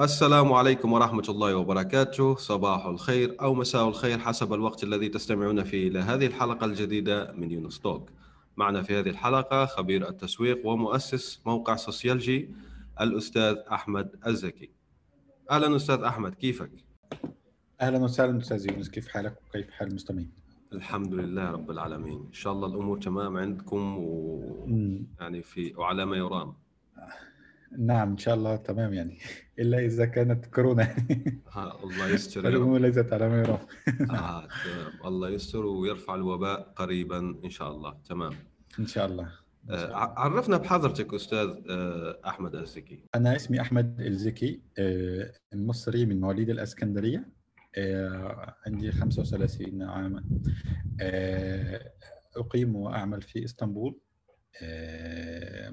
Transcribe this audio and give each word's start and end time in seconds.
السلام 0.00 0.52
عليكم 0.52 0.92
ورحمة 0.92 1.24
الله 1.28 1.56
وبركاته. 1.56 2.36
صباح 2.36 2.86
الخير 2.86 3.36
أو 3.40 3.54
مساء 3.54 3.88
الخير 3.88 4.18
حسب 4.18 4.52
الوقت 4.52 4.84
الذي 4.84 5.08
تستمعون 5.08 5.64
فيه 5.64 5.88
إلى 5.88 5.98
هذه 5.98 6.26
الحلقة 6.26 6.64
الجديدة 6.64 7.32
من 7.32 7.50
يونس 7.50 7.80
توك. 7.80 8.10
معنا 8.56 8.82
في 8.82 8.98
هذه 8.98 9.08
الحلقة 9.08 9.66
خبير 9.66 10.08
التسويق 10.08 10.66
ومؤسس 10.66 11.40
موقع 11.46 11.76
سوسيالجي 11.76 12.50
الأستاذ 13.00 13.56
أحمد 13.72 14.16
الزكي. 14.26 14.70
أهلا 15.50 15.76
أستاذ 15.76 16.02
أحمد 16.02 16.34
كيفك؟ 16.34 16.70
أهلا 17.80 17.98
وسهلا 17.98 18.38
أستاذ 18.38 18.70
يونس 18.70 18.90
كيف 18.90 19.08
حالك 19.08 19.36
وكيف 19.48 19.70
حال 19.70 19.88
المستمعين؟ 19.88 20.30
الحمد 20.72 21.14
لله 21.14 21.50
رب 21.50 21.70
العالمين. 21.70 22.24
إن 22.28 22.32
شاء 22.32 22.52
الله 22.52 22.66
الأمور 22.66 22.98
تمام 22.98 23.36
عندكم 23.36 23.96
ويعني 23.98 25.42
في 25.42 25.74
وعلى 25.76 26.04
ما 26.04 26.16
يرام. 26.16 26.54
نعم 27.78 28.10
إن 28.10 28.18
شاء 28.18 28.34
الله 28.34 28.56
تمام 28.56 28.94
يعني. 28.94 29.18
إلا 29.58 29.78
إذا 29.78 30.04
كانت 30.04 30.46
كورونا. 30.46 30.96
الله 31.84 32.08
يستر 32.08 32.48
الأمور 32.48 32.80
ليست 32.80 33.12
على 33.12 33.28
ما 33.28 33.38
يرام. 33.40 33.58
آه 34.10 34.48
الله 35.04 35.30
يستر 35.30 35.66
ويرفع 35.66 36.14
الوباء 36.14 36.72
قريبا 36.76 37.18
إن 37.44 37.50
شاء 37.50 37.70
الله. 37.72 37.98
تمام. 38.08 38.32
إن 38.78 38.86
شاء 38.86 39.06
الله. 39.06 39.32
آه 39.70 39.94
عرفنا 39.94 40.56
بحضرتك 40.56 41.14
أستاذ 41.14 41.48
آه 41.70 42.20
أحمد 42.26 42.54
الزكي. 42.54 43.04
أنا 43.14 43.36
اسمي 43.36 43.60
أحمد 43.60 44.00
الزكي 44.00 44.60
مصري 45.54 46.06
من 46.06 46.20
مواليد 46.20 46.50
الإسكندرية. 46.50 47.28
عندي 48.66 48.92
35 48.92 49.82
عاما. 49.82 50.24
أقيم 52.36 52.76
وأعمل 52.76 53.22
في 53.22 53.44
إسطنبول 53.44 53.98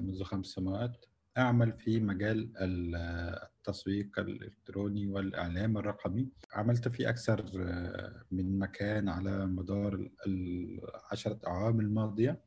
منذ 0.00 0.22
خمس 0.22 0.46
سنوات. 0.46 1.06
أعمل 1.38 1.72
في 1.72 2.00
مجال 2.00 2.52
التسويق 2.56 4.18
الإلكتروني 4.18 5.06
والإعلام 5.06 5.78
الرقمي. 5.78 6.28
عملت 6.54 6.88
في 6.88 7.08
أكثر 7.08 7.44
من 8.30 8.58
مكان 8.58 9.08
على 9.08 9.46
مدار 9.46 10.08
العشرة 10.26 11.40
أعوام 11.46 11.80
الماضية. 11.80 12.40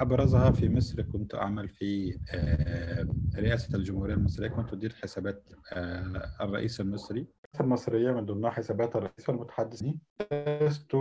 أبرزها 0.00 0.50
في 0.50 0.68
مصر 0.68 1.02
كنت 1.02 1.34
أعمل 1.34 1.68
في 1.68 2.18
رئاسة 3.36 3.76
الجمهورية 3.76 4.14
المصرية. 4.14 4.48
كنت 4.48 4.72
أدير 4.72 4.94
حسابات 4.94 5.52
الرئيس 6.40 6.80
المصري. 6.80 7.26
المصرية 7.60 8.12
من 8.12 8.26
ضمنها 8.26 8.50
حسابات 8.50 8.96
الرئيس 8.96 9.28
والمتحدثين 9.28 10.00
أسست 10.32 10.94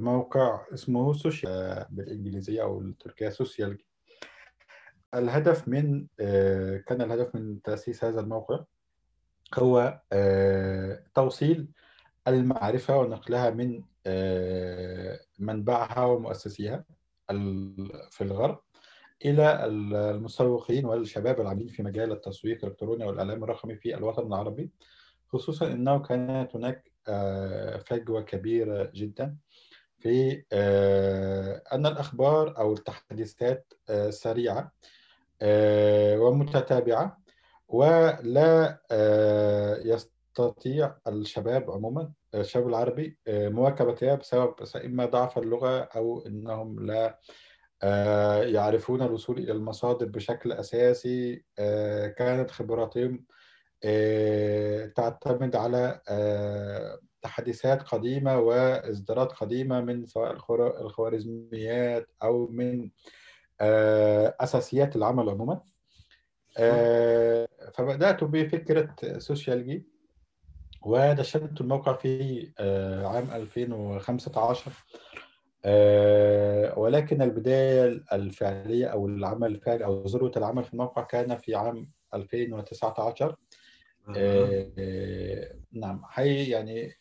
موقع 0.00 0.66
اسمه 0.74 1.12
سوشيال 1.12 1.86
بالإنجليزية 1.90 2.62
أو 2.62 2.80
التركية 2.80 3.28
سوشيال 3.28 3.78
الهدف 5.14 5.68
من 5.68 6.06
كان 6.86 7.02
الهدف 7.02 7.34
من 7.34 7.62
تأسيس 7.62 8.04
هذا 8.04 8.20
الموقع 8.20 8.64
هو 9.58 10.00
توصيل 11.14 11.68
المعرفة 12.28 12.96
ونقلها 12.98 13.50
من 13.50 13.82
منبعها 15.38 16.04
ومؤسسيها 16.04 16.84
في 18.10 18.20
الغرب 18.20 18.60
إلى 19.24 19.64
المسوقين 19.66 20.84
والشباب 20.84 21.40
العاملين 21.40 21.68
في 21.68 21.82
مجال 21.82 22.12
التسويق 22.12 22.64
الإلكتروني 22.64 23.04
والإعلام 23.04 23.44
الرقمي 23.44 23.76
في 23.76 23.94
الوطن 23.94 24.26
العربي. 24.26 24.70
خصوصا 25.28 25.66
أنه 25.66 25.98
كانت 25.98 26.56
هناك 26.56 26.92
فجوة 27.86 28.22
كبيرة 28.22 28.90
جدا 28.94 29.36
في 29.98 30.44
أن 31.72 31.86
الأخبار 31.86 32.58
أو 32.58 32.72
التحديثات 32.72 33.72
سريعة 34.08 34.72
ومتتابعة 36.22 37.18
ولا 37.68 38.78
يستطيع 39.84 40.94
الشباب 41.08 41.70
عموما 41.70 42.12
الشباب 42.34 42.68
العربي 42.68 43.18
مواكبتها 43.28 44.14
بسبب 44.14 44.54
إما 44.84 45.06
ضعف 45.06 45.38
اللغة 45.38 45.78
أو 45.80 46.26
أنهم 46.26 46.86
لا 46.86 47.18
يعرفون 48.42 49.02
الوصول 49.02 49.38
إلى 49.38 49.52
المصادر 49.52 50.06
بشكل 50.06 50.52
أساسي 50.52 51.44
كانت 52.18 52.50
خبراتهم 52.50 53.24
تعتمد 54.96 55.56
على 55.56 56.00
تحديثات 57.22 57.82
قديمة 57.82 58.38
وإصدارات 58.38 59.32
قديمة 59.32 59.80
من 59.80 60.06
سواء 60.06 60.32
الخوارزميات 60.80 62.06
أو 62.22 62.46
من 62.46 62.90
أساسيات 64.40 64.96
العمل 64.96 65.28
عموما. 65.30 65.60
فبدأت 67.74 68.24
بفكرة 68.24 69.18
سوشيالجي 69.18 69.86
ودشنت 70.82 71.60
الموقع 71.60 71.92
في 71.92 72.52
عام 73.04 73.30
2015 73.30 74.72
ولكن 76.76 77.22
البداية 77.22 78.04
الفعلية 78.12 78.86
أو 78.86 79.06
العمل 79.06 79.54
الفعلي 79.54 79.84
أو 79.84 80.04
ذروة 80.04 80.32
العمل 80.36 80.64
في 80.64 80.72
الموقع 80.72 81.02
كان 81.02 81.36
في 81.36 81.54
عام 81.54 81.90
2019 82.14 83.36
أه. 84.16 85.52
نعم 85.72 86.04
حي 86.04 86.44
يعني 86.44 86.92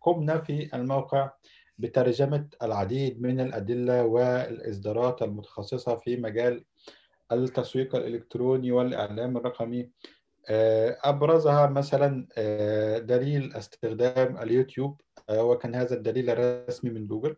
قمنا 0.00 0.38
في 0.38 0.76
الموقع 0.76 1.30
بترجمة 1.80 2.48
العديد 2.62 3.22
من 3.22 3.40
الأدلة 3.40 4.04
والإصدارات 4.04 5.22
المتخصصة 5.22 5.96
في 5.96 6.16
مجال 6.16 6.64
التسويق 7.32 7.96
الإلكتروني 7.96 8.72
والإعلام 8.72 9.36
الرقمي. 9.36 9.90
أبرزها 11.04 11.66
مثلا 11.66 12.26
دليل 12.98 13.54
استخدام 13.56 14.38
اليوتيوب. 14.38 15.00
وكان 15.30 15.74
هذا 15.74 15.94
الدليل 15.94 16.30
الرسمي 16.30 16.90
من 16.90 17.06
جوجل. 17.06 17.36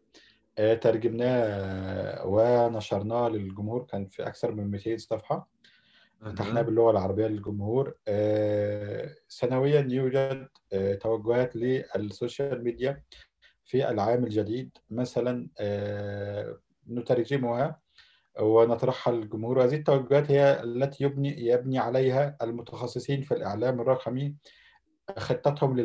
ترجمناه 0.57 2.27
ونشرناه 2.27 3.29
للجمهور. 3.29 3.83
كان 3.83 4.07
في 4.07 4.27
أكثر 4.27 4.53
من 4.53 4.71
200 4.71 4.97
صفحة. 4.97 5.49
فتحناه 6.21 6.63
باللغة 6.63 6.91
العربية 6.91 7.27
للجمهور. 7.27 7.95
سنويا 9.29 9.87
يوجد 9.91 10.49
توجهات 11.01 11.57
للسوشيال 11.57 12.65
ميديا. 12.65 13.03
في 13.73 13.91
العام 13.91 14.25
الجديد 14.25 14.79
مثلا 14.91 15.49
نترجمها 16.91 17.81
ونطرحها 18.41 19.15
للجمهور. 19.15 19.65
هذه 19.65 19.75
التوجهات 19.75 20.31
هي 20.31 20.63
التي 20.63 21.05
يبني 21.05 21.47
يبني 21.47 21.79
عليها 21.79 22.37
المتخصصين 22.43 23.23
في 23.23 23.35
الإعلام 23.35 23.81
الرقمي 23.81 24.35
خطتهم 25.17 25.77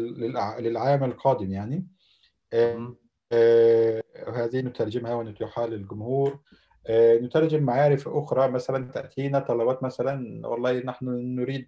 للعام 0.59 1.03
القادم 1.03 1.52
يعني. 1.52 1.88
هذه 4.28 4.59
نترجمها 4.62 5.14
ونتيحها 5.16 5.68
للجمهور. 5.68 6.40
نترجم 6.92 7.64
معارف 7.64 8.08
أخرى 8.08 8.52
مثلا 8.52 8.92
تأتينا 8.92 9.40
طلبات 9.40 9.84
مثلا 9.84 10.48
والله 10.48 10.80
نحن 10.80 11.06
نريد 11.36 11.68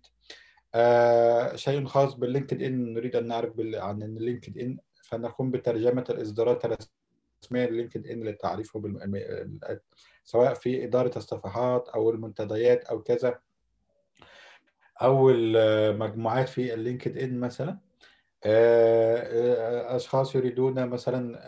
شيء 1.55 1.85
خاص 1.85 2.13
باللينكد 2.13 2.61
إن 2.61 2.93
نريد 2.93 3.15
أن 3.15 3.27
نعرف 3.27 3.53
عن 3.59 4.03
اللينكد 4.03 4.57
إن. 4.57 4.77
فنقوم 5.11 5.51
بترجمة 5.51 6.05
الإصدارات 6.09 6.65
الرسمية 6.65 7.65
للينكد 7.65 8.07
إن 8.07 8.23
للتعريف. 8.23 8.77
سواء 10.23 10.53
في 10.53 10.83
إدارة 10.85 11.17
الصفحات 11.17 11.89
أو 11.89 12.09
المنتديات 12.09 12.83
أو 12.85 13.01
كذا 13.01 13.39
أو 15.01 15.29
المجموعات 15.29 16.49
في 16.49 16.73
اللينكد 16.73 17.17
إن 17.17 17.39
مثلا 17.39 17.79
أشخاص 19.95 20.35
يريدون 20.35 20.85
مثلا 20.89 21.39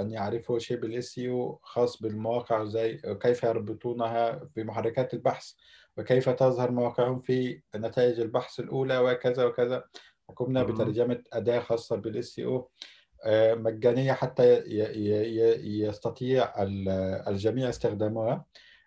أن 0.00 0.10
يعرفوا 0.10 0.58
شيء 0.58 0.76
بال 0.76 0.94
SEO 0.94 1.20
خاص 1.62 2.02
بالمواقع 2.02 2.64
زي 2.64 2.96
كيف 3.22 3.42
يربطونها 3.42 4.48
بمحركات 4.56 5.14
البحث 5.14 5.52
وكيف 5.96 6.28
تظهر 6.28 6.70
مواقعهم 6.70 7.20
في 7.20 7.62
نتائج 7.76 8.20
البحث 8.20 8.60
الأولى 8.60 8.98
وكذا 8.98 9.44
وكذا 9.44 9.84
قمنا 10.36 10.62
بترجمة 10.62 11.22
أداة 11.32 11.60
خاصة 11.60 11.96
بال 11.96 12.38
SEO 12.38 12.70
مجانية 13.56 14.12
حتى 14.12 14.62
يستطيع 15.64 16.52
الجميع 17.28 17.68
استخدامها 17.68 18.44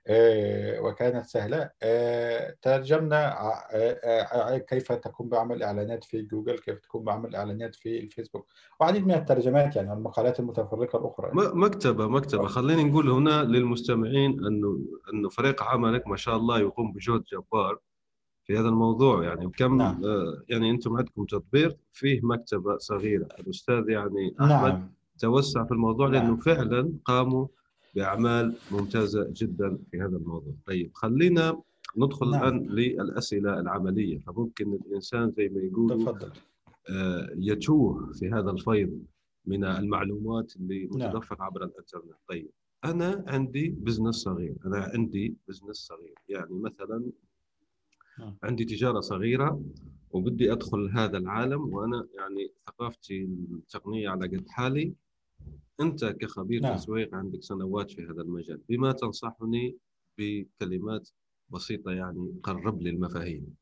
آه، 0.07 0.79
وكانت 0.79 1.25
سهلة. 1.25 1.69
آه، 1.83 2.55
ترجمنا 2.61 3.41
آه، 3.41 3.73
آه، 3.73 4.57
كيف 4.57 4.91
تقوم 4.91 5.29
بعمل 5.29 5.63
إعلانات 5.63 6.03
في 6.03 6.21
جوجل 6.21 6.57
كيف 6.59 6.79
تقوم 6.79 7.03
بعمل 7.03 7.35
إعلانات 7.35 7.75
في 7.75 7.99
الفيسبوك. 7.99 8.47
وعديد 8.79 9.07
من 9.07 9.13
الترجمات 9.13 9.75
يعني 9.75 9.93
المقالات 9.93 10.39
المتفرقة 10.39 10.99
الأخرى. 10.99 11.31
م- 11.33 11.63
مكتبة 11.63 12.07
مكتبة. 12.07 12.47
خليني 12.47 12.83
نقول 12.83 13.09
هنا 13.09 13.43
للمستمعين 13.43 14.31
إنه 14.45 14.79
إنه 15.13 15.29
فريق 15.29 15.63
عملك 15.63 16.07
ما 16.07 16.15
شاء 16.15 16.35
الله 16.37 16.59
يقوم 16.59 16.91
بجهد 16.93 17.23
جبار. 17.23 17.79
في 18.43 18.57
هذا 18.57 18.69
الموضوع 18.69 19.23
يعني 19.23 19.45
وكم 19.45 19.77
نعم. 19.77 20.05
آه، 20.05 20.43
يعني 20.49 20.71
أنتم 20.71 20.97
عندكم 20.97 21.25
تطبيق 21.25 21.77
فيه 21.93 22.19
مكتبة 22.23 22.77
صغيرة 22.77 23.27
الأستاذ 23.39 23.89
يعني 23.89 24.35
أحمد 24.41 24.71
نعم 24.71 24.89
توسع 25.19 25.63
في 25.63 25.71
الموضوع 25.71 26.07
نعم. 26.07 26.23
لأنه 26.23 26.37
فعلا 26.37 26.93
قاموا 27.05 27.47
بأعمال 27.95 28.55
ممتازة 28.71 29.33
جدا 29.35 29.77
في 29.91 30.01
هذا 30.01 30.17
الموضوع 30.17 30.53
طيب 30.67 30.91
خلينا 30.93 31.61
ندخل 31.97 32.31
نعم. 32.31 32.43
الآن 32.43 32.67
للأسئلة 32.69 33.59
العملية 33.59 34.19
فممكن 34.19 34.73
الإنسان 34.73 35.31
زي 35.37 35.49
ما 35.49 35.61
يقولوا 35.61 35.97
تفضل 35.97 36.31
آه، 36.89 37.29
يتوه 37.35 38.11
في 38.13 38.29
هذا 38.29 38.51
الفيض 38.51 39.01
من 39.45 39.65
المعلومات 39.65 40.55
اللي 40.55 40.89
نعم. 40.95 41.09
متدفقة 41.09 41.43
عبر 41.43 41.63
الإنترنت 41.63 42.15
طيب 42.29 42.49
أنا 42.85 43.23
عندي 43.27 43.69
business 43.69 44.15
صغير 44.15 44.55
أنا 44.65 44.91
عندي 44.93 45.35
business 45.47 45.75
صغير 45.75 46.13
يعني 46.29 46.59
مثلا 46.59 46.97
نعم. 46.97 47.11
عندي 48.43 48.65
تجارة 48.65 48.99
صغيرة 48.99 49.61
وبدي 50.11 50.51
أدخل 50.51 50.91
هذا 50.93 51.17
العالم 51.17 51.73
وأنا 51.73 52.07
يعني 52.15 52.51
ثقافتي 52.67 53.23
التقنية 53.51 54.09
على 54.09 54.27
قد 54.27 54.45
حالي. 54.49 54.93
أنت 55.81 56.05
كخبير 56.05 56.61
نعم. 56.61 56.75
تسويق 56.75 57.15
عندك 57.15 57.43
سنوات 57.43 57.91
في 57.91 58.03
هذا 58.03 58.21
المجال. 58.21 58.61
بما 58.69 58.91
تنصحني 58.91 59.75
بكلمات 60.17 61.09
بسيطة 61.49 61.91
يعني 61.91 62.33
قرب 62.43 62.81
لي 62.81 62.89
المفاهيم. 62.89 63.55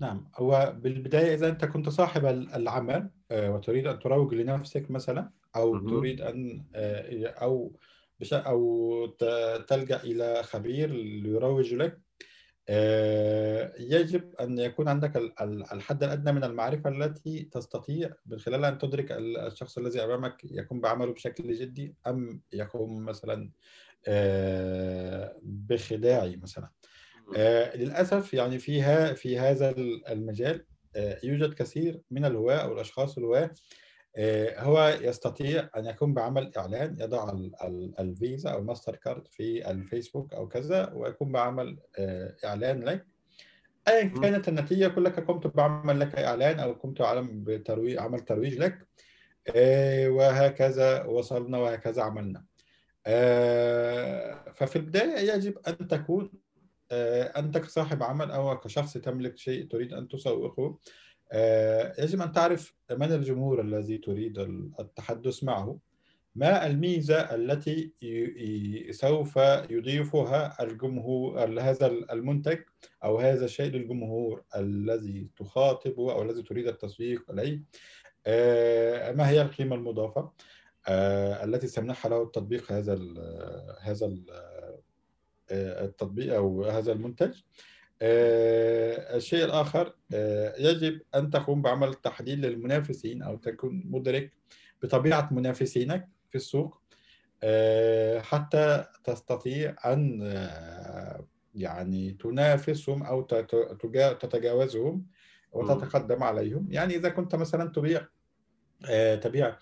نعم. 0.00 0.28
هو 0.36 0.76
بالبداية 0.82 1.34
إذا 1.34 1.48
أنت 1.48 1.64
كنت 1.64 1.88
صاحب 1.88 2.24
ال- 2.24 2.52
العمل 2.54 3.10
آه، 3.30 3.54
وتريد 3.54 3.86
أن 3.86 3.98
تروج 3.98 4.34
لنفسك 4.34 4.90
مثلا 4.90 5.30
أو 5.56 5.74
مهم. 5.74 5.88
تريد 5.88 6.20
أن 6.20 6.64
آه، 6.74 7.26
أو 7.26 7.72
بش 8.20 8.34
أو 8.34 9.06
ت- 9.06 9.64
تلجأ 9.68 10.02
إلى 10.02 10.42
خبير 10.42 10.90
ليروج 10.92 11.74
لك 11.74 12.03
يجب 13.78 14.34
أن 14.40 14.58
يكون 14.58 14.88
عندك 14.88 15.16
ال- 15.16 15.40
ال- 15.40 15.72
الحد 15.72 16.02
الأدنى 16.04 16.32
من 16.32 16.44
المعرفة 16.44 16.90
التي 16.90 17.42
تستطيع 17.52 18.10
من 18.26 18.38
خلالها 18.38 18.68
أن 18.68 18.78
تدرك 18.78 19.12
ال- 19.12 19.36
الشخص 19.38 19.78
الذي 19.78 20.04
أمامك 20.04 20.44
يقوم 20.44 20.80
بعمله 20.80 21.12
بشكل 21.12 21.52
جدي 21.52 21.94
أم 22.06 22.42
يقوم 22.52 23.04
مثلا 23.04 23.50
آه، 24.08 25.36
بخداعي 25.42 26.36
مثلا. 26.36 26.68
آه، 27.36 27.76
للأسف 27.76 28.34
يعني 28.34 28.58
فيها 28.58 29.12
في 29.12 29.38
هذا 29.38 29.70
المجال 30.10 30.64
آه، 30.96 31.18
يوجد 31.24 31.54
كثير 31.54 32.00
من 32.10 32.24
الهواة 32.24 32.56
أو 32.56 32.72
الأشخاص 32.72 33.18
الهواة 33.18 33.42
آه، 33.44 33.54
هو 34.58 34.98
يستطيع 35.00 35.68
أن 35.76 35.84
يقوم 35.84 36.14
بعمل 36.14 36.52
إعلان 36.56 36.96
يضع 37.00 37.30
ال- 37.30 37.52
ال- 37.64 37.94
الفيزا 38.00 38.50
أو 38.50 38.58
الماستر 38.58 38.96
كارد 38.96 39.28
في 39.28 39.70
الفيسبوك 39.70 40.34
أو 40.34 40.48
كذا 40.48 40.92
ويقوم 40.92 41.32
بعمل 41.32 41.78
آه، 41.98 42.34
إعلان 42.44 42.82
لك 42.84 43.06
مم. 43.88 44.20
كانت 44.20 44.48
النتيجة 44.48 44.88
كلك 44.88 45.20
قمت 45.20 45.46
بعمل 45.46 46.00
لك 46.00 46.14
إعلان 46.14 46.60
أو 46.60 46.72
قمت 46.72 47.02
بترويج 47.30 47.98
عمل 47.98 48.20
ترويج 48.20 48.58
لك 48.58 48.86
آه، 49.56 50.08
وهكذا 50.08 51.04
وصلنا 51.04 51.58
وهكذا 51.58 52.02
عملنا 52.02 52.44
آه، 53.06 54.52
ففي 54.54 54.76
البداية 54.76 55.32
يجب 55.34 55.58
أن 55.68 55.88
تكون 55.88 56.30
آه، 56.92 57.22
أنت 57.38 57.58
كصاحب 57.58 58.02
عمل 58.02 58.30
أو 58.30 58.58
كشخص 58.60 58.92
تملك 58.92 59.36
شيء 59.38 59.66
تريد 59.68 59.92
أن 59.92 60.08
تسوقه 60.08 60.62
آه، 60.62 60.78
يجب 61.98 62.20
أن 62.22 62.32
تعرف 62.32 62.74
من 62.90 63.12
الجمهور 63.12 63.60
الذي 63.60 63.98
تريد 63.98 64.38
التحدث 64.80 65.44
معه؟ 65.44 65.78
ما 66.36 66.66
الميزة 66.66 67.16
التي 67.34 67.92
سوف 68.90 69.36
يضيفها 69.70 70.62
الجمهور 70.62 71.44
هذا 71.60 71.86
المنتج 71.86 72.58
أو 73.04 73.18
هذا 73.18 73.44
الشيء 73.44 73.70
للجمهور 73.72 74.42
الذي 74.56 75.28
تخاطبه 75.36 76.12
أو 76.12 76.22
الذي 76.22 76.42
تريد 76.42 76.66
التسويق 76.68 77.30
إليه؟ 77.30 77.62
آه، 78.26 79.12
ما 79.12 79.28
هي 79.28 79.42
القيمة 79.42 79.76
المضافة؟ 79.76 80.32
آه، 80.88 81.44
التي 81.44 81.66
سيمنحها 81.66 82.08
له 82.10 82.22
التطبيق 82.22 82.72
هذا 82.72 82.94
هذا 83.80 84.06
ال- 84.06 84.30
آه، 85.50 85.84
التطبيق 85.84 86.34
أو 86.34 86.64
هذا 86.64 86.92
المنتج؟ 86.92 87.32
آه، 87.32 87.73
الشيء 88.04 89.44
الآخر 89.44 89.94
آه، 90.14 90.54
يجب 90.58 91.00
أن 91.14 91.30
تقوم 91.30 91.62
بعمل 91.62 91.94
تحليل 91.94 92.40
للمنافسين 92.40 93.22
أو 93.22 93.36
تكون 93.36 93.82
مدرك 93.86 94.32
بطبيعة 94.82 95.28
منافسينك 95.32 96.08
في 96.30 96.34
السوق 96.34 96.80
آه، 97.42 98.20
حتى 98.20 98.84
تستطيع 99.04 99.76
أن 99.86 100.20
آه، 100.22 101.26
يعني 101.54 102.10
تنافسهم 102.12 103.02
أو 103.02 103.22
تت- 103.22 103.76
تجا- 103.82 104.12
تتجاوزهم 104.12 105.06
وتتقدم 105.52 106.22
عليهم. 106.22 106.66
يعني 106.70 106.96
إذا 106.96 107.08
كنت 107.08 107.34
مثلا 107.34 107.70
تبيع 107.72 108.06
آه، 108.90 109.14
تبيع 109.16 109.56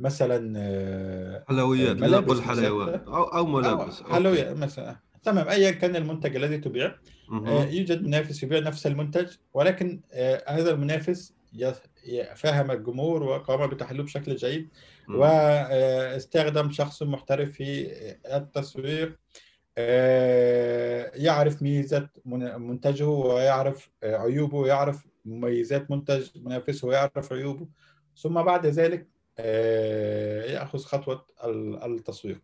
مثلا 0.00 0.52
آه، 0.56 1.44
حلويات 1.48 1.96
ملابس 1.96 2.32
لنقل 2.36 2.50
مثلاً. 2.50 2.64
حلويات 2.64 3.02
أو 3.08 3.22
أو 3.22 3.46
ملابس 3.46 4.02
أو 4.02 4.06
حلويات 4.14 4.56
مثلا. 4.56 4.96
تمام 5.26 5.48
ايا 5.48 5.70
كان 5.70 5.96
المنتج 5.96 6.36
الذي 6.36 6.58
تبيع. 6.58 6.94
آه، 7.46 7.64
يوجد 7.64 8.02
منافس 8.02 8.42
يبيع 8.42 8.58
نفس 8.60 8.86
المنتج 8.86 9.26
ولكن 9.54 10.00
آه، 10.12 10.44
هذا 10.48 10.70
المنافس 10.70 11.34
فهم 12.34 12.70
الجمهور 12.70 13.22
وقام 13.22 13.66
بتحليله 13.70 14.04
بشكل 14.04 14.36
جيد. 14.36 14.68
واستخدم 15.08 16.70
شخص 16.70 17.02
محترف 17.02 17.50
في 17.50 17.92
التسويق 18.36 19.18
آه، 19.78 21.10
يعرف 21.14 21.62
ميزة 21.62 22.08
من- 22.24 22.60
منتجه 22.60 23.08
ويعرف 23.08 23.90
عيوبه 24.02 24.58
ويعرف 24.58 25.06
مميزات 25.24 25.90
منتج 25.90 26.28
منافسه 26.36 26.88
ويعرف 26.88 27.32
عيوبه 27.32 27.66
ثم 28.22 28.42
بعد 28.42 28.66
ذلك 28.66 29.06
يأخذ 30.52 30.78
خطوة 30.78 31.26
ال- 31.44 31.82
التسويق 31.84 32.40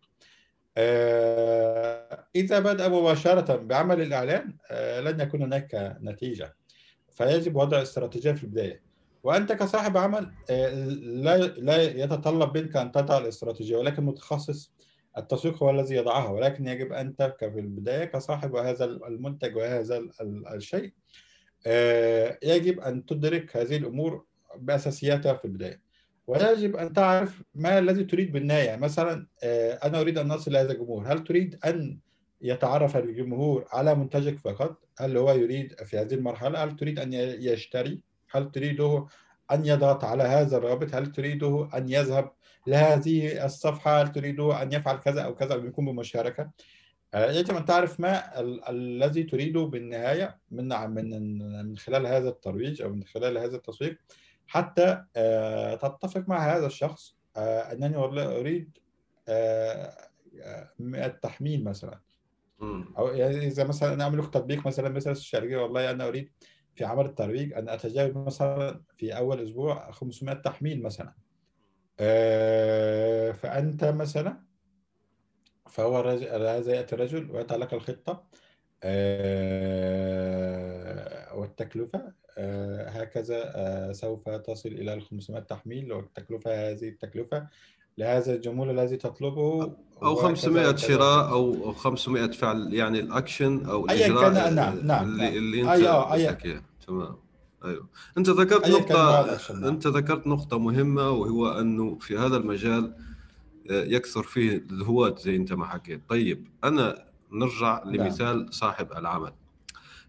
إذا 2.35 2.59
بدأ 2.59 2.87
مباشرة 2.87 3.55
بعمل 3.55 4.01
الإعلان 4.01 4.53
آه، 4.71 4.99
لن 5.01 5.19
يكون 5.19 5.41
هناك 5.41 5.97
نتيجة. 6.01 6.55
فيجب 7.11 7.55
وضع 7.55 7.81
استراتيجية 7.81 8.31
في 8.31 8.43
البداية. 8.43 8.81
وأنت 9.23 9.51
كصاحب 9.51 9.97
عمل 9.97 10.31
آه، 10.49 10.69
لا 10.95 11.37
لا 11.37 11.81
يتطلب 11.81 12.57
منك 12.57 12.75
أن 12.77 12.91
تضع 12.91 13.17
الاستراتيجية 13.17 13.77
ولكن 13.77 14.03
متخصص. 14.03 14.73
التسويق 15.17 15.63
هو 15.63 15.69
الذي 15.69 15.95
يضعها 15.95 16.29
ولكن 16.29 16.67
يجب 16.67 16.93
أنت 16.93 17.35
في 17.39 17.59
البداية 17.59 18.05
كصاحب 18.05 18.55
هذا 18.55 18.85
المنتج 18.85 19.55
وهذا 19.55 19.97
ال- 19.97 20.11
ال- 20.21 20.47
الشيء. 20.47 20.93
آه، 21.67 22.37
يجب 22.43 22.79
أن 22.79 23.05
تدرك 23.05 23.57
هذه 23.57 23.77
الأمور 23.77 24.25
بأساسياتها 24.57 25.33
في 25.33 25.45
البداية. 25.45 25.81
ويجب 26.27 26.75
أن 26.75 26.93
تعرف 26.93 27.41
ما 27.55 27.79
الذي 27.79 28.03
تريد 28.03 28.31
بالنهاية. 28.31 28.63
يعني 28.63 28.81
مثلا 28.81 29.27
آه، 29.43 29.73
أنا 29.73 30.01
أريد 30.01 30.17
أن 30.17 30.31
أصل 30.31 30.51
إلى 30.51 30.59
هذا 30.59 30.71
الجمهور 30.71 31.03
هل 31.13 31.23
تريد 31.23 31.59
أن 31.65 31.97
يتعرف 32.41 32.97
الجمهور 32.97 33.65
على 33.71 33.95
منتجك 33.95 34.39
فقط؟ 34.39 34.77
هل 34.99 35.17
هو 35.17 35.31
يريد 35.33 35.73
في 35.83 35.97
هذه 35.97 36.13
المرحلة؟ 36.13 36.63
هل 36.63 36.75
تريد 36.75 36.99
ي- 37.13 37.51
يشتري؟ 37.51 38.01
هل 38.31 38.51
تريده 38.51 39.05
أن 39.51 39.65
يضغط 39.65 40.03
على 40.03 40.23
هذا 40.23 40.57
الرابط؟ 40.57 40.95
هل 40.95 41.11
تريده 41.11 41.69
أن 41.77 41.89
يذهب 41.89 42.31
لهذه 42.67 43.45
الصفحة؟ 43.45 44.01
هل 44.01 44.11
تريده 44.11 44.61
أن 44.61 44.73
يفعل 44.73 44.95
كذا 44.97 45.21
أو 45.21 45.35
كذا 45.35 45.53
أو 45.53 45.65
يكون 45.65 45.85
بمشاركة؟ 45.85 46.51
آه، 47.13 47.31
يجب 47.31 47.55
أن 47.55 47.65
تعرف 47.65 47.99
ما 47.99 48.39
ال- 48.39 48.69
الذي 48.69 49.23
تريده 49.23 49.61
بالنهاية 49.61 50.37
من 50.51 50.67
من 50.89 51.37
من 51.67 51.77
خلال 51.77 52.07
هذا 52.07 52.29
الترويج 52.29 52.81
أو 52.81 52.89
من 52.89 53.03
خلال 53.03 53.37
هذا 53.37 53.55
التسويق 53.55 53.97
حتى 54.47 55.05
آه، 55.15 55.75
تتفق 55.75 56.29
مع 56.29 56.55
هذا 56.55 56.65
الشخص 56.65 57.15
آه، 57.37 57.71
أنني 57.71 57.97
والله 57.97 58.39
أريد 58.39 58.77
آه، 59.27 59.93
آه، 60.41 60.69
التحميل 60.79 61.63
مثلا. 61.63 61.99
أو 62.97 63.07
يعني 63.07 63.47
إذا 63.47 63.63
مثلا 63.63 63.93
أنا 63.93 64.03
أعمل 64.03 64.19
لك 64.19 64.25
تطبيق 64.33 64.67
مثلا 64.67 64.89
مثلا 64.89 65.13
الشركة 65.13 65.57
والله 65.57 65.91
أنا 65.91 66.07
أريد 66.07 66.31
في 66.75 66.85
عمل 66.85 67.05
الترويج 67.05 67.53
أن 67.53 67.69
أتجاوز 67.69 68.17
مثلا 68.17 68.81
في 68.97 69.17
أول 69.17 69.43
أسبوع 69.43 69.91
500 69.91 70.33
تحميل 70.35 70.83
مثلا 70.83 71.13
فأنت 73.33 73.83
مثلا 73.83 74.43
فهو 75.69 75.97
هذا 75.97 76.75
يأتي 76.75 76.95
الرجل 76.95 77.31
ويضع 77.31 77.55
لك 77.55 77.73
الخطة 77.73 78.23
والتكلفة 81.37 81.99
آه، 81.99 82.13
هكذا 82.87 83.51
آه، 83.55 83.91
سوف 83.91 84.29
تصل 84.29 84.69
إلى 84.69 84.93
ال 84.93 85.01
500 85.01 85.41
تحميل 85.41 85.93
والتكلفة 85.93 86.69
هذه 86.71 86.89
التكلفة 86.89 87.47
لهذا 87.97 88.35
الجمهور 88.35 88.71
الذي 88.71 88.97
تطلبه 88.97 89.73
أو 90.03 90.11
وكذا 90.13 90.27
500 90.27 90.69
وكذا 90.69 90.77
شراء. 90.87 91.29
أو 91.29 91.53
أو 91.65 91.73
500 91.73 92.27
فعل 92.31 92.73
يعني 92.73 92.99
الأكشن 92.99 93.65
أو 93.65 93.85
الإجراء 93.85 94.33
كان، 94.33 94.55
نعم، 94.55 94.79
نعم، 94.87 95.03
اللي, 95.03 95.23
نعم. 95.23 95.33
اللي 95.37 95.61
أنت 95.61 95.83
أي- 95.83 95.87
آه، 95.87 96.09
أي- 96.15 96.31
بدك 96.31 96.45
اياه 96.45 96.61
تمام 96.87 97.15
أيوه 97.65 97.87
أنت 98.17 98.29
ذكرت 98.29 98.69
نقطة 98.69 99.25
نعم. 99.53 99.65
أنت 99.65 99.87
ذكرت 99.87 100.27
نقطة 100.27 100.59
مهمة 100.59 101.09
وهو 101.09 101.47
أنه 101.59 101.97
في 101.99 102.17
هذا 102.17 102.37
المجال 102.37 102.93
آه، 103.71 103.83
يكثر 103.83 104.23
فيه 104.23 104.57
الهواة 104.71 105.15
زي 105.19 105.35
أنت 105.35 105.53
ما 105.53 105.65
حكيت 105.65 106.01
طيب 106.09 106.47
أنا 106.63 107.05
نرجع 107.31 107.83
نعم. 107.85 107.95
لمثال 107.95 108.53
صاحب 108.53 108.91
العمل 108.91 109.31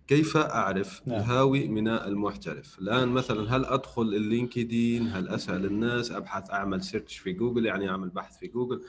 كيف 0.06 0.36
أعرف 0.36 1.02
نعم. 1.08 1.20
الهاوي 1.20 1.68
من 1.68 1.88
المحترف؟ 1.88 2.78
الآن 2.78 3.08
مثلا 3.08 3.56
هل 3.56 3.64
أدخل 3.64 4.02
اللينكدين 4.02 5.06
هل 5.08 5.28
أسأل 5.28 5.64
الناس؟ 5.64 6.10
أبحث 6.12 6.50
أعمل 6.50 6.82
search 6.82 7.18
في 7.18 7.32
جوجل 7.32 7.66
يعني 7.66 7.88
أعمل 7.88 8.08
بحث 8.08 8.38
في 8.38 8.46
جوجل؟ 8.46 8.82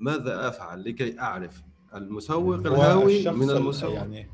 ماذا 0.00 0.48
أفعل 0.48 0.84
لكي 0.84 1.18
أعرف 1.20 1.62
المسوق 1.94 2.54
الهاوي 2.54 3.30
من 3.30 3.50
ال- 3.50 3.56
المسوق؟ 3.56 3.94
يعني 3.94 4.28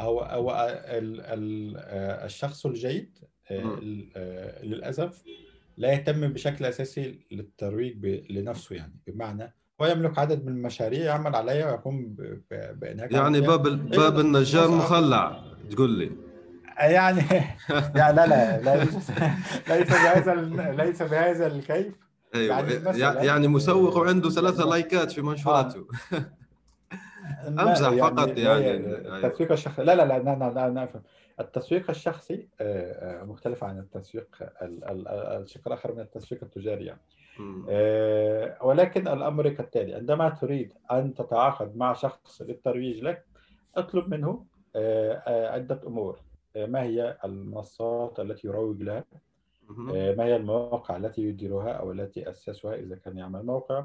هو 0.00 0.20
هو 0.20 0.82
ال 0.88 1.20
ال 1.20 1.76
الشخص 2.24 2.66
الجيد 2.66 3.18
آه، 3.50 3.80
آه، 4.16 4.64
للأسف 4.64 5.22
لا 5.76 5.92
يهتم 5.92 6.28
بشكل 6.28 6.64
أساسي 6.64 7.18
للترويج 7.30 8.06
لنفسه 8.32 8.76
يعني. 8.76 9.00
بمعنى 9.06 9.54
هو 9.82 9.86
يملك 9.86 10.18
عدد 10.18 10.44
من 10.46 10.52
المشاريع 10.52 11.04
يعمل 11.04 11.36
عليها 11.36 11.70
ويقوم 11.70 12.06
ب- 12.06 12.42
ب- 12.50 12.80
بانهاج 12.80 13.12
يعني. 13.12 13.40
باب 13.40 13.66
ال- 13.66 13.76
باب 13.76 14.00
أيوة، 14.12 14.20
النجار 14.20 14.68
مخلع 14.70 15.42
تقول 15.70 15.90
لي 15.90 16.10
يعني 16.78 17.22
يعني 17.96 18.16
لا 18.16 18.26
لا 18.26 18.76
ليس 18.76 19.10
ليس 19.68 19.88
بهذا 19.90 20.34
ليس 20.84 21.02
بهذا 21.02 21.46
الكيف 21.46 21.94
أيوه 22.34 22.58
يعني 22.60 22.98
يعني, 22.98 23.26
يعني 23.26 23.48
مسوق 23.48 23.94
آه، 23.96 23.98
وعنده 24.00 24.30
ثلاثة 24.30 24.58
يعني- 24.58 24.70
لايكات 24.70 25.12
في 25.12 25.22
منشوراته 25.22 25.86
ما- 27.48 27.62
أمزح 27.70 27.90
فقط 27.90 28.28
لا، 28.28 28.58
يعني. 28.58 28.76
التسويق 29.24 29.52
الشخصي 29.52 29.82
لا 29.82 29.94
لا 29.94 30.02
لا 30.04 30.18
لا 30.18 30.36
لا, 30.38 30.50
لا, 30.54 30.68
لا. 30.70 30.88
التسويق 31.40 31.90
الشخصي 31.90 32.48
آه، 32.60 33.20
آه، 33.20 33.24
مختلف 33.24 33.64
عن 33.64 33.78
التسويق 33.78 34.28
ال- 34.62 34.84
ال- 34.84 35.08
ال- 35.08 35.42
الشق 35.42 35.60
الآخر 35.66 35.92
من 35.94 36.00
التسويق 36.00 36.44
التجاري 36.44 36.84
يعني. 36.86 37.00
آه، 37.68 38.56
ولكن 38.62 39.08
الأمر 39.08 39.48
كالتالي 39.48 39.94
عندما 39.94 40.28
تريد 40.28 40.72
أن 40.92 41.14
تتعاقد 41.14 41.76
مع 41.76 41.92
شخص 41.92 42.42
للترويج 42.42 43.02
لك 43.02 43.24
اطلب 43.76 44.08
منه 44.08 44.44
آه، 44.76 45.12
آه، 45.26 45.50
عدة 45.52 45.80
أمور. 45.86 46.18
ما 46.56 46.82
هي 46.82 47.16
المنصات 47.24 48.20
التي 48.20 48.46
يروج 48.48 48.82
لها؟ 48.82 49.04
ما 50.16 50.24
هي 50.24 50.36
المواقع 50.36 50.96
التي 50.96 51.22
يديرها 51.22 51.72
أو 51.72 51.92
التي 51.92 52.30
أسسها 52.30 52.74
إذا 52.74 52.96
كان 52.96 53.18
يعمل 53.18 53.46
موقع؟ 53.46 53.84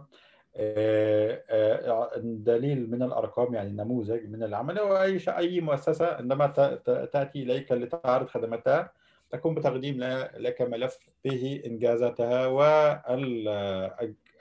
دليل 2.43 2.89
من 2.91 3.03
الأرقام 3.03 3.53
يعني 3.53 3.69
نموذج 3.71 4.25
من 4.29 4.43
العمل 4.43 4.79
وأي 4.79 5.19
ش- 5.19 5.29
أي 5.29 5.61
مؤسسة 5.61 6.15
عندما 6.15 6.47
ت- 6.47 6.59
ت- 6.59 7.09
تأتي 7.13 7.43
إليك 7.43 7.71
لتعرض 7.71 8.27
خدماتها 8.27 8.91
تقوم 9.29 9.55
بتقديم 9.55 10.03
لك 10.37 10.61
ملف 10.61 10.97
به 11.25 11.61
إنجازاتها 11.65 12.47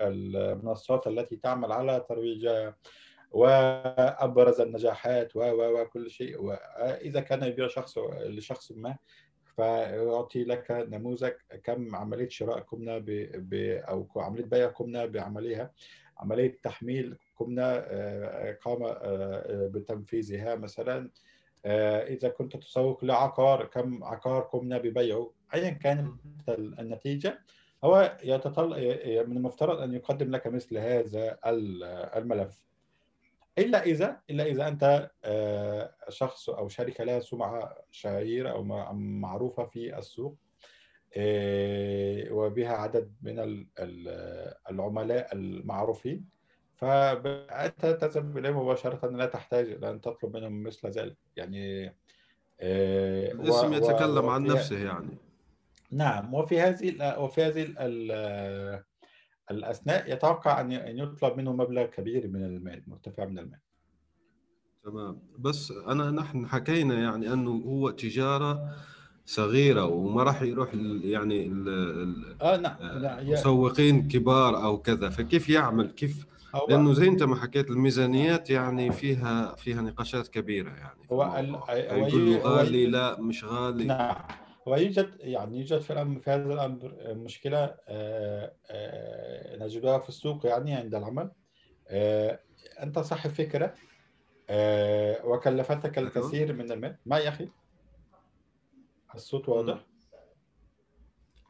والمنصات 0.01 1.07
التي 1.07 1.37
تعمل 1.37 1.73
على 1.73 2.05
ترويجها 2.09 2.77
وأبرز 3.31 4.61
النجاحات 4.61 5.37
و 5.37 5.41
وكل 5.81 6.11
شيء 6.11 6.43
وإذا 6.43 7.21
كان 7.21 7.43
يبيع 7.43 7.69
شخص 7.69 7.99
لشخص 8.21 8.73
ما 8.73 8.97
فيعطي 9.57 10.45
لك 10.45 10.71
نموذج 10.71 11.33
كم 11.65 11.97
عملية 11.97 12.29
شراء 12.29 12.59
قمنا. 12.59 13.05
أو 13.89 14.09
عملية 14.17 14.45
بيع 14.45 14.67
قمنا 14.67 15.07
بعملها 15.07 15.73
عملية 16.19 16.59
تحميل 16.63 17.19
قمنا 17.37 17.87
آه، 17.91 18.59
قام 18.63 18.83
آه، 18.83 19.71
بتنفيذها 19.73 20.55
مثلا 20.55 21.11
آه، 21.65 22.07
إذا 22.07 22.29
كنت 22.29 22.57
تسوق 22.57 23.05
لعقار 23.05 23.65
كم 23.65 24.05
عقار 24.05 24.43
قمنا 24.43 24.79
ببيعه؟ 24.79 25.31
أيا 25.55 25.71
كانت 25.71 26.15
النتيجة. 26.49 27.39
هو 27.85 28.19
يتطلع 28.25 28.77
من 29.27 29.37
المفترض 29.37 29.81
أن 29.81 29.95
يقدم 29.95 30.31
لك 30.31 30.47
مثل 30.47 30.79
هذا 30.79 31.39
ال- 31.47 31.85
الملف. 32.17 32.65
إلا 33.59 33.83
إذا 33.83 34.21
إلا 34.31 34.45
إذا 34.45 34.69
أنت 34.69 35.11
آه، 35.25 35.95
شخص 36.09 36.51
أو 36.51 36.69
شركة 36.69 37.05
لها 37.05 37.21
سمعة 37.21 37.77
شهيرة 37.91 38.51
أو 38.51 38.63
مع- 38.65 38.93
معروفة 38.93 39.65
في 39.65 39.99
السوق 39.99 40.37
آه، 41.17 42.33
وبها 42.33 42.69
عدد 42.73 43.15
من 43.23 43.39
ال- 43.39 43.67
ال- 43.79 44.55
العملاء 44.71 45.35
المعروفين. 45.35 46.34
فأنت 46.77 47.87
تذهب 48.01 48.39
إليهم 48.39 48.57
مباشرة 48.59 49.07
لا 49.11 49.27
تحتاج 49.27 49.67
إلى 49.71 49.91
أن 49.91 50.01
تطلب 50.01 50.37
منهم 50.37 50.63
مثل 50.63 50.89
ذلك. 50.91 51.17
يعني 51.37 51.95
آه، 52.61 53.33
الاسم 53.33 53.71
و- 53.73 53.75
يتكلم 53.75 54.27
عن 54.29 54.45
نفسه 54.45 54.79
يعني. 54.79 55.19
نعم 55.91 56.35
وفي 56.35 56.61
هذه 56.61 57.19
وفي 57.19 57.43
هذه 57.43 57.63
ال- 57.63 57.79
ال- 57.79 58.83
الأثناء 59.51 60.13
يتوقع 60.13 60.61
أن 60.61 60.73
يطلب 60.99 61.37
منه 61.37 61.53
مبلغ 61.53 61.85
كبير 61.87 62.29
من 62.29 62.45
المال 62.45 62.83
مرتفع 62.87 63.25
من 63.25 63.39
المال. 63.39 63.59
تمام. 64.85 65.19
بس 65.39 65.71
أنا 65.71 66.11
نحن 66.11 66.47
حكينا 66.47 66.95
يعني 66.95 67.33
أنه 67.33 67.51
هو 67.51 67.91
تجارة 67.91 68.75
صغيرة 69.27 69.85
وما 69.87 70.23
راح 70.23 70.43
يروح 70.43 70.73
ال- 70.73 71.05
يعني 71.05 71.47
ال- 71.47 71.69
ال- 71.69 72.43
آه 72.43 72.57
نعم 72.57 72.77
مسوقين 73.33 74.09
كبار 74.09 74.65
أو 74.65 74.79
كذا 74.83 75.09
فكيف 75.11 75.49
يعمل؟ 75.49 75.91
كيف 75.91 76.27
لأنه 76.69 76.93
زي 76.93 77.09
أنت 77.09 77.23
ما 77.23 77.37
حكيت 77.37 77.71
الميزانيات 77.71 78.51
يعني 78.51 78.93
فيها 78.93 79.55
فيها 79.55 79.83
نقاشات 79.83 80.29
كبيرة 80.29 80.71
يعني. 80.71 81.07
هو 81.13 81.37
يقول 81.69 82.37
غالي 82.37 82.87
لا 82.87 83.21
مش 83.21 83.45
غالي. 83.45 83.85
نعم. 83.85 84.17
ويوجد 84.67 85.17
يعني 85.21 85.59
يوجد 85.59 85.79
في 85.79 86.21
في 86.21 86.31
هذا 86.31 86.53
الأمر 86.55 86.95
مشكلة 87.07 87.75
آه، 87.89 88.55
آه، 88.71 89.57
نجدها 89.57 89.99
في 89.99 90.09
السوق 90.09 90.47
يعني 90.47 90.75
عند 90.75 90.95
العمل. 90.95 91.31
آه، 91.89 92.41
أنت 92.83 92.99
صاحب 92.99 93.31
فكرة. 93.31 93.75
آه، 94.51 95.27
وكلفتك 95.27 95.99
أيوه. 95.99 96.09
الكثير 96.09 96.53
من 96.53 96.73
المال. 96.73 96.97
ما 97.07 97.19
يا 97.19 97.29
أخي؟ 97.29 97.49
الصوت 99.15 99.49
واضح؟ 99.49 99.87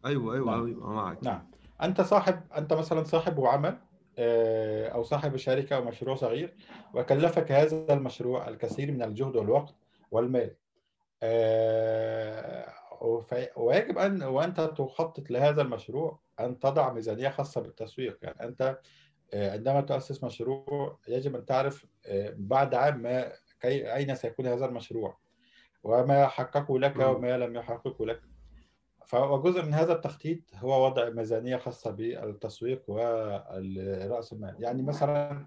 أيوه 0.07 0.35
أيوه 0.35 0.51
نعم. 0.51 0.67
أيوه 0.67 0.93
معك. 0.93 1.25
نعم. 1.25 1.51
أنت 1.83 2.01
صاحب 2.01 2.41
أنت 2.57 2.73
مثلا 2.73 3.05
صاحب 3.05 3.41
عمل 3.41 3.69
آه، 3.69 3.79
أو 4.19 5.03
صاحب 5.03 5.37
شركة 5.37 5.77
أو 5.77 5.85
مشروع 5.85 6.15
صغير 6.17 6.55
وكلفك 6.95 7.53
هذا 7.53 7.93
المشروع 7.95 8.49
الكثير 8.49 8.93
من 8.93 9.03
الجهد 9.03 9.37
والوقت 9.37 9.75
والمال. 10.11 10.57
آه، 11.23 12.73
ويجب 13.57 13.99
أن 13.99 14.23
وأنت 14.23 14.61
تخطط 14.61 15.31
لهذا 15.31 15.63
المشروع 15.63 16.19
أن 16.41 16.59
تضع 16.59 16.93
ميزانية 16.93 17.29
خاصة 17.29 17.61
بالتسويق. 17.61 18.19
يعني 18.23 18.45
أنت 18.45 18.79
آه، 19.35 19.53
عندما 19.53 19.81
تؤسس 19.81 20.25
مشروع 20.25 20.99
يجب 21.09 21.37
أن 21.37 21.45
تعرف 21.47 21.87
آه، 22.07 22.35
بعد 22.37 22.75
عام 22.75 23.03
ما 23.03 23.33
أين 23.65 24.15
سيكون 24.15 24.47
هذا 24.47 24.67
المشروع 24.67 25.19
وما 25.83 26.27
حققه 26.27 26.79
لك. 26.79 26.97
وما 26.97 27.39
لم 27.39 27.57
يحققه 27.57 28.07
لك. 28.07 28.21
فجزء 29.07 29.63
من 29.63 29.75
هذا 29.75 29.93
التخطيط 29.93 30.41
هو 30.55 30.85
وضع 30.87 31.09
ميزانية 31.09 31.57
خاصة 31.57 31.91
بالتسويق 31.91 32.83
ورأس 32.91 34.33
المال. 34.33 34.57
يعني 34.59 34.83
مثلا 34.83 35.47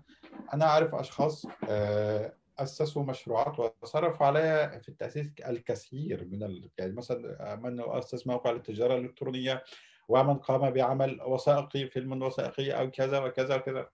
أنا 0.54 0.66
أعرف 0.66 0.96
أشخاص 0.96 1.46
آه، 1.70 2.34
أسسوا 2.60 3.04
مشروعات 3.04 3.60
وصرفوا 3.60 4.26
عليها 4.26 4.80
في 4.80 4.90
التأسيس 4.90 5.32
الكثير 5.48 6.26
من 6.26 6.44
ال... 6.44 6.70
يعني 6.78 6.92
مثلا 6.92 7.56
من 7.56 7.82
أسس 7.82 8.28
موقع 8.28 8.52
للتجارة 8.52 8.96
الإلكترونية 8.96 9.64
ومن 10.08 10.36
قام 10.38 10.70
بعمل 10.70 11.22
وثائقي 11.22 11.88
فيلم 11.88 12.24
وثائقي 12.24 12.72
أو 12.72 12.92
كذا 12.92 13.20
وكذا 13.20 13.56
وكذا. 13.56 13.90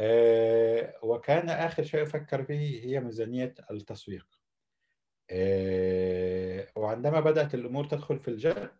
آه، 0.00 0.94
وكان 1.02 1.48
آخر 1.48 1.82
شيء 1.82 2.02
يفكر 2.02 2.44
فيه 2.44 2.84
هي 2.84 3.00
ميزانية 3.00 3.54
التسويق. 3.70 4.37
وعندما 6.76 7.20
بدأت 7.20 7.54
الأمور 7.54 7.84
تدخل 7.84 8.18
في 8.18 8.28
الجد 8.28 8.70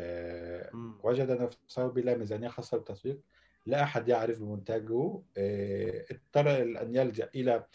آه،. 0.00 0.70
وجد 1.02 1.30
نفسه 1.30 1.86
بلا 1.86 2.16
ميزانية 2.16 2.48
خاصة 2.48 2.76
بالتسويق 2.76 3.20
لا 3.66 3.82
أحد 3.82 4.08
يعرف 4.08 4.38
بمنتجه 4.38 5.22
آه، 5.36 6.04
اضطر 6.10 6.62
أن 6.62 6.96
يلجأ 6.96 7.30
إلى 7.34 7.66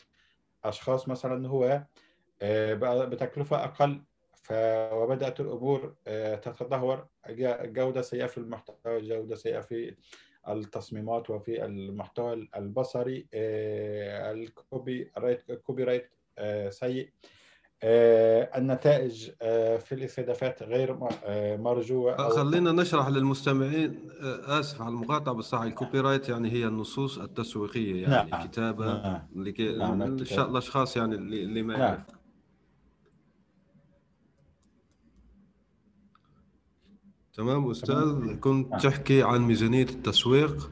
أشخاص 0.64 1.08
مثلا 1.08 1.48
هو 1.48 1.84
آه، 2.42 2.74
بتكلفة 3.06 3.64
أقل. 3.64 4.04
وبدأت 4.52 5.40
الأمور 5.40 5.96
آه، 6.08 6.36
تتدهور 6.36 7.08
جودة 7.30 8.02
سيئة 8.02 8.26
في 8.26 8.38
المحتوى 8.38 9.02
جودة 9.02 9.36
سيئة 9.36 9.60
في 9.60 9.96
التصميمات 10.50 11.30
وفي 11.30 11.66
المحتوى 11.66 12.48
البصري 12.56 13.28
آه، 13.34 14.32
ال 14.32 15.12
copywrite 15.18 15.50
ال 15.50 15.84
copywrite 15.84 16.10
آه، 16.38 16.70
سيء 16.70 17.08
آه، 17.08 17.38
النتائج 17.84 19.32
آه، 19.42 19.78
في 19.78 19.96
الاستهدافات 19.96 20.64
غير 20.64 20.98
آه، 21.26 21.58
مرجوة 21.58 22.30
خلينا 22.30 22.72
نشرح 22.72 23.08
للمستمعين 23.08 24.10
آه، 24.22 24.60
آسف 24.60 24.82
على 24.82 24.90
المقاطعة 24.90 25.36
بس 25.36 25.54
ال 25.54 26.00
copywrite 26.00 26.30
يعني 26.30 26.52
هي 26.52 26.66
النصوص 26.68 27.18
التسويقية 27.18 28.02
يعني 28.02 28.30
نعم، 28.32 28.48
كتابة 28.48 28.86
نعم. 28.86 29.22
لكي 29.36 29.78
نعم، 29.78 30.02
الكتابة. 30.02 30.50
الاشخاص 30.50 30.98
يعني 30.98 31.16
اللي 31.16 31.44
اللي 31.44 31.64
ما 31.64 31.74
نعم. 31.74 31.82
يعرف 31.82 32.02
تمام 37.34 37.72
أستاذ 37.72 38.36
كنت 38.40 38.72
نعم. 38.72 38.80
تحكي 38.80 39.24
عن 39.24 39.42
ميزانية 39.42 39.84
التسويق 39.90 40.72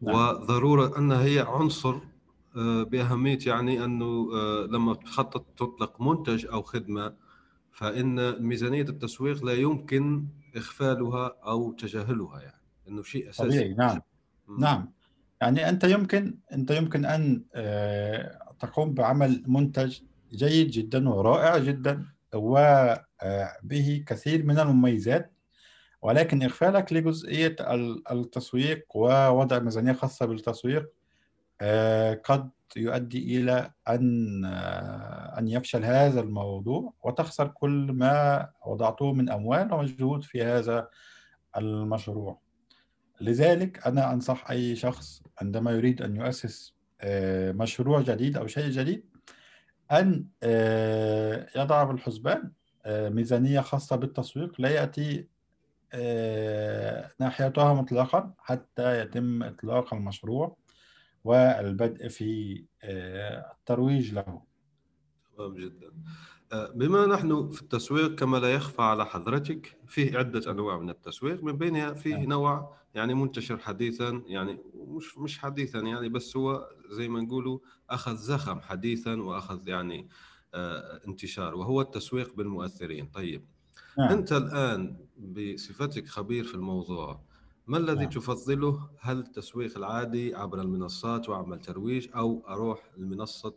نعم. 0.00 0.14
وضرورة 0.14 0.98
انها 0.98 1.24
هي 1.24 1.38
عنصر 1.48 1.94
آه، 1.94 2.15
بأهمية 2.62 3.38
يعني 3.46 3.84
أنه 3.84 4.28
آه، 4.34 4.66
لما 4.70 4.94
تخطط 4.94 5.46
تطلق 5.56 6.00
منتج 6.00 6.46
أو 6.46 6.62
خدمة 6.62 7.14
فإن 7.72 8.42
ميزانية 8.42 8.82
التسويق 8.82 9.44
لا 9.44 9.52
يمكن 9.52 10.26
إغفالها 10.56 11.36
أو 11.46 11.72
تجاهلها 11.72 12.40
يعني 12.40 12.62
إنه 12.88 13.02
شيء 13.02 13.30
أساسي. 13.30 13.48
طبيعي 13.48 13.74
نعم. 13.74 14.00
مم. 14.46 14.60
نعم. 14.60 14.92
يعني 15.40 15.68
أنت 15.68 15.84
يمكن 15.84 16.38
أنت 16.52 16.70
يمكن 16.70 17.04
أن 17.04 17.44
آه، 17.54 18.38
تقوم 18.60 18.94
بعمل 18.94 19.42
منتج 19.46 20.00
جيد 20.32 20.70
جدا 20.70 21.08
ورائع 21.08 21.58
جدا 21.58 22.04
وبه 22.34 24.04
كثير 24.06 24.44
من 24.44 24.58
المميزات 24.58 25.32
ولكن 26.02 26.42
إغفالك 26.42 26.92
لجزئية 26.92 27.56
ال- 27.60 28.12
التسويق 28.12 28.86
ووضع 28.96 29.58
ميزانية 29.58 29.92
خاصة 29.92 30.26
بالتسويق 30.26 30.82
آه، 30.82 30.95
قد 32.24 32.50
يؤدي 32.76 33.38
إلى 33.38 33.70
أن 33.88 34.44
آه، 34.44 35.38
أن 35.38 35.48
يفشل 35.48 35.84
هذا 35.84 36.20
الموضوع 36.20 36.92
وتخسر 37.02 37.48
كل 37.48 37.92
ما 37.92 38.48
وضعته 38.66 39.12
من 39.12 39.30
أموال 39.30 39.72
ومجهود 39.74 40.24
في 40.24 40.42
هذا 40.42 40.88
المشروع. 41.56 42.38
لذلك 43.20 43.86
أنا 43.86 44.12
أنصح 44.12 44.50
أي 44.50 44.76
شخص 44.76 45.22
عندما 45.40 45.70
يريد 45.70 46.02
أن 46.02 46.16
يؤسس 46.16 46.74
آه، 47.00 47.52
مشروع 47.52 48.00
جديد 48.00 48.36
أو 48.36 48.46
شيء 48.46 48.70
جديد 48.70 49.04
آه، 50.42 51.46
يضع 51.56 51.84
بالحسبان 51.84 52.52
آه، 52.84 53.08
ميزانية 53.08 53.60
خاصة 53.60 53.96
بالتسويق 53.96 54.60
لا 54.60 54.68
يأتي 54.68 55.28
آه، 55.92 57.10
ناحيتها 57.20 57.74
مطلقا 57.74 58.34
حتى 58.38 59.00
يتم 59.00 59.42
إطلاق 59.42 59.94
المشروع. 59.94 60.56
والبدء 61.26 62.08
في 62.08 62.64
آه، 62.82 63.52
الترويج 63.52 64.14
له. 64.14 64.42
تمام 65.36 65.54
جدا. 65.54 65.92
آه، 66.52 66.72
بما 66.72 67.06
نحن 67.06 67.48
في 67.50 67.62
التسويق 67.62 68.14
كما 68.14 68.36
لا 68.36 68.54
يخفى 68.54 68.82
على 68.82 69.06
حضرتك 69.06 69.78
فيه 69.86 70.18
عدة 70.18 70.50
أنواع 70.50 70.78
من 70.78 70.90
التسويق 70.90 71.44
من 71.44 71.52
بينها 71.52 71.92
فيه 71.92 72.14
نعم. 72.14 72.24
نوع 72.28 72.76
يعني 72.94 73.14
منتشر 73.14 73.58
حديثا 73.58 74.22
يعني 74.26 74.58
مش 74.74 75.18
مش 75.18 75.38
حديثا 75.38 75.78
يعني 75.78 76.08
بس 76.08 76.36
هو 76.36 76.68
زي 76.90 77.08
ما 77.08 77.20
نقولوا 77.20 77.58
أخذ 77.90 78.16
زخم 78.16 78.60
حديثا 78.60 79.22
وأخذ 79.22 79.68
يعني 79.68 80.08
آه، 80.54 81.00
انتشار 81.08 81.54
وهو 81.54 81.80
التسويق 81.80 82.34
بالمؤثرين. 82.36 83.06
طيب 83.06 83.44
نعم. 83.98 84.08
أنت 84.08 84.32
الآن 84.32 84.96
بصفتك 85.18 86.06
خبير 86.06 86.44
في 86.44 86.54
الموضوع 86.54 87.20
ما 87.66 87.78
الذي 87.78 88.00
نعم. 88.00 88.08
تفضله 88.08 88.90
هل 89.00 89.18
التسويق 89.18 89.76
العادي 89.76 90.34
عبر 90.34 90.60
المنصات 90.60 91.28
وعمل 91.28 91.60
ترويج 91.60 92.08
أو 92.16 92.44
أروح 92.48 92.90
لمنصة 92.96 93.54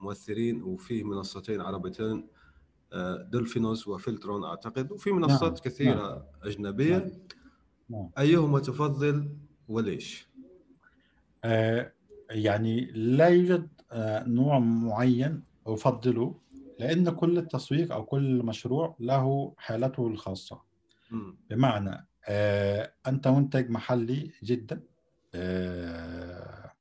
مؤثرين 0.00 0.62
وفي 0.62 1.04
منصتين 1.04 1.60
عربيتين 1.60 2.26
آه، 2.92 3.16
دولفينوس 3.16 3.88
وفلترون 3.88 4.44
أعتقد 4.44 4.92
وفي 4.92 5.12
منصات 5.12 5.52
نعم. 5.52 5.62
كثيرة 5.64 6.26
أجنبية 6.42 6.98
نعم. 6.98 7.10
نعم. 7.90 8.10
أيهما 8.18 8.58
تفضل 8.58 9.36
وليش؟ 9.68 10.28
آه، 11.44 11.92
يعني 12.30 12.84
لا 12.84 13.28
يوجد 13.28 13.68
آه، 13.92 14.24
نوع 14.28 14.58
معين 14.58 15.42
أفضله 15.66 16.40
لأن 16.78 17.10
كل 17.10 17.38
التسويق 17.38 17.92
أو 17.92 18.04
كل 18.04 18.42
مشروع 18.44 18.96
له 19.00 19.54
حالته 19.58 20.06
الخاصة 20.06 20.60
مم. 21.10 21.36
بمعنى 21.50 22.09
أنت 23.06 23.28
منتج 23.28 23.70
محلي 23.70 24.32
جدا. 24.42 24.82
آه، 25.34 26.72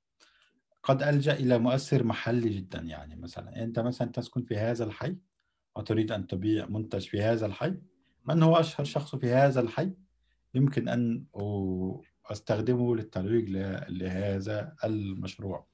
قد 0.84 1.04
ألجأ 1.04 1.34
إلى 1.34 1.58
مؤثر 1.58 2.04
محلي 2.04 2.50
جدا 2.50 2.80
يعني. 2.80 3.16
مثلا 3.16 3.64
أنت 3.64 3.80
مثلا 3.80 4.12
تسكن 4.12 4.44
في 4.44 4.58
هذا 4.58 4.84
الحي 4.84 5.16
وتريد 5.76 6.12
أن 6.12 6.28
تبيع 6.28 6.66
منتج 6.66 7.08
في 7.08 7.22
هذا 7.22 7.46
الحي. 7.46 7.74
من 8.26 8.44
هو 8.44 8.56
أشهر 8.56 8.86
شخص 8.86 9.16
في 9.16 9.34
هذا 9.34 9.62
الحي؟ 9.62 9.94
يمكن 10.54 10.90
أن 10.90 11.26
أستخدمه 12.26 12.96
للترويج 12.96 13.50
لهذا 13.90 14.76
المشروع. 14.84 15.68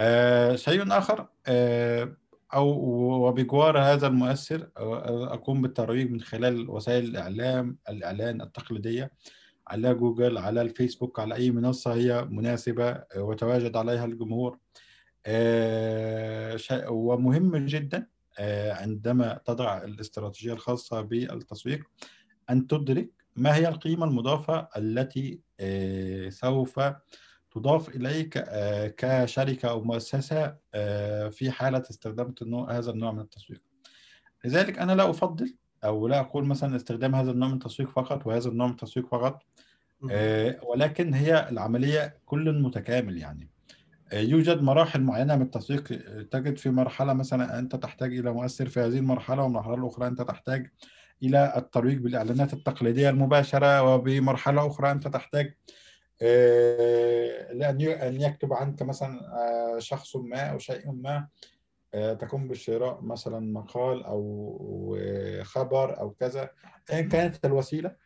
آه، 0.00 0.56
شيء 0.56 0.98
آخر 0.98 1.28
آه، 1.46 2.16
أو 2.54 2.68
وبجوار 3.28 3.78
هذا 3.78 4.06
المؤثر 4.06 4.70
أقوم 4.76 5.62
بالترويج 5.62 6.10
من 6.10 6.20
خلال 6.20 6.70
وسائل 6.70 7.04
الإعلام 7.04 7.78
الإعلان 7.88 8.42
التقليدية 8.42 9.12
على 9.68 9.94
جوجل 9.94 10.38
على 10.38 10.62
الفيسبوك 10.62 11.20
على 11.20 11.34
أي 11.34 11.50
منصة 11.50 11.94
هي 11.94 12.24
مناسبة 12.30 13.02
وتواجد 13.16 13.76
عليها 13.76 14.04
الجمهور. 14.04 14.58
ومهم 16.88 17.56
جدا 17.56 18.06
عندما 18.70 19.40
تضع 19.44 19.84
الاستراتيجية 19.84 20.52
الخاصة 20.52 21.00
بالتسويق 21.00 21.82
أن 22.50 22.66
تدرك 22.66 23.10
ما 23.36 23.56
هي 23.56 23.68
القيمة 23.68 24.04
المضافة 24.06 24.68
التي 24.76 25.40
سوف 26.30 26.80
تضاف 27.58 27.88
إليك 27.96 28.36
آه، 28.36 28.94
كشركة 28.96 29.68
أو 29.68 29.84
مؤسسة 29.84 30.56
آه، 30.74 31.28
في 31.28 31.50
حالة 31.50 31.82
استخدام 31.90 32.34
هذا 32.70 32.90
النوع 32.90 33.12
من 33.12 33.20
التسويق 33.20 33.60
لذلك 34.44 34.78
أنا 34.78 34.92
لا 34.92 35.10
أفضل 35.10 35.54
أو 35.84 36.08
لا 36.08 36.20
أقول 36.20 36.46
مثلا 36.46 36.76
استخدام 36.76 37.14
هذا 37.14 37.30
النوع 37.30 37.48
من 37.48 37.54
التسويق 37.54 37.90
فقط 37.90 38.26
وهذا 38.26 38.48
النوع 38.48 38.66
من 38.66 38.72
التسويق 38.72 39.06
فقط. 39.06 39.42
آه، 40.10 40.60
ولكن 40.62 41.14
هي 41.14 41.48
العملية 41.48 42.18
كل 42.26 42.62
متكامل 42.62 43.18
يعني 43.18 43.50
يوجد 44.12 44.62
مراحل 44.62 45.02
معينة 45.02 45.36
من 45.36 45.42
التسويق 45.42 45.84
تجد 46.30 46.56
في 46.56 46.70
مرحلة 46.70 47.12
مثلا 47.12 47.58
أنت 47.58 47.76
تحتاج 47.76 48.18
إلى 48.18 48.32
مؤثر 48.32 48.66
في 48.66 48.80
هذه 48.80 48.98
المرحلة 48.98 49.42
والمرحلة 49.42 49.74
الأخرى 49.74 50.06
أنت 50.06 50.22
تحتاج 50.22 50.70
إلى 51.22 51.52
الترويج 51.56 51.98
بالإعلانات 51.98 52.52
التقليدية 52.52 53.10
المباشرة 53.10 53.82
وبمرحلة 53.82 54.66
أخرى 54.66 54.90
أنت 54.90 55.08
تحتاج 55.08 55.54
أن 56.22 58.20
يكتب 58.20 58.52
عنك 58.52 58.82
مثلا 58.82 59.20
آه، 59.20 59.78
شخص 59.78 60.16
ما 60.16 60.40
أو 60.40 60.58
شيء 60.58 60.92
ما 60.92 61.28
آه، 61.94 62.12
تقوم 62.14 62.48
بشراء 62.48 63.00
مثلا 63.02 63.52
مقال 63.52 64.04
أو 64.04 64.96
آه، 65.00 65.42
خبر 65.42 66.00
أو 66.00 66.10
كذا 66.10 66.50
أيا 66.92 67.00
كانت 67.00 67.44
الوسيلة. 67.44 67.96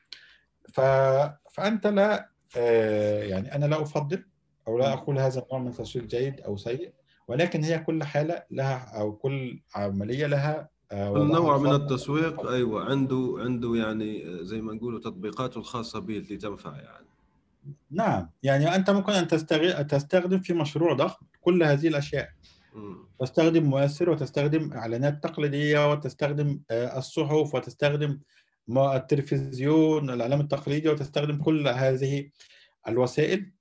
فأنت 1.52 1.86
لا 1.86 2.28
آه، 2.56 3.22
يعني 3.22 3.54
أنا 3.54 3.66
لا 3.66 3.82
أفضل 3.82 4.24
أو 4.68 4.78
لا 4.78 4.92
أقول 4.92 5.18
هذا 5.18 5.42
النوع 5.42 5.58
من 5.58 5.68
التسويق 5.68 6.04
جيد 6.04 6.40
أو 6.40 6.56
سيء 6.56 6.92
ولكن 7.28 7.64
هي 7.64 7.78
كل 7.78 8.04
حالة 8.04 8.42
لها 8.50 9.00
أو 9.00 9.12
كل 9.12 9.62
عملية 9.74 10.26
لها 10.26 10.68
آه، 10.92 11.12
كل 11.12 11.18
وضعها 11.18 11.40
نوع 11.40 11.58
من. 11.58 11.72
التسويق 11.72 12.46
أيوة 12.46 12.84
عنده 12.84 13.34
عنده 13.38 13.74
يعني 13.74 14.26
آه، 14.26 14.42
زي 14.42 14.60
ما 14.60 14.74
نقولوا 14.74 15.00
تطبيقاته 15.00 15.58
الخاصة 15.58 15.98
به 15.98 16.16
اللي 16.18 16.36
تنفع 16.36 16.76
يعني 16.76 17.06
نعم. 17.90 18.30
يعني 18.42 18.74
أنت 18.74 18.90
ممكن 18.90 19.12
أن 19.12 19.28
تستغل... 19.28 19.86
تستخدم 19.86 20.40
في 20.40 20.52
مشروع 20.52 20.92
ضخم 20.92 21.26
كل 21.40 21.62
هذه 21.62 21.88
الأشياء. 21.88 22.28
مم. 22.74 22.96
تستخدم 23.20 23.64
مؤثر 23.64 24.10
وتستخدم 24.10 24.72
إعلانات 24.72 25.22
تقليدية 25.22 25.92
وتستخدم 25.92 26.60
آه، 26.70 26.98
الصحف 26.98 27.54
وتستخدم 27.54 28.20
التلفزيون 28.78 30.10
الإعلام 30.10 30.40
التقليدي 30.40 30.88
وتستخدم 30.88 31.36
كل 31.36 31.68
هذه 31.68 32.30
الوسائل. 32.88 33.52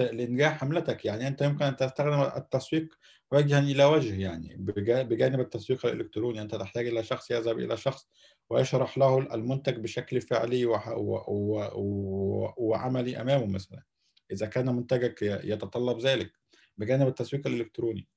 لإنجاح 0.00 0.58
حملتك. 0.58 1.04
يعني 1.04 1.28
أنت 1.28 1.42
يمكن 1.42 1.64
أن 1.64 1.76
تستخدم 1.76 2.20
التسويق 2.36 2.88
وجها 3.32 3.58
إلى 3.58 3.84
وجه 3.84 4.20
يعني 4.20 4.56
بجا- 4.58 5.02
بجانب 5.02 5.40
التسويق 5.40 5.86
الإلكتروني. 5.86 6.42
أنت 6.42 6.54
تحتاج 6.54 6.86
إلى 6.86 7.02
شخص 7.04 7.30
يذهب 7.30 7.58
إلى 7.58 7.76
شخص 7.76 8.08
ويشرح 8.50 8.98
له 8.98 9.18
المنتج 9.18 9.76
بشكل 9.78 10.20
فعلي 10.20 10.66
وعملي 12.56 13.20
أمامه 13.20 13.46
مثلا. 13.46 13.82
إذا 14.32 14.46
كان 14.46 14.66
منتجك 14.76 15.22
يتطلب 15.22 15.98
ذلك 16.00 16.32
بجانب 16.76 17.08
التسويق 17.08 17.46
الإلكتروني. 17.46 18.08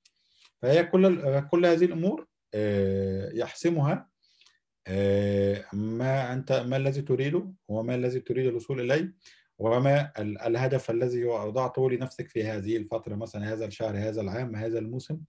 فهي 0.62 0.84
كل 0.84 1.40
كل 1.52 1.66
هذه 1.66 1.86
الأمور 1.86 2.28
آه، 2.54 3.32
يحسمها 3.34 4.10
آه، 4.88 5.66
ما 5.74 6.34
أنت 6.34 6.52
ما 6.52 6.78
الذي 6.78 7.02
تريده 7.02 7.54
وما 7.68 7.96
الذي 7.96 8.20
تريد 8.20 8.46
الوصول 8.46 8.82
إليه. 8.92 9.14
وما 9.60 10.12
ال- 10.20 10.42
الهدف 10.42 10.92
الذي 10.92 11.26
وضعته 11.26 11.90
لنفسك 11.92 12.30
في 12.30 12.44
هذه 12.44 12.78
الفترة 12.78 13.16
مثلا 13.16 13.54
هذا 13.54 13.66
الشهر 13.66 13.98
هذا 13.98 14.22
العام 14.22 14.56
هذا 14.56 14.80
الموسم 14.80 15.20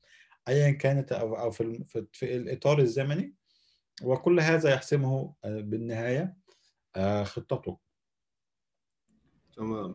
ايا 0.48 0.70
كانت 0.70 1.12
أو 1.12 1.50
في 1.50 1.84
في 2.12 2.36
الإطار 2.36 2.78
الزمني 2.78 3.34
وكل 4.02 4.40
هذا 4.40 4.70
يحسمه 4.70 5.34
آه، 5.44 5.60
بالنهاية 5.60 6.36
آه، 6.96 7.24
خطته. 7.24 7.78
تمام. 9.56 9.94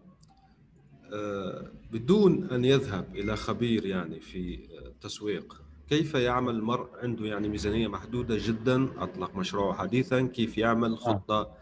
آه، 1.14 1.72
بدون 1.92 2.50
أن 2.52 2.66
يذهب 2.66 3.16
إلى 3.16 3.36
خبير 3.36 3.86
يعني 3.86 4.20
في 4.20 4.70
التسويق 4.88 5.62
كيف 5.90 6.14
يعمل 6.14 6.56
المرء 6.56 6.90
عنده 7.04 7.26
يعني 7.26 7.50
ميزانية 7.50 7.88
محدودة 7.88 8.38
جدا؟ 8.40 9.04
أطلق 9.04 9.36
مشروعه 9.36 9.74
حديثا 9.78 10.22
كيف 10.28 10.58
يعمل 10.58 10.98
خطة 10.98 11.58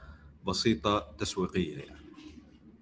بسيطة 0.48 1.16
تسويقية 1.18 1.78
يعني؟ 1.78 1.99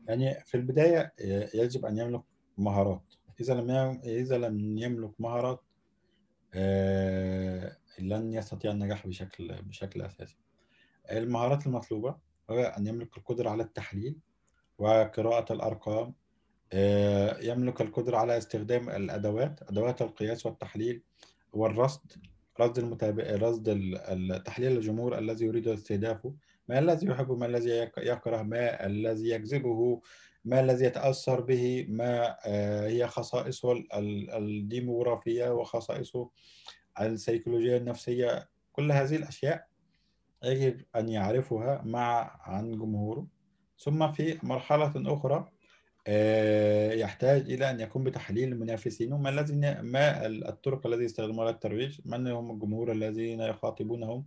يعني 0.08 0.44
في 0.46 0.58
البداية 0.58 1.14
آه، 1.22 1.50
يجب 1.54 1.86
أن 1.86 1.98
يملك 1.98 2.22
مهارات. 2.58 3.14
إذا 3.42 3.54
لم 3.54 3.70
إذا 4.04 4.38
لم 4.38 4.78
يملك 4.78 5.12
مهارات 5.20 5.62
آه، 6.54 7.78
لن 8.00 8.34
يستطيع 8.34 8.72
النجاح 8.72 9.08
بشكل 9.08 9.62
بشكل 9.62 10.02
أساسي. 10.02 10.38
المهارات 11.12 11.68
المطلوبة 11.68 12.16
هو 12.50 12.60
أن 12.60 12.88
يملك 12.88 13.18
القدرة 13.18 13.50
على 13.50 13.64
التحليل 13.64 14.16
وقراءة 14.78 15.54
الأرقام 15.54 16.14
آه، 16.74 17.40
يملك 17.42 17.82
القدرة 17.82 18.18
على 18.18 18.38
استخدام 18.38 18.90
الأدوات 18.90 19.60
أدوات 19.70 20.02
القياس 20.02 20.46
والتحليل 20.46 21.02
والرصد 21.54 22.12
رصد 22.60 22.80
المتابع 22.80 23.24
رصد 23.24 23.64
تحليل 24.46 24.78
الجمهور 24.78 25.18
الذي 25.18 25.46
يريد 25.46 25.68
استهدافه 25.68 26.34
ما 26.68 26.80
الذي 26.80 27.08
يحبه 27.08 27.36
ما 27.36 27.46
الذي 27.46 27.70
يك- 27.70 27.98
يكره 27.98 28.42
ما 28.42 28.86
الذي 28.86 29.30
يجذبه 29.30 30.02
ما 30.46 30.60
الذي 30.60 30.86
يتأثر 30.86 31.42
به 31.42 31.86
ما 31.90 32.38
آه، 32.46 32.88
هي 32.88 33.08
خصائصه 33.08 33.72
ال- 33.72 33.94
ال- 33.94 34.30
الديموغرافية 34.32 35.50
وخصائصه 35.54 36.30
السيكولوجية 37.02 37.78
النفسية 37.78 38.50
كل 38.72 38.92
هذه 38.92 39.16
الأشياء 39.16 39.68
يجب 40.44 40.82
أن 40.96 41.10
يعرفها 41.10 41.82
مع 41.86 42.40
عن 42.44 42.72
جمهوره. 42.72 43.28
ثم 43.80 44.12
في 44.12 44.38
مرحلة 44.44 44.94
أخرى 45.14 45.52
آه، 46.08 46.92
يحتاج 46.94 47.52
إلى 47.52 47.70
أن 47.70 47.80
يقوم 47.80 48.04
بتحليل 48.04 48.60
منافسينه 48.60 49.18
ما 49.18 49.30
الذي 49.30 49.56
ما 49.82 50.26
الطرق 50.28 50.88
التي 50.88 51.04
يستخدمونها 51.04 51.52
للترويج؟ 51.52 52.00
من 52.06 52.28
هم 52.28 52.52
الجمهور 52.52 52.92
الذين 52.92 53.40
يخاطبونهم؟ 53.42 54.26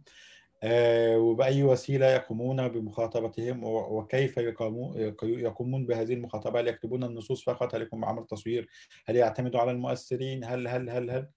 وبأي 0.65 1.63
وسيلة 1.63 2.07
يقومون 2.07 2.69
بمخاطبتهم 2.69 3.65
وكيف 3.65 4.37
يقومون 4.37 5.15
يقومون 5.23 5.87
بهذه 5.87 6.15
المخاطبة؟ 6.15 6.61
هل 6.61 6.69
يكتبون 6.69 7.05
النصوص 7.05 7.45
فقط؟ 7.45 7.75
هل 7.75 7.83
يكون 7.83 8.05
عمل 8.05 8.27
تصوير؟ 8.27 8.69
هل 9.07 9.17
يعتمدوا 9.17 9.61
على 9.61 9.71
المؤثرين؟ 9.71 10.45
هل 10.45 10.69
هل 10.69 10.91
هل 10.91 11.11
هل؟ 11.11 11.29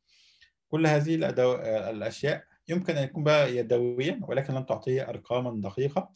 كل 0.67 0.88
هذه 0.88 1.15
الأدو... 1.15 1.55
الأشياء 1.89 2.43
يمكن 2.69 2.97
أن 2.97 3.03
يكون 3.03 3.23
بقى 3.23 3.55
يدويا 3.57 4.19
ولكن 4.27 4.53
لن 4.53 4.65
تعطيه 4.65 5.09
أرقاما 5.09 5.62
دقيقة 5.62 6.09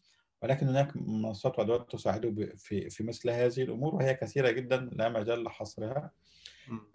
ولكن 0.43 0.67
هناك 0.67 0.91
منصات 0.95 1.59
وأدوات 1.59 1.91
تساعده 1.91 2.55
في 2.55 2.89
في 2.89 3.03
مثل 3.03 3.29
هذه 3.29 3.61
الأمور 3.61 3.95
وهي 3.95 4.13
كثيرة 4.13 4.51
جدا 4.51 4.89
لا 4.91 5.09
مجال 5.09 5.43
لحصرها. 5.43 6.11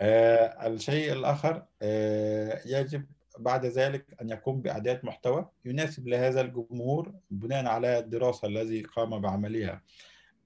آه، 0.01 0.67
الشيء 0.67 1.13
الآخر 1.13 1.63
آه، 1.83 2.61
يجب 2.67 3.05
بعد 3.39 3.67
ذلك 3.67 4.07
أن 4.21 4.31
يقوم 4.31 4.61
بإعداد 4.61 5.05
محتوى 5.05 5.49
يناسب 5.65 6.09
لهذا 6.09 6.41
الجمهور 6.41 7.15
بناء 7.31 7.67
على 7.67 7.99
الدراسة 7.99 8.49
الذي 8.49 8.83
قام 8.83 9.21
بعملها. 9.21 9.83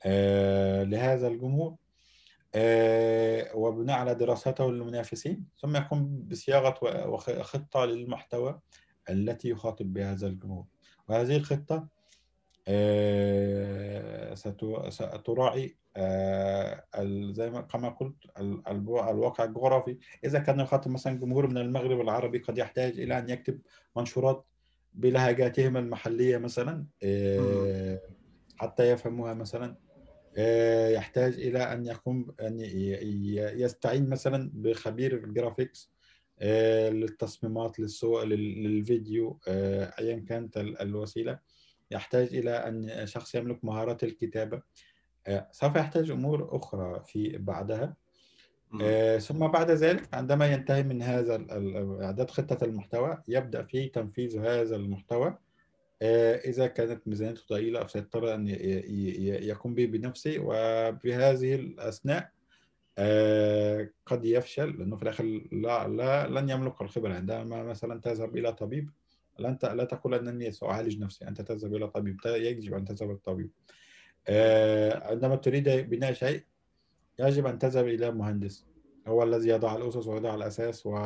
آه، 0.05 0.83
لهذا 0.83 1.29
الجمهور 1.29 1.77
آه، 2.55 3.57
وبناء 3.57 3.99
على 3.99 4.15
دراسته 4.15 4.73
للمنافسين 4.73 5.45
ثم 5.61 5.77
يقوم 5.77 6.25
بصياغة 6.29 7.17
خطة 7.43 7.85
للمحتوى 7.85 8.61
التي 9.11 9.49
يخاطب 9.49 9.93
بها 9.93 10.13
هذا 10.13 10.27
الجمهور. 10.27 10.65
وهذه 11.09 11.37
الخطة 11.37 11.87
آه، 12.69 14.35
ستراعي 14.89 15.77
زي 17.33 17.51
ما 17.51 17.61
كما 17.61 17.89
قلت 17.89 18.17
الواقع 18.69 19.45
الجغرافي. 19.45 19.99
إذا 20.25 20.39
كان 20.39 20.61
يخاطب 20.61 20.91
مثلا 20.91 21.19
جمهور 21.19 21.47
من 21.47 21.59
المغرب 21.59 22.01
العربي 22.01 22.39
قد 22.39 22.59
يحتاج 22.59 23.01
إلى 23.01 23.19
أن 23.19 23.31
يكتب 23.31 23.61
منشورات 23.97 24.47
بلهجاتهم 24.95 25.77
المحلية 25.77 26.39
مثلا 26.39 26.87
آه، 27.03 28.01
حتى 28.57 28.91
يفهموها 28.91 29.35
مثلا 29.35 29.77
آه، 30.37 30.89
يحتاج 30.89 31.33
إلى 31.35 31.59
أن 31.73 31.87
يقوم 31.87 32.35
ي- 32.41 33.63
يستعين 33.63 34.09
مثلا 34.09 34.51
بخبير 34.55 35.15
الجرافيكس 35.25 35.93
آه، 36.39 36.89
للتصميمات 36.91 37.81
للصور 37.81 38.25
لل- 38.25 38.63
للفيديو 38.65 39.41
آه، 39.49 39.95
أيا 39.99 40.25
كانت 40.29 40.57
ال- 40.57 40.81
الوسيلة. 40.81 41.39
يحتاج 41.91 42.35
إلى 42.37 42.51
أن 42.51 43.07
شخص 43.07 43.35
يملك 43.35 43.65
مهارات 43.65 44.05
الكتابة. 44.05 44.57
آه، 44.57 44.63
سوف 45.53 45.77
يحتاج 45.77 46.11
أمور 46.11 46.57
أخرى 46.57 47.03
في 47.07 47.39
بعدها. 47.39 47.95
آه، 48.83 49.19
ثم 49.19 49.47
بعد 49.47 49.71
ذلك 49.71 50.15
عندما 50.15 50.53
ينتهي 50.53 50.83
من 50.83 51.03
هذا 51.03 51.47
إعداد 52.03 52.31
خطة 52.31 52.65
المحتوى 52.65 53.23
يبدأ 53.29 53.63
في 53.63 53.89
تنفيذ 53.89 54.39
هذا 54.39 54.77
المحتوى. 54.77 55.39
آه، 56.03 56.35
إذا 56.37 56.67
كانت 56.67 57.09
ميزانيته 57.09 57.43
ضئيلة 57.51 57.87
سيضطر 57.87 58.35
أن 58.35 58.49
ي- 58.49 58.53
ي- 58.53 59.49
يقوم 59.49 59.75
به 59.75 59.87
بنفسه. 59.87 60.37
وبهذه 60.39 61.55
الأثناء 61.55 62.31
آه، 62.99 63.89
قد 64.07 64.25
يفشل 64.25 64.79
لأنه 64.79 64.97
في 64.97 65.03
الآخر 65.03 65.25
لا, 65.53 65.89
لا 65.89 66.29
لن 66.29 66.51
يملك 66.51 66.83
الخبرة. 66.83 67.15
عندما 67.15 67.63
مثلا 67.63 68.01
تذهب 68.01 68.37
إلى 68.37 68.53
طبيب 68.53 68.91
ت- 69.39 69.65
لا 69.65 69.85
تقول 69.85 70.15
أنني 70.15 70.51
سأعالج 70.51 70.99
نفسي. 70.99 71.29
أنت 71.29 71.41
تذهب 71.41 71.75
إلى 71.75 71.89
طبيب 71.89 72.17
يجب 72.27 72.75
أن 72.75 72.85
تذهب 72.85 73.11
الطبيب 73.11 73.51
عندما 75.11 75.37
تريد 75.37 75.69
بناء 75.69 76.13
شيء 76.13 76.43
يجب 77.19 77.47
أن 77.47 77.59
تذهب 77.59 77.87
إلى 77.87 78.11
مهندس. 78.11 78.67
هو 79.07 79.23
الذي 79.23 79.49
يضع 79.49 79.77
الأسس 79.77 80.07
ويضع 80.07 80.35
الأساس 80.35 80.87
و 80.87 80.99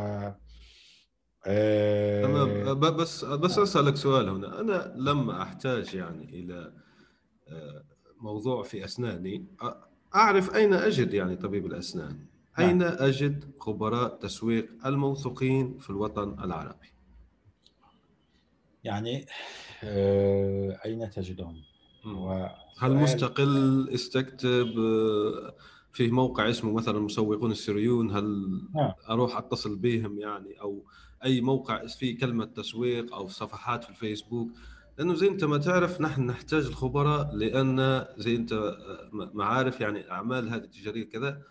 آه، 1.47 2.23
تمام. 2.23 2.81
بس 2.81 3.25
بس 3.25 3.59
أسألك 3.59 3.97
سؤال 3.97 4.29
هنا. 4.29 4.61
أنا 4.61 4.95
لما 4.97 5.43
أحتاج 5.43 5.95
يعني 5.95 6.25
إلى 6.25 6.73
آه، 7.49 7.85
موضوع 8.21 8.63
في 8.63 8.85
أسناني. 8.85 9.47
أعرف 10.15 10.55
أين 10.55 10.75
أجد 10.75 11.15
يعني 11.15 11.37
طبيب 11.37 11.67
الأسنان؟ 11.67 12.27
أين 12.59 12.83
أجد 12.83 13.45
خبراء 13.59 14.17
تسويق 14.17 14.87
الموثوقين 14.87 15.79
في 15.79 15.91
الوطن 15.91 16.45
العربي؟ 16.45 16.89
يعني 18.85 19.27
آه، 19.85 20.81
أين 20.85 21.11
تجدهم؟ 21.11 21.63
هو 22.05 22.57
هل 22.79 22.95
مستقل 22.95 23.89
استكتب 23.95 24.79
آه، 24.79 25.55
في 25.93 26.11
موقع 26.11 26.51
اسمه 26.51 26.73
مثلا 26.73 27.01
مسوقون 27.01 27.51
السريون 27.51 28.11
هل 28.11 28.61
نعم. 28.75 28.93
أروح 29.09 29.37
أتصل 29.37 29.77
بهم 29.77 30.19
يعني؟ 30.19 30.61
أو 30.61 30.85
أي 31.25 31.41
موقع 31.41 31.87
فيه 31.87 32.19
كلمة 32.19 32.45
تسويق 32.45 33.15
أو 33.15 33.29
صفحات 33.29 33.85
في 33.85 33.91
الفيسبوك؟ 33.91 34.51
لأنه 34.99 35.15
زي 35.15 35.29
أنت 35.29 35.45
ما 35.45 35.59
تعرف 35.59 36.01
نحن 36.01 36.27
نحتاج 36.27 36.67
الخبراء 36.67 37.35
لأن 37.35 38.07
زي 38.17 38.37
أنت 38.37 38.53
آه، 38.53 39.11
معارف 39.13 39.81
يعني 39.81 40.11
أعمال 40.11 40.49
هذه 40.49 40.65
التجارية 40.65 41.09
كذا 41.09 41.43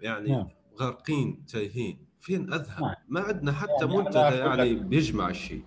يعني 0.00 0.30
نعم. 0.30 0.48
غارقين 0.80 1.44
تايهين. 1.46 2.06
فين 2.20 2.52
أذهب؟ 2.52 2.82
نعم. 2.82 2.94
ما 3.08 3.20
عندنا 3.20 3.52
حتى 3.52 3.72
يعني 3.80 3.96
منتدى 3.96 4.18
يعني 4.18 4.74
بيجمع 4.74 5.28
الشيء 5.28 5.64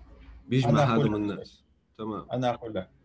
بيجمع 0.48 0.80
هذا 0.80 1.02
من 1.02 1.14
الناس. 1.14 1.64
تمام. 1.98 2.26
أنا 2.32 2.54
أقول 2.54 2.74
لك 2.74 2.97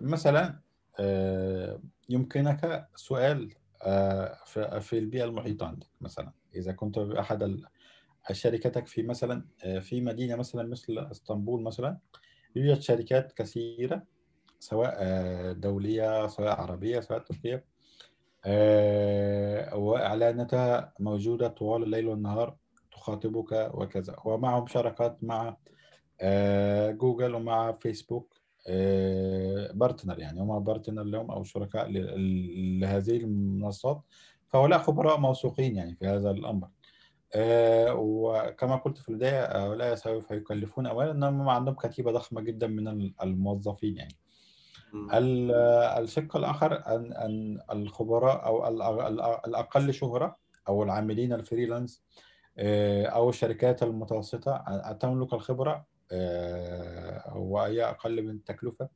مثلا 0.00 0.60
آه، 1.00 1.80
يمكنك 2.08 2.88
سؤال 2.96 3.54
آه، 3.82 4.38
في 4.80 4.98
البيئة 4.98 5.24
المحيطة 5.24 5.66
عندك 5.66 5.86
مثلا. 6.00 6.32
إذا 6.54 6.72
كنت 6.72 6.98
بأحد 6.98 7.42
ال- 7.42 7.66
شركتك 8.32 8.86
في 8.86 9.02
مثلا 9.02 9.46
آه، 9.64 9.78
في 9.78 10.00
مدينة 10.00 10.36
مثلا 10.36 10.62
مثل 10.68 10.98
إسطنبول 11.10 11.62
مثلا 11.62 11.98
يوجد 12.56 12.80
شركات 12.80 13.32
كثيرة 13.32 14.02
سواء 14.58 14.94
آه، 14.98 15.52
دولية 15.52 16.26
سواء 16.26 16.60
عربية 16.60 17.00
سواء 17.00 17.18
تركية 17.18 17.64
آه، 18.44 19.76
وإعلاناتها 19.76 20.94
موجودة 21.00 21.48
طوال 21.48 21.82
الليل 21.82 22.06
والنهار 22.06 22.56
تخاطبك 22.92 23.70
وكذا. 23.74 24.16
ومعهم 24.24 24.66
شراكات 24.66 25.24
مع 25.24 25.56
آه، 26.20 26.90
جوجل 26.90 27.34
ومع 27.34 27.72
فيسبوك. 27.72 28.34
آه، 28.36 28.41
partner 29.74 30.18
يعني 30.18 30.40
هم 30.40 30.58
partner 30.64 31.02
لهم 31.02 31.30
أو 31.30 31.44
شركاء 31.44 31.88
لهذه 31.90 33.16
المنصات. 33.16 34.02
فهؤلاء 34.46 34.78
خبراء 34.78 35.18
موثوقين 35.18 35.76
يعني 35.76 35.94
في 35.94 36.06
هذا 36.06 36.30
الأمر. 36.30 36.68
آه، 37.34 37.94
وكما 37.94 38.76
قلت 38.76 38.98
في 38.98 39.08
البداية 39.08 39.66
هؤلاء 39.66 39.94
سوف 39.94 40.30
يكلفون 40.30 40.86
اموالا 40.86 41.10
انهم 41.10 41.48
عندهم 41.48 41.74
كتيبة 41.74 42.12
ضخمة 42.12 42.40
جدا 42.40 42.66
من 42.66 43.12
الموظفين 43.22 43.96
يعني. 43.96 44.14
الشق 45.98 46.36
الآخر 46.36 46.86
أن 46.86 47.12
أن 47.12 47.60
الخبراء 47.72 48.46
أو 48.46 48.68
ال- 48.68 48.82
ال- 48.82 49.20
الأقل 49.46 49.94
شهرة 49.94 50.36
أو 50.68 50.82
العاملين 50.82 51.32
الفريلانس 51.32 52.02
آه، 52.58 53.06
أو 53.06 53.28
الشركات 53.28 53.82
المتوسطة 53.82 54.64
تملك 55.00 55.32
الخبرة 55.32 55.86
وهي 57.34 57.84
أقل 57.84 58.22
من 58.22 58.30
التكلفه 58.30 58.88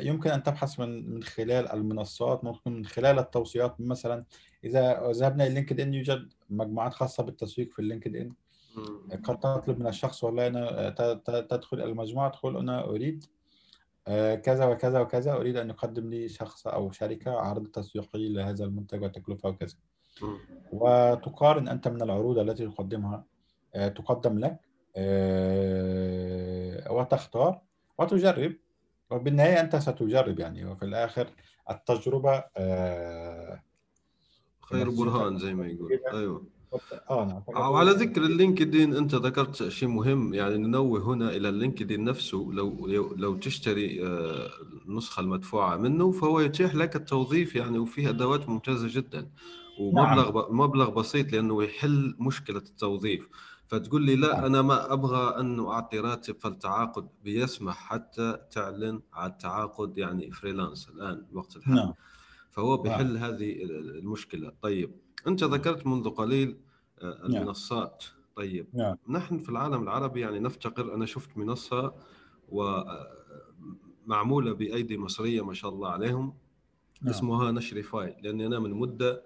يمكن 0.00 0.30
أن 0.30 0.42
تبحث 0.42 0.80
من 0.80 1.10
من 1.14 1.22
خلال 1.22 1.72
المنصات 1.72 2.44
ممكن 2.44 2.72
من 2.72 2.84
خلال 2.86 3.18
التوصيات. 3.18 3.80
مثلا 3.80 4.24
إذا 4.64 5.10
ذهبنا 5.10 5.46
إلى 5.46 5.54
لينكد 5.54 5.80
إن 5.80 5.94
يوجد 5.94 6.32
مجموعات 6.50 6.94
خاصة 6.94 7.22
بالتسويق 7.22 7.72
في 7.72 7.78
اللينكد 7.78 8.16
إن 8.16 8.32
قد 9.24 9.38
تطلب 9.38 9.78
من 9.78 9.86
الشخص 9.86 10.24
والله 10.24 10.46
أنا 10.46 10.90
تدخل 11.26 11.80
المجموعة 11.80 12.30
تقول 12.30 12.56
أنا 12.56 12.84
أريد 12.84 13.24
آه، 14.08 14.34
كذا 14.34 14.64
وكذا 14.64 15.00
وكذا 15.00 15.32
أريد 15.32 15.56
أن 15.56 15.70
يقدم 15.70 16.10
لي 16.10 16.28
شخص 16.28 16.66
أو 16.66 16.90
شركة 16.90 17.30
عرض 17.30 17.66
تسويقي 17.66 18.28
لهذا 18.28 18.64
المنتج 18.64 19.02
وتكلفة 19.02 19.48
وكذا. 19.48 19.76
وتقارن 20.72 21.68
أنت 21.68 21.88
من 21.88 22.02
العروض 22.02 22.38
التي 22.38 22.66
تقدمها 22.66 23.24
آه، 23.74 23.88
تقدم 23.88 24.38
لك. 24.38 24.50
آه، 24.52 24.58
وتختار 26.90 27.60
وتجرب. 27.98 28.52
وبالنهاية 29.10 29.60
أنت 29.60 29.76
ستجرب 29.76 30.38
يعني. 30.38 30.64
وفي 30.64 30.84
الآخر 30.84 31.26
التجربة 31.70 32.44
خير 34.60 34.90
برهان 34.90 35.38
زي 35.38 35.54
ما 35.54 35.66
يقول. 35.66 36.00
أيوه. 36.12 36.46
آه 37.10 37.24
نعم. 37.24 37.42
وعلى 37.48 37.90
ذكر 37.90 38.22
اللينكدين 38.22 38.96
أنت 38.96 39.14
ذكرت 39.14 39.68
شيء 39.68 39.88
مهم. 39.88 40.34
يعني 40.34 40.56
ننوه 40.56 41.00
هنا 41.14 41.30
إلى 41.30 41.48
اللينكدين 41.48 42.04
نفسه. 42.04 42.52
لو 42.52 42.86
لو 43.16 43.36
تشتري 43.36 44.02
النسخة 44.86 45.20
آه، 45.20 45.24
المدفوعة 45.24 45.76
منه 45.76 46.10
فهو 46.10 46.40
يتيح 46.40 46.74
لك 46.74 46.96
التوظيف 46.96 47.56
يعني 47.56 47.78
وفيه 47.78 48.08
أدوات 48.08 48.48
ممتازة 48.48 48.88
جدا. 49.00 49.30
ومبلغ 49.80 50.42
نعم. 50.42 50.58
مبلغ 50.58 50.90
بسيط 50.90 51.32
لأنه 51.32 51.62
يحل 51.64 52.16
مشكلة 52.18 52.58
التوظيف. 52.58 53.28
فتقول 53.66 54.02
لي 54.02 54.16
لا 54.16 54.34
نعم. 54.34 54.44
أنا 54.44 54.62
ما 54.62 54.92
أبغى 54.92 55.40
انه 55.40 55.70
أعطي 55.70 55.98
راتب 55.98 56.36
فالتعاقد 56.40 57.08
بيسمح 57.24 57.76
حتى 57.76 58.38
تعلن 58.50 59.00
على 59.12 59.32
التعاقد 59.32 59.98
يعني 59.98 60.30
فريلانس 60.30 60.88
الآن 60.88 61.26
وقت 61.32 61.56
الحال 61.56 61.74
نعم. 61.74 61.94
فهو 62.50 62.76
بيحل 62.76 63.12
نعم. 63.12 63.24
هذه 63.24 63.62
المشكلة 63.62 64.52
طيب 64.62 64.92
أنت 65.26 65.44
ذكرت 65.44 65.86
منذ 65.86 66.10
قليل 66.10 66.56
آه، 67.02 67.28
نعم. 67.28 67.42
المنصات 67.42 68.04
طيب 68.36 68.66
نعم. 68.72 68.96
نحن 69.08 69.38
في 69.38 69.48
العالم 69.48 69.82
العربي 69.82 70.20
يعني 70.20 70.38
نفتقر 70.38 70.94
أنا 70.94 71.06
شفت 71.06 71.36
منصة 71.36 71.94
ومعموله 72.48 74.50
آه، 74.50 74.54
بأيدي 74.54 74.98
مصرية 74.98 75.44
ما 75.44 75.54
شاء 75.54 75.70
الله 75.70 75.88
عليهم 75.88 76.34
نعم. 77.02 77.14
اسمها 77.14 77.52
نشريفاي 77.52 78.16
لأني 78.22 78.46
أنا 78.46 78.58
من 78.58 78.70
مدة 78.70 79.22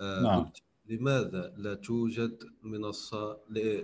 آه، 0.00 0.22
نعم. 0.22 0.50
لماذا 0.90 1.52
لا 1.56 1.74
توجد 1.74 2.44
منصة 2.62 3.38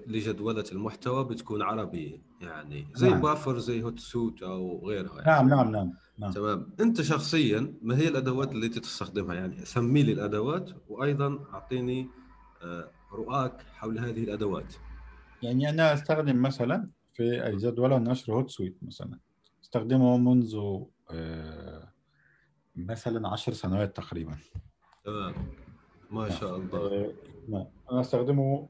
لجدولة 0.06 0.64
المحتوى 0.72 1.24
بتكون 1.24 1.62
عربية؟ 1.62 2.22
يعني 2.40 2.86
زي 2.94 3.10
نعم. 3.10 3.20
بافر 3.20 3.58
زي 3.58 3.82
هوت 3.82 3.98
سوت 3.98 4.42
أو 4.42 4.88
غيرها 4.88 5.22
يعني. 5.22 5.26
نعم 5.26 5.48
نعم 5.48 5.70
نعم 5.70 5.92
نعم. 6.18 6.32
تمام. 6.32 6.72
أنت 6.80 7.02
شخصيا 7.02 7.74
ما 7.82 7.98
هي 7.98 8.08
الأدوات 8.08 8.52
التي 8.52 8.80
تستخدمها؟ 8.80 9.34
يعني 9.34 9.64
سمي 9.64 10.02
لي 10.02 10.12
الأدوات 10.12 10.70
وأيضا 10.88 11.44
أعطيني 11.54 12.08
آه، 12.62 12.90
رؤاك 13.12 13.62
حول 13.74 13.98
هذه 13.98 14.24
الأدوات. 14.24 14.74
يعني 15.42 15.70
أنا 15.70 15.94
أستخدم 15.94 16.42
مثلا 16.42 16.90
في 17.12 17.46
الجدول 17.46 17.92
النشر 17.92 18.32
هوت 18.32 18.50
سويت 18.50 18.76
مثلا. 18.82 19.18
أستخدمه 19.62 20.16
منذ 20.18 20.56
آه، 21.10 21.92
مثلا 22.76 23.28
عشر 23.28 23.52
سنوات 23.52 23.96
تقريبا. 23.96 24.36
تمام. 25.04 25.34
ما. 26.10 26.30
شاء 26.30 26.56
الله. 26.56 26.78
آه، 26.78 27.12
نعم 27.48 27.66
أنا 27.90 28.00
أستخدمه 28.00 28.68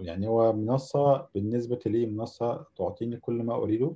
يعني 0.00 0.26
هو 0.26 0.52
منصة 0.52 1.28
بالنسبة 1.34 1.78
لي 1.86 2.06
منصة 2.06 2.66
تعطيني 2.76 3.16
كل 3.16 3.42
ما 3.42 3.54
أريده. 3.54 3.94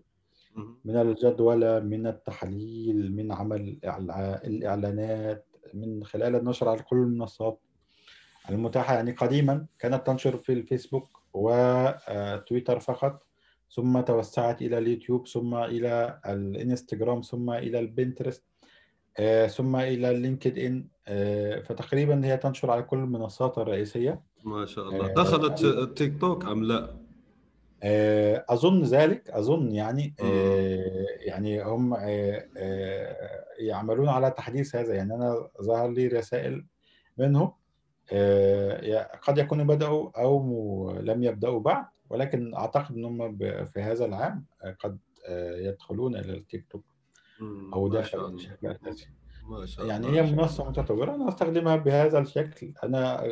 من 0.84 0.96
الجدولة 0.96 1.80
من 1.80 2.06
التحليل 2.06 3.16
من 3.16 3.32
عمل 3.32 3.78
الإعلانات 4.44 5.46
من 5.74 6.04
خلال 6.04 6.36
النشر 6.36 6.68
على 6.68 6.82
كل 6.82 6.96
المنصات 6.96 7.60
المتاحة. 8.50 8.94
يعني 8.94 9.12
قديما 9.12 9.66
كانت 9.78 10.06
تنشر 10.06 10.36
في 10.36 10.52
الفيسبوك 10.52 11.22
وتويتر 11.34 12.80
فقط 12.80 13.26
ثم 13.70 14.00
توسعت 14.00 14.62
إلى 14.62 14.78
اليوتيوب 14.78 15.26
ثم 15.26 15.54
إلى 15.54 16.20
الإنستغرام 16.26 17.20
ثم 17.20 17.50
إلى 17.50 17.78
البنترست. 17.78 18.44
آه، 19.18 19.46
ثم 19.46 19.76
إلى 19.76 20.10
اللينكد 20.10 20.58
إن. 20.58 20.88
آه، 21.08 21.60
فتقريبا 21.60 22.26
هي 22.26 22.36
تنشر 22.36 22.70
على 22.70 22.82
كل 22.82 22.98
المنصات 22.98 23.58
الرئيسية. 23.58 24.22
ما 24.44 24.66
شاء 24.66 24.88
الله. 24.88 25.10
آه، 25.10 25.14
دخلت 25.14 25.64
التيك 25.64 26.20
توك 26.20 26.44
أم 26.44 26.64
لا؟ 26.64 27.02
أظن 28.48 28.82
ذلك 28.82 29.30
أظن 29.30 29.72
يعني 29.72 30.14
يعني 31.26 31.62
هم 31.62 31.96
يعملون 33.58 34.08
على 34.08 34.30
تحديث 34.30 34.76
هذا. 34.76 34.94
يعني 34.94 35.14
أنا 35.14 35.48
ظهر 35.62 35.90
لي 35.90 36.06
رسائل 36.06 36.66
منهم 37.18 37.52
قد 39.22 39.38
يكونوا 39.38 39.64
بدأوا 39.64 40.10
أو 40.22 40.98
لم 41.00 41.22
يبدأوا 41.22 41.60
بعد 41.60 41.84
ولكن 42.10 42.54
أعتقد 42.54 42.94
انهم 42.94 43.38
في 43.64 43.80
هذا 43.80 44.04
العام 44.04 44.44
قد 44.80 44.98
يدخلون 45.58 46.16
إلى 46.16 46.32
التيك 46.32 46.66
توك. 46.70 46.91
أو 47.74 47.88
داخل 47.88 48.32
بشكل 48.32 48.66
اساسي 48.66 49.08
ما 49.48 49.66
شاء 49.66 49.86
يعني 49.86 50.06
الله. 50.06 50.22
هي 50.22 50.32
منصة 50.32 50.68
متطورة. 50.68 51.14
أنا 51.14 51.28
أستخدمها 51.28 51.76
بهذا 51.76 52.18
الشكل. 52.18 52.72
أنا 52.84 53.24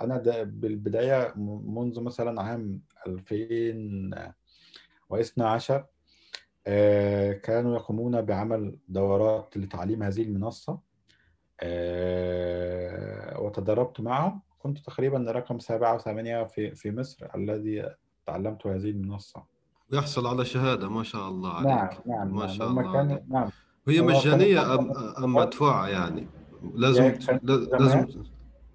أنا 0.00 0.42
بالبداية 0.42 1.34
منذ 1.66 2.00
مثلا 2.00 2.42
عام 2.42 2.80
2012 3.06 5.84
آه، 6.66 7.32
كانوا 7.32 7.74
يقومون 7.76 8.22
بعمل 8.22 8.78
دورات 8.88 9.56
لتعليم 9.56 10.02
هذه 10.02 10.22
المنصة 10.22 10.78
آه، 11.60 13.40
وتدربت 13.40 14.00
معهم. 14.00 14.40
كنت 14.58 14.78
تقريبا 14.78 15.18
رقم 15.18 15.58
سبعة 15.58 15.94
وثمانية 15.94 16.44
في 16.44 16.74
في 16.74 16.90
مصر 16.90 17.26
الذي 17.34 17.94
تعلمت 18.26 18.66
هذه 18.66 18.90
المنصة. 18.90 19.44
يحصل 19.92 20.26
على 20.26 20.44
شهادة 20.44 20.88
ما 20.88 21.02
شاء 21.02 21.28
الله 21.28 21.52
عليك. 21.52 21.68
نعم 21.68 21.88
نعم. 22.06 22.34
ما 22.34 22.46
نعم. 22.46 22.56
شاء 22.56 22.68
الله 22.68 22.92
كان 22.92 23.22
نعم. 23.28 23.50
هي 23.88 24.00
مجانية 24.02 24.74
ام 24.74 24.92
أم 25.24 25.34
مدفوعة 25.34 25.88
يعني؟ 25.88 26.26
لازم 26.74 27.14
لازم 27.72 28.06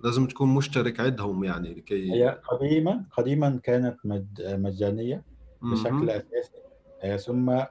لازم 0.03 0.27
تكون 0.27 0.55
مشترك 0.55 0.99
عندهم 0.99 1.43
يعني 1.43 1.73
لكي 1.73 2.13
هي 2.13 2.39
قديما 2.51 3.05
قديما 3.11 3.59
كانت 3.63 3.97
مجانية 4.39 5.23
بشكل 5.61 6.09
أساسي. 6.09 6.65
آه، 7.03 7.17
ثم 7.17 7.49
آه، 7.49 7.65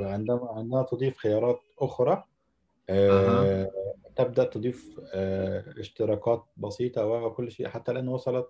عندما 0.00 0.48
عندما 0.50 0.82
تضيف 0.82 1.18
خيارات 1.18 1.60
أخرى 1.78 2.24
أه. 2.90 3.70
تبدأ 4.16 4.44
تضيف 4.44 5.00
اشتراكات 5.78 6.44
بسيطة 6.56 7.06
وكل 7.06 7.50
شيء. 7.50 7.68
حتى 7.68 7.92
الآن 7.92 8.08
وصلت 8.08 8.48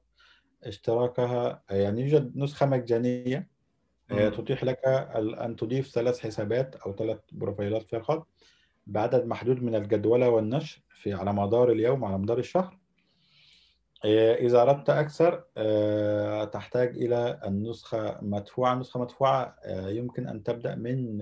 اشتراكها 0.65 1.63
يعني 1.71 2.03
يوجد 2.03 2.37
نسخة 2.37 2.67
مجانية 2.67 3.39
آه، 3.39 3.52
تتيح 4.13 4.65
لك 4.65 4.79
أن 5.17 5.57
تضيف 5.57 5.89
ثلاث 5.89 6.21
حسابات 6.21 6.77
أو 6.77 6.93
ثلاث 6.97 7.19
بروفايلات 7.33 7.83
فقط 7.95 8.27
بعدد 8.87 9.25
محدود 9.27 9.63
من 9.63 9.75
الجدولة 9.75 10.29
والنشر 10.29 10.83
في 11.03 11.13
على 11.13 11.33
مدار 11.33 11.73
اليوم 11.73 12.05
على 12.05 12.19
مدار 12.19 12.39
الشهر. 12.39 12.79
آه، 14.05 14.35
إذا 14.35 14.63
أردت 14.63 14.91
أكثر 14.91 15.45
آه، 15.57 16.45
تحتاج 16.45 16.97
إلى 16.97 17.41
النسخة 17.47 18.19
مدفوعة. 18.23 18.75
النسخة 18.75 19.01
مدفوعة 19.01 19.57
يمكن 19.67 20.29
أن 20.29 20.43
تبدأ 20.43 20.75
من 20.75 21.19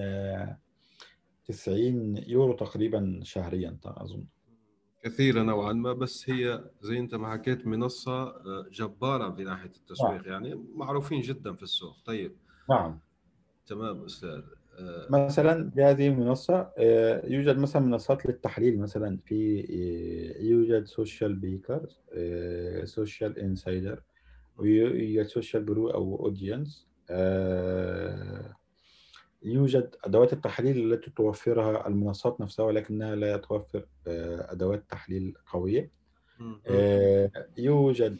90 1.44 2.16
يورو 2.16 2.53
تقريبا 2.53 3.20
شهريا 3.22 3.79
أظن. 3.85 4.24
كثيرة 5.03 5.42
نوعا 5.42 5.72
ما 5.72 5.92
بس 5.92 6.31
هي 6.31 6.64
زي 6.81 6.98
أنت 6.98 7.14
ما 7.14 7.33
حكيت 7.33 7.66
منصة 7.66 8.35
جبارة 8.72 9.31
في 9.31 9.44
ناحية 9.44 9.70
التسويق 9.76 10.26
نعم. 10.26 10.44
يعني 10.44 10.64
معروفين 10.74 11.20
جدا 11.20 11.55
في 11.55 11.62
السوق. 11.62 11.96
طيب 12.05 12.37
نعم. 12.70 12.98
تمام 13.66 14.04
أستاذ. 14.04 14.42
آه، 14.78 15.06
مثلا 15.11 15.70
بهذه 15.70 16.09
المنصة 16.09 16.72
آه، 16.78 17.26
يوجد 17.26 17.59
مثلا 17.59 17.83
منصات 17.83 18.26
للتحليل 18.26 18.80
مثلا 18.80 19.16
في 19.16 19.61
آه، 19.61 20.42
يوجد 20.42 20.85
Socialbakers 20.84 21.86
Social 22.84 23.38
Insider 23.38 24.02
ويوجد 24.56 25.26
SocialPro 25.26 25.90
أو 25.90 26.16
Audiense 26.26 26.88
يوجد 29.42 29.94
أدوات 30.04 30.33
التحليل 30.33 30.92
التي 30.92 31.11
توفرها 31.11 31.88
المنصات 31.88 32.40
نفسها 32.40 32.64
ولكنها 32.64 33.16
لا 33.16 33.37
توفر 33.37 33.87
أدوات 34.06 34.85
تحليل 34.90 35.35
قوية. 35.46 35.90
يوجد 37.59 38.16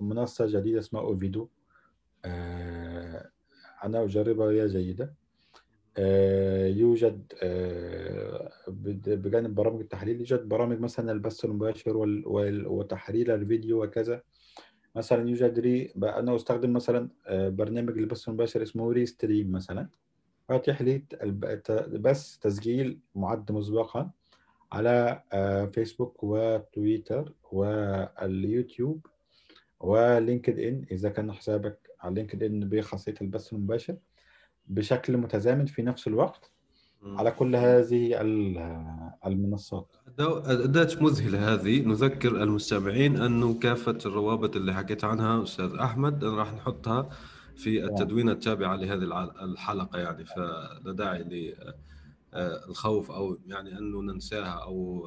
منصة 0.00 0.46
جديدة 0.46 0.78
اسمها 0.78 1.02
اوفيدو 1.02 1.48
أنا 3.84 4.04
أجربها 4.04 4.46
وهي 4.46 4.66
جيدة. 4.66 5.14
آه، 6.00 6.66
يوجد 6.66 7.32
آه، 7.42 8.50
بجانب 8.68 9.54
برامج 9.54 9.80
التحليل 9.80 10.18
يوجد 10.18 10.48
برامج 10.48 10.80
مثلا 10.80 11.12
البث 11.12 11.44
المباشر 11.44 11.96
وتحليل 12.66 13.30
الفيديو 13.30 13.84
وكذا. 13.84 14.22
مثلا 14.96 15.28
يوجد 15.28 15.58
Re 15.58 15.92
أنا 15.96 16.36
أستخدم 16.36 16.72
مثلا 16.72 17.08
آه، 17.26 17.48
برنامج 17.48 17.98
البث 17.98 18.28
المباشر 18.28 18.62
اسمه 18.62 18.92
Restream 18.92 19.52
مثلا. 19.52 19.88
فاتح 20.48 20.82
لي 20.82 21.02
بث 21.88 22.36
تسجيل 22.36 23.00
معد 23.14 23.52
مسبقا 23.52 24.10
على 24.72 25.22
آه، 25.32 25.66
فيسبوك 25.66 26.22
وتويتر 26.22 27.32
واليوتيوب. 27.52 29.06
ولينكد 29.80 30.58
إن 30.58 30.84
إذا 30.90 31.08
كان 31.08 31.32
حسابك 31.32 31.78
على 32.00 32.14
لينكد 32.14 32.42
إن 32.42 32.60
بخاصيه 32.68 33.14
البث 33.22 33.52
المباشر 33.52 33.96
بشكل 34.66 35.16
متزامن 35.16 35.66
في 35.66 35.82
نفس 35.82 36.06
الوقت 36.06 36.50
على 37.04 37.30
كل 37.30 37.56
هذه 37.56 38.20
ال- 38.20 39.10
المنصات. 39.26 39.96
أداة 40.18 40.88
مذهلة 41.00 41.54
هذه. 41.54 41.82
نذكر 41.86 42.42
المستمعين 42.42 43.16
أنه 43.16 43.58
كافة 43.58 43.98
الروابط 44.06 44.56
اللي 44.56 44.74
حكيت 44.74 45.04
عنها 45.04 45.42
أستاذ 45.42 45.74
أحمد 45.74 46.24
راح 46.24 46.52
نحطها 46.54 47.08
في 47.56 47.84
التدوينة 47.84 48.32
التابعة 48.32 48.76
لهذه 48.76 49.30
الحلقة 49.44 49.98
يعني. 49.98 50.24
فلا 50.24 50.92
داعي 50.92 51.54
للخوف 52.34 53.10
أو 53.10 53.38
يعني 53.46 53.78
أنه 53.78 54.02
ننساها 54.02 54.62
أو 54.62 55.06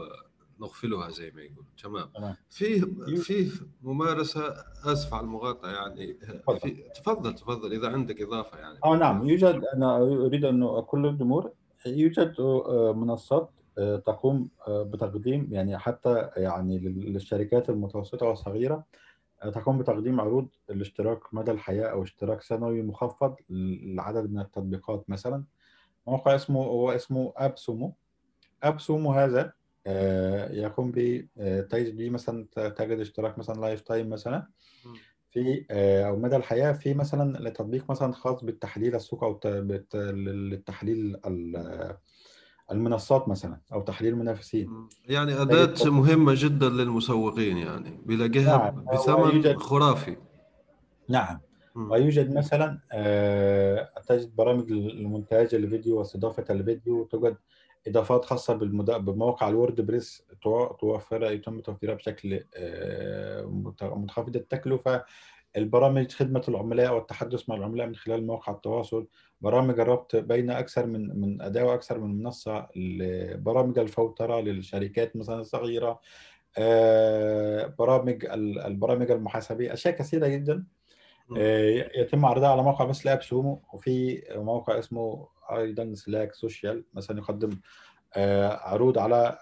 نغفلها 0.61 1.09
زي 1.09 1.31
ما 1.31 1.41
يقول 1.41 1.65
تمام؟ 1.83 2.09
تمام. 2.15 2.35
في 2.49 2.79
في 3.17 3.51
ممارسة 3.81 4.53
آسف 4.85 5.13
على 5.13 5.23
المقاطعة 5.23 5.69
يعني 5.69 6.13
في 6.59 6.83
تفضل 6.95 7.35
تفضل 7.35 7.73
إذا 7.73 7.89
عندك 7.89 8.21
إضافة 8.21 8.57
يعني. 8.59 8.79
آه 8.85 8.95
نعم. 8.95 9.27
يوجد 9.29 9.61
أنا 9.75 9.97
أريد 9.97 10.45
أن 10.45 10.63
أقول 10.63 11.03
للجمهور 11.03 11.51
يوجد 11.85 12.35
آه، 12.39 12.93
منصات 12.93 13.49
آه، 13.77 13.95
تقوم 13.97 14.49
آه، 14.67 14.83
بتقديم 14.83 15.47
يعني 15.51 15.77
حتى 15.77 16.29
يعني 16.37 16.79
لل- 16.79 17.13
للشركات 17.13 17.69
المتوسطة 17.69 18.25
والصغيرة 18.25 18.83
تقوم 19.53 19.77
بتقديم 19.77 20.21
عروض 20.21 20.47
الاشتراك 20.69 21.33
مدى 21.33 21.51
الحياة 21.51 21.87
أو 21.87 22.03
اشتراك 22.03 22.41
سنوي 22.41 22.81
مخفض 22.81 23.35
لعدد 23.49 24.31
من 24.31 24.39
التطبيقات 24.39 25.09
مثلا. 25.09 25.43
موقع 26.07 26.35
اسمه 26.35 26.63
هو 26.63 26.91
اسمه 26.91 27.33
AppSumo 27.37 27.93
AppSumo 28.63 29.11
هذا 29.13 29.53
يقوم 30.51 30.91
ب 30.91 31.27
آه، 31.37 31.67
به 31.71 32.09
مثلا 32.09 32.47
تجد 32.55 32.99
اشتراك 32.99 33.37
مثلا 33.37 33.61
lifetime 33.61 34.09
مثلا. 34.09 34.47
في 35.31 35.65
آه، 35.71 36.05
أو 36.07 36.15
مدى 36.15 36.35
الحياة 36.35 36.71
في 36.71 36.93
مثلا 36.93 37.49
لتطبيق 37.49 37.91
مثلا 37.91 38.13
خاص 38.13 38.43
بالتحليل 38.43 38.95
السوق 38.95 39.23
أو 39.23 39.39
للتحليل 39.95 41.17
ال- 41.25 41.97
المنصات 42.71 43.29
مثلا 43.29 43.61
أو 43.73 43.81
تحليل 43.81 44.13
المنافسين. 44.13 44.87
يعني 45.05 45.41
أداة 45.41 45.89
مهمة 45.89 46.33
جدا 46.37 46.69
للمسوقين 46.69 47.57
يعني 47.57 48.01
بيلاقيها 48.05 48.57
نعم، 48.57 48.85
بثمن 48.85 49.59
خرافي. 49.59 50.17
نعم. 51.09 51.39
مم. 51.75 51.91
ويوجد 51.91 52.37
مثلا 52.37 52.79
آه، 52.91 53.89
تجد 54.07 54.35
برامج 54.35 54.71
المونتاج 54.71 55.55
الفيديو 55.55 55.97
واستضافة 55.99 56.45
الفيديو 56.49 57.03
توجد 57.03 57.35
إضافات 57.87 58.25
خاصة 58.25 58.53
بالمدا- 58.53 58.97
بموقع 58.97 59.49
ال 59.49 59.81
WordPress 59.81 60.27
تو- 60.41 60.73
توفرها 60.73 61.29
يتم 61.31 61.59
توفيرها 61.59 61.95
بشكل 61.95 62.43
آه، 62.55 63.41
مت- 63.41 63.83
منخفض 63.83 64.35
التكلفة. 64.35 65.03
البرامج 65.57 66.11
خدمة 66.11 66.43
العملاء 66.47 66.93
والتحدث 66.95 67.49
مع 67.49 67.55
العملاء 67.55 67.87
من 67.87 67.95
خلال 67.95 68.27
مواقع 68.27 68.51
التواصل. 68.53 69.07
برامج 69.41 69.79
الربط 69.79 70.15
بين 70.15 70.49
أكثر 70.51 70.85
من 70.85 71.19
من 71.21 71.41
أداة 71.41 71.65
وأكثر 71.65 71.99
من 71.99 72.23
منصة 72.23 72.67
برامج 73.35 73.79
الفوترة 73.79 74.41
للشركات 74.41 75.15
مثلا 75.15 75.39
الصغيرة. 75.39 75.99
آه، 76.57 77.65
برامج 77.79 78.25
ال- 78.25 78.59
البرامج 78.59 79.11
المحاسبية 79.11 79.73
أشياء 79.73 79.95
كثيرة 79.95 80.27
جدا. 80.27 80.63
آه، 81.37 81.89
يتم 81.95 82.25
عرضها 82.25 82.49
على 82.49 82.63
موقع 82.63 82.85
مثل 82.85 83.09
AppSumo 83.09 83.61
وفي 83.73 84.23
موقع 84.35 84.79
اسمه 84.79 85.27
أيضا 85.57 85.93
StackSocial 85.93 86.83
مثلا 86.93 87.17
يقدم 87.17 87.49
آه، 88.15 88.47
عروض 88.57 88.97
على 88.97 89.39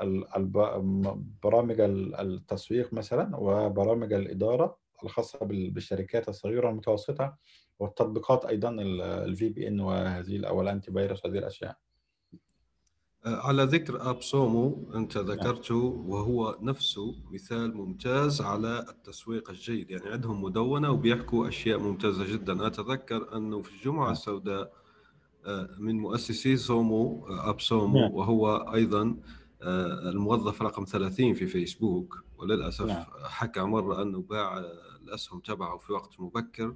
برامج 1.43 1.79
ال- 1.81 2.15
التسويق 2.15 2.93
مثلا 2.93 3.35
وبرامج 3.37 4.13
الإدارة 4.13 4.77
الخاصة 5.03 5.39
بال- 5.45 5.69
بالشركات 5.69 6.29
الصغيرة 6.29 6.67
والمتوسطة 6.67 7.35
والتطبيقات 7.79 8.45
أيضا 8.45 8.69
ال 8.79 9.49
VPN 9.49 9.79
وهذه 9.79 10.47
أو 10.47 10.61
ال 10.61 10.91
antivirus 10.91 11.25
وهذه 11.25 11.37
الأشياء. 11.37 11.77
على 13.25 13.63
ذكر 13.63 14.09
AppSumo 14.09 14.91
أنت 14.95 15.17
ذكرته 15.17 15.75
وهو 16.07 16.57
نفسه 16.61 17.15
مثال 17.31 17.77
ممتاز 17.77 18.41
على 18.41 18.85
التسويق 18.89 19.49
الجيد. 19.49 19.91
يعني 19.91 20.09
عندهم 20.09 20.43
مدونة 20.43 20.91
وبيحكوا 20.91 21.47
أشياء 21.47 21.79
ممتازة 21.79 22.33
جدا. 22.33 22.67
أتذكر 22.67 23.37
أنه 23.37 23.61
في 23.61 23.71
الجمعة 23.71 24.03
نعم. 24.03 24.11
السوداء 24.11 24.61
آه، 24.61 24.71
من 25.79 25.99
مؤسسي 25.99 26.57
Sumo 26.57 27.27
آه، 27.29 27.49
AppSumo 27.49 27.99
نعم. 27.99 28.11
وهو 28.11 28.55
أيضا 28.73 29.15
آه، 29.61 30.09
الموظف 30.09 30.61
رقم 30.61 30.85
30 30.85 31.33
في 31.33 31.47
فيسبوك 31.47 32.23
وللأسف 32.37 32.85
نعم. 32.85 33.05
حكى 33.23 33.61
مرة 33.61 34.01
انه 34.01 34.21
باع 34.21 34.57
آه، 34.57 34.71
الأسهم 35.03 35.39
تبعه 35.39 35.77
في 35.77 35.93
وقت 35.93 36.19
مبكر 36.19 36.75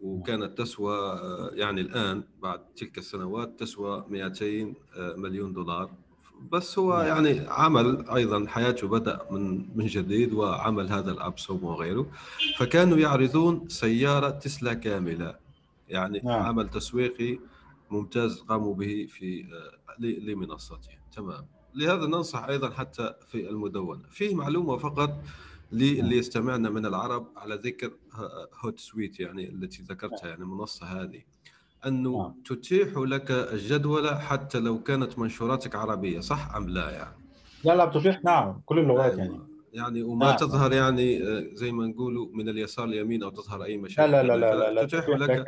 وكانت 0.00 0.58
تسوى 0.58 0.96
آه، 0.96 1.50
يعني 1.54 1.80
الآن 1.80 2.24
بعد 2.42 2.60
تلك 2.76 2.98
السنوات 2.98 3.60
تسوى 3.60 4.04
200 4.08 4.74
آه، 4.96 5.14
مليون 5.16 5.52
دولار 5.52 5.90
بس 6.52 6.78
هو 6.78 6.92
نعم. 6.92 7.06
يعني 7.06 7.46
عمل 7.48 8.08
أيضا 8.10 8.46
حياته 8.46 8.88
بدأ 8.88 9.18
من 9.30 9.76
من 9.78 9.86
جديد 9.86 10.32
وعمل 10.32 10.88
هذا 10.88 11.10
الأب 11.10 11.38
سوم 11.38 11.64
وغيره 11.64 12.10
فكانوا 12.58 12.98
يعرضون 12.98 13.68
سيارة 13.68 14.30
تسلا 14.30 14.74
كاملة 14.74 15.34
يعني 15.88 16.20
نعم. 16.24 16.42
عمل 16.42 16.68
تسويقي 16.68 17.38
ممتاز 17.90 18.40
قاموا 18.40 18.74
به 18.74 19.06
في 19.10 19.44
آه، 19.44 20.00
لمنصتهم. 20.02 20.94
تمام. 21.16 21.46
لهذا 21.74 22.06
ننصح 22.06 22.44
أيضا 22.44 22.70
حتى 22.70 23.14
في 23.26 23.50
المدونة. 23.50 24.02
فيه 24.10 24.34
معلومة 24.34 24.76
فقط 24.76 25.22
للي 25.72 26.16
يستمعنا 26.16 26.70
من 26.70 26.86
العرب 26.86 27.26
على 27.36 27.54
ذكر 27.54 27.90
هوت 28.64 28.78
سويت 28.78 29.20
يعني 29.20 29.48
التي 29.48 29.82
ذكرتها 29.82 30.28
يعني 30.28 30.42
المنصه 30.42 30.86
هذه. 30.86 31.22
أنه 31.86 32.18
نعم. 32.18 32.34
تتيح 32.44 32.88
لك 32.96 33.30
الجدولة 33.30 34.18
حتى 34.18 34.58
لو 34.58 34.82
كانت 34.82 35.18
منشوراتك 35.18 35.74
عربية 35.74 36.20
صح 36.20 36.54
أم 36.56 36.68
لا 36.68 36.90
يعني؟ 36.90 37.16
لا 37.64 37.76
لا 37.76 37.84
بتتيح 37.84 38.24
نعم. 38.24 38.60
كل 38.66 38.78
اللغات 38.78 39.18
يعني. 39.18 39.40
يعني 39.72 40.02
وما 40.02 40.26
نعم. 40.26 40.36
تظهر 40.36 40.72
يعني 40.72 41.22
آه، 41.22 41.46
زي 41.52 41.72
ما 41.72 41.86
نقولوا 41.86 42.28
من 42.32 42.48
اليسار 42.48 42.84
اليمين 42.84 43.22
أو 43.22 43.30
تظهر 43.30 43.64
أي 43.64 43.76
لا 43.76 43.82
مشاكل 43.82 44.12
لا 44.12 44.22
لا 44.22 44.36
لا 44.36 44.54
لا, 44.54 44.70
لا 44.70 44.84
تتيح 44.84 45.00
تتيح 45.00 45.16
لك 45.18 45.30
لك 45.30 45.44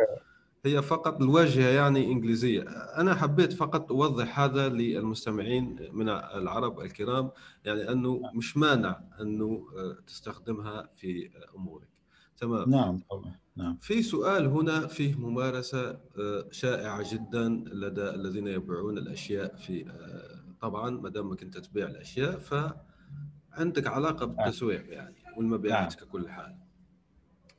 هي 0.64 0.82
فقط 0.82 1.22
الواجهة 1.22 1.68
يعني 1.68 2.12
إنجليزية. 2.12 2.62
أنا 3.00 3.14
حبيت 3.14 3.52
فقط 3.52 3.92
أوضح 3.92 4.40
هذا 4.40 4.68
للمستمعين 4.68 5.76
من 5.92 6.08
العرب 6.08 6.80
الكرام 6.80 7.30
يعني 7.64 7.92
أنه 7.92 8.20
مش 8.34 8.56
مانع 8.56 9.00
أنه 9.20 9.66
آه، 9.76 9.96
تستخدمها 10.06 10.88
في 10.96 11.30
أمورك. 11.56 11.88
تمام؟ 12.36 12.70
نعم 12.70 12.98
طبعا 13.10 13.34
نعم. 13.56 13.78
في 13.80 14.02
سؤال 14.02 14.46
هنا 14.46 14.86
فيه 14.86 15.14
ممارسة 15.14 15.90
آه، 15.90 16.48
شائعة 16.50 17.14
جدا 17.14 17.48
لدى 17.72 18.10
الذين 18.10 18.46
يبيعون 18.46 18.98
الأشياء 18.98 19.56
في 19.56 19.90
آه، 19.90 20.54
طبعا 20.60 20.90
ما 20.90 21.08
دامك 21.08 21.42
أنت 21.42 21.58
تبيع 21.58 21.86
الأشياء 21.86 22.38
فعندك 22.38 23.86
علاقة 23.86 24.26
بالتسويق 24.26 24.92
يعني 24.92 25.16
والمبيعات 25.36 25.94
ككل 25.94 26.28
حال. 26.28 26.67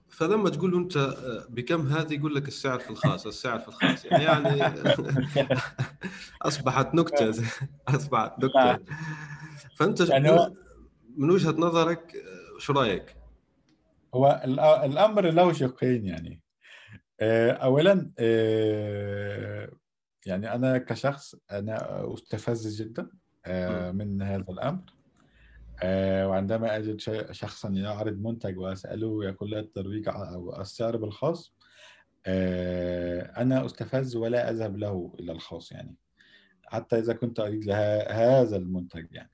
فلما 0.10 0.50
تقول 0.50 0.72
له 0.72 0.78
أنت 0.78 0.98
آه، 0.98 1.46
بكم 1.50 1.88
هذه 1.88 2.14
يقول 2.14 2.36
لك 2.36 2.48
السعر 2.48 2.80
في 2.80 2.90
الخاص 2.90 3.28
السعر 3.28 3.60
في 3.60 3.68
الخاص. 3.68 4.06
يعني 4.06 4.24
يعني 4.24 4.62
أصبحت 6.42 6.96
نكتة 6.96 7.30
أصبحت 7.88 8.44
نكتة. 8.44 8.60
نعم. 8.66 8.80
فأنت 9.76 10.00
يعني 10.10 10.30
هو- 10.30 10.54
من 11.18 11.30
وجهة 11.32 11.52
نظرك 11.52 12.16
آه، 12.16 12.60
شو 12.60 12.74
رأيك؟ 12.74 13.16
هو 14.14 14.42
الأمر 14.86 15.26
له 15.30 15.54
شقين 15.54 16.06
يعني. 16.06 16.42
آه، 17.22 17.52
اولا 17.52 18.12
آه، 18.20 19.72
يعني 20.26 20.56
أنا 20.56 20.78
كشخص 20.78 21.36
أنا 21.52 22.04
أستفز 22.14 22.82
جدا 22.82 23.10
آه، 23.46 23.92
من 23.92 24.22
هذا 24.22 24.46
الأمر. 24.50 24.82
آه، 24.82 24.99
وعندما 25.84 26.78
أجد 26.78 27.00
شيء- 27.00 27.32
شخصا 27.32 27.70
يعرض 27.70 28.18
منتج 28.22 28.58
وأسأله 28.58 29.26
يقول 29.26 29.50
لي 29.50 29.60
الترويج 29.60 30.08
أو 30.10 30.62
السعر 30.62 30.98
بالخاص 30.98 31.54
آه، 32.26 33.22
أنا 33.42 33.66
أستفز 33.66 34.16
ولا 34.16 34.50
أذهب 34.50 34.78
له 34.78 35.16
إلى 35.20 35.32
الخاص 35.32 35.72
يعني 35.72 35.96
حتى 36.68 37.00
إذا 37.00 37.14
كنت 37.14 37.40
أريد 37.40 37.66
لها 37.66 38.12
هذا 38.42 38.58
المنتج 38.58 39.06
يعني. 39.12 39.32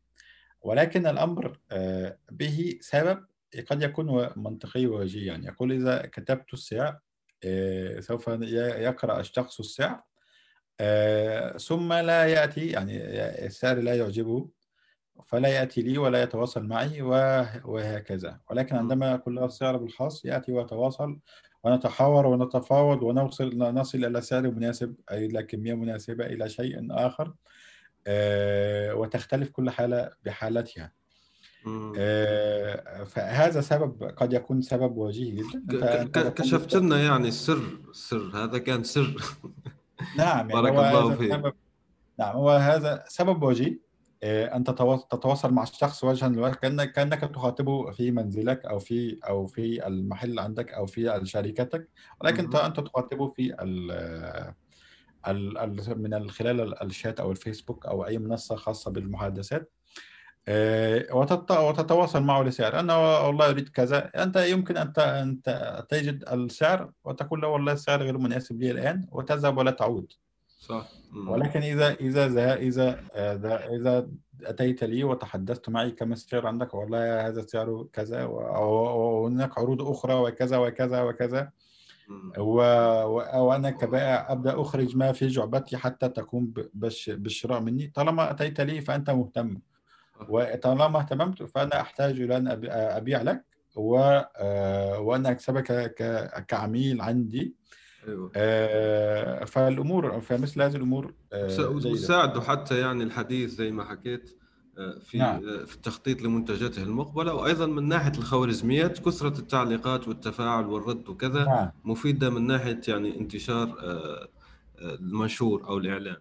ولكن 0.62 1.08
الأمر 1.08 1.60
آه، 1.72 2.18
به 2.32 2.78
سبب 2.82 3.26
قد 3.70 3.82
يكون 3.84 4.30
منطقي 4.36 4.86
ووجيه 4.88 5.28
يعني. 5.28 5.46
يقول 5.46 5.72
إذا 5.72 6.06
كتبت 6.06 6.54
السعر 6.54 7.00
آه، 7.44 8.00
سوف 8.00 8.28
ي- 8.28 8.52
يقرأ 8.84 9.20
الشخص 9.20 9.60
السعر 9.60 10.04
آه، 10.80 11.58
ثم 11.58 11.94
لا 11.94 12.26
يأتي 12.26 12.68
يعني 12.68 12.98
السعر 13.46 13.78
لا 13.78 13.96
يعجبه 13.96 14.50
فلا 15.26 15.50
يأتي 15.50 15.82
لي 15.82 15.98
ولا 15.98 16.24
يتواصل 16.24 16.64
معي 16.66 17.02
وه- 17.02 17.68
وهكذا. 17.68 18.40
ولكن. 18.50 18.76
عندما 18.76 19.14
أقول 19.14 19.36
له 19.36 19.46
السعر 19.46 19.78
بالخاص 19.78 20.26
يأتي 20.26 20.52
ويتواصل 20.52 21.20
ونتحاور 21.64 22.26
ونتفاوض 22.28 23.04
ونوصل 23.04 23.58
نصل 23.58 24.06
إلى 24.06 24.22
سعر 24.22 24.42
مناسب 24.52 24.96
أي 25.12 25.26
إلى 25.26 25.44
كمية 25.44 25.74
مناسبة 25.74 26.26
إلى 26.26 26.50
شيء 26.50 26.88
آخر 26.92 27.34
آه، 28.08 28.96
وتختلف 28.96 29.50
كل 29.50 29.70
حالة 29.70 30.12
بحالتها. 30.26 30.92
آه، 31.98 33.04
فهذا 33.04 33.62
سبب 33.62 34.04
قد 34.04 34.34
يكون 34.34 34.62
سبب 34.62 34.98
وجيه 34.98 35.42
جدا. 35.54 36.30
كشفت 36.30 36.76
لنا 36.76 37.04
يعني 37.04 37.28
السر 37.28 37.62
السر 37.90 38.32
هذا 38.34 38.58
كان 38.58 38.84
سر. 38.84 39.16
نعم 40.18 40.50
يعني 40.50 40.54
بارك 40.62 40.72
الله 40.72 41.16
فيك. 41.16 41.54
نعم 42.20 42.36
هو 42.36 42.50
هذا 42.50 43.04
سبب 43.08 43.44
وجيه 43.44 43.85
آه، 44.24 44.56
تتوا- 44.70 45.08
تتواصل 45.10 45.54
مع 45.54 45.64
الشخص 45.64 46.04
وجها 46.04 46.30
لوجه 46.30 46.54
كأنك 46.54 46.92
كأنك 46.92 47.22
تخاطبه 47.22 47.92
في 47.92 48.12
منزلك 48.12 48.66
أو 48.66 48.80
في 48.80 49.20
أو 49.28 49.48
في 49.48 49.88
المحل 49.88 50.40
عندك 50.40 50.74
أو 50.74 50.86
في 50.86 51.22
شركتك 51.24 51.90
ولكن. 52.22 52.44
أنت 52.56 52.80
تخاطبه 52.80 53.28
في 53.28 53.56
ال 53.62 53.92
من 55.98 56.30
خلال 56.30 56.62
ال- 56.62 56.84
الشات 56.84 57.20
أو 57.20 57.32
الفيسبوك 57.32 57.86
أو 57.86 58.06
أي 58.06 58.18
منصة 58.18 58.56
خاصة 58.56 58.92
بالمحادثات. 58.92 59.72
آه، 60.48 61.06
وتت- 61.14 61.52
وتتواصل 61.52 62.24
معه 62.24 62.44
لسعر. 62.44 62.80
أنا 62.80 62.98
والله 62.98 63.50
أريد 63.50 63.70
كذا. 63.70 64.12
أنت 64.24 64.36
يمكن 64.36 64.78
ت- 65.44 65.86
تجد 65.90 66.24
السعر 66.34 66.92
وتقول 67.04 67.42
له 67.42 67.48
والله 67.48 67.74
السعر 67.74 68.04
غير 68.04 68.18
مناسب 68.18 68.62
لي 68.62 68.72
الآن 68.72 69.08
وتذهب 69.12 69.58
ولا 69.58 69.72
تعود. 69.72 70.12
صح 70.60 70.90
مم. 71.12 71.30
ولكن 71.30 71.62
إذا 71.62 71.94
إذا 71.94 72.28
ذا- 72.28 72.56
إذا 72.56 73.04
آه، 73.14 73.34
ذا- 73.34 73.66
إذا 73.76 74.08
أتيت 74.44 74.84
لي 74.84 75.04
وتحدثت 75.04 75.70
معي 75.70 75.92
كم 75.92 76.12
السعر 76.14 76.48
عندك 76.48 76.74
والله 76.74 77.28
هذا 77.28 77.42
سعره 77.42 77.90
كذا 77.94 78.24
وهناك 78.26 79.58
عروض 79.58 79.82
أخرى 79.82 80.14
وكذا 80.14 80.58
وكذا 80.58 81.02
وكذا 81.02 81.50
مم. 82.08 82.34
و... 82.38 82.58
و... 83.06 83.44
وأنا 83.48 83.70
كبائع 83.70 84.32
أبدأ 84.32 84.62
أخرج 84.62 84.98
ما 84.98 85.12
في 85.12 85.28
جعبتي 85.28 85.78
حتى 85.78 86.10
تقوم. 86.10 86.54
بالشراء 87.08 87.60
مني 87.60 87.88
طالما 87.96 88.32
أتيت 88.32 88.62
لي 88.62 88.82
فأنت 88.82 89.10
مهتم 89.10 89.58
وطالما 90.30 91.00
اهتممت 91.00 91.44
فأنا 91.44 91.82
أحتاج 91.82 92.22
إلى 92.22 92.38
أن 92.38 92.50
أبي- 92.50 92.70
أبيع 92.72 93.22
لك 93.22 93.44
و... 93.76 93.98
آه، 94.38 95.00
وأن 95.00 95.26
أكسبك 95.26 95.94
ك... 95.96 96.30
كعميل 96.48 97.02
عندي 97.02 97.56
أيوه. 98.08 98.32
آه، 98.36 99.46
فالأمور 99.46 100.22
فمثل 100.22 100.62
هذه 100.62 100.76
الأمور 100.76 101.14
آه، 101.34 101.70
وساعدوا 101.70 102.42
حتى 102.42 102.80
يعني 102.80 103.04
الحديث 103.04 103.52
زي 103.52 103.72
ما 103.72 103.84
حكيت 103.84 104.38
آه، 104.78 105.00
في 105.00 105.18
نعم. 105.18 105.36
آه، 105.36 105.66
في 105.66 105.76
التخطيط 105.76 106.22
لمنتجاته 106.22 106.84
المقبلة 106.84 107.34
وأيضا 107.34 107.66
من 107.66 107.88
ناحية 107.88 108.12
الخوارزميات 108.18 109.00
كثرة 109.00 109.40
التعليقات 109.40 110.08
والتفاعل 110.08 110.66
والرد 110.66 111.10
وكذا 111.10 111.46
نعم. 111.46 111.72
مفيدة 111.84 112.30
من 112.30 112.48
ناحية 112.48 112.82
يعني 112.88 113.20
انتشار 113.20 113.78
المنشور 114.82 115.68
أو 115.68 115.78
الإعلان. 115.78 116.18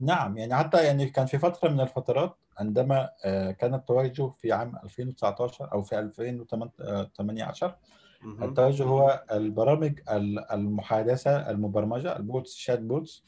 نعم 0.00 0.38
يعني 0.38 0.54
حتى 0.54 0.84
يعني 0.84 1.10
كان 1.10 1.26
في 1.26 1.38
فترة 1.38 1.68
من 1.68 1.80
الفترات 1.80 2.36
عندما 2.58 3.08
كان 3.58 3.74
التوجه 3.74 4.28
في 4.30 4.52
عام 4.52 4.76
2019 4.84 5.72
أو 5.72 5.82
في 5.82 5.98
2018 5.98 7.76
التوجه 8.24 8.84
هو 8.84 9.24
البرامج 9.32 10.00
ال- 10.10 10.52
المحادثة 10.52 11.50
المبرمجة 11.50 12.16
ال 12.16 12.54
bots 12.54 12.78
chatbots. 12.80 13.24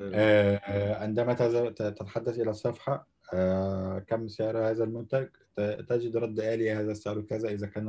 آه، 0.00 0.56
آه، 0.56 1.02
عندما 1.02 1.32
تتحدث 1.70 2.38
إلى 2.38 2.50
الصفحة 2.50 3.06
آه، 3.34 3.98
كم 3.98 4.28
سعر 4.28 4.58
هذا 4.58 4.84
المنتج؟ 4.84 5.28
تجد 5.88 6.16
رد 6.16 6.40
آلي 6.40 6.72
هذا 6.72 6.92
السعر 6.92 7.20
كذا 7.20 7.48
إذا 7.48 7.66
كان 7.66 7.88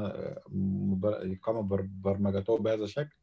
قام 1.44 1.68
بر- 1.68 1.88
برمجته 2.02 2.58
بهذا 2.58 2.84
الشكل. 2.84 3.16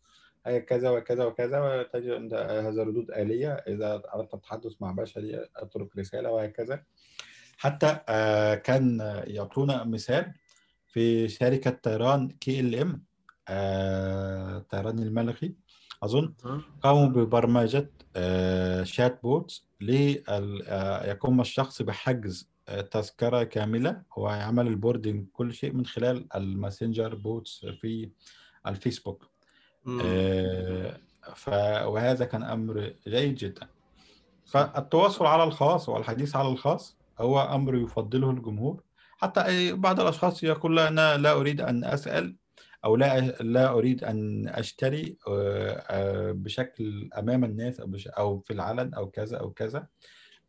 هي 0.47 0.61
كذا 0.61 0.91
وكذا 0.91 1.25
وكذا 1.25 1.61
وتجد 1.61 2.11
عند 2.11 2.35
هذا 2.35 2.83
ردود 2.83 3.11
آلية. 3.11 3.53
إذا 3.53 4.03
أردت 4.15 4.35
التحدث 4.35 4.73
مع 4.81 4.93
بشري 4.93 5.49
أترك 5.57 5.97
رسالة 5.99 6.31
وهكذا. 6.31 6.83
حتى 7.59 7.99
كان 8.65 9.01
يعطونا 9.27 9.85
مثال 9.85 10.33
في 10.87 11.29
شركة 11.29 11.71
طيران 11.71 12.29
KLM 12.29 13.03
طيران 14.71 14.99
الملكي 14.99 15.55
أظن 16.03 16.35
ها؟ 16.45 16.61
قاموا 16.83 17.07
ببرمجة 17.07 17.91
آه، 18.17 18.83
chatbot 18.83 19.63
ليقوم 19.81 21.41
الشخص 21.41 21.83
بحجز 21.83 22.51
آه، 22.69 22.81
تذكرة 22.81 23.43
كاملة. 23.43 24.03
ويعمل 24.17 24.67
ال 24.67 24.74
boarding 24.74 25.27
كل 25.33 25.55
شيء 25.55 25.73
من 25.73 25.87
خلال 25.87 26.27
ال 26.35 26.43
Messenger 26.43 27.15
bots 27.15 27.67
في 27.81 28.11
الفيسبوك. 28.67 29.31
آه، 30.05 30.99
ف... 31.35 31.49
وهذا 31.85 32.25
كان 32.25 32.43
أمر 32.43 32.93
جيد 33.09 33.35
جدا. 33.35 33.69
فالتواصل 34.45 35.27
على 35.27 35.45
الخاص 35.45 35.89
والحديث 35.89 36.37
على 36.37 36.49
الخاص 36.49 36.97
هو 37.19 37.41
أمر 37.41 37.75
يفضله 37.75 38.31
الجمهور. 38.31 38.83
حتى 39.19 39.73
بعض 39.73 40.01
الأشخاص 40.01 40.43
يقول 40.43 40.77
لا 40.77 40.89
أنا 40.89 41.17
لا 41.17 41.33
أريد 41.33 41.61
أن 41.61 41.85
أسأل. 41.85 42.37
أو 42.85 42.97
لا 42.97 43.21
لا 43.21 43.73
أريد 43.73 44.05
أن 44.05 44.49
أشتري 44.49 45.17
آه، 45.29 45.71
آه، 45.71 46.33
بشكل 46.33 47.11
أمام 47.19 47.45
الناس 47.45 47.81
بش... 47.81 48.09
أو 48.09 48.39
في 48.39 48.53
العلن 48.53 48.95
أو 48.95 49.11
كذا 49.11 49.37
أو 49.37 49.51
كذا. 49.51 49.87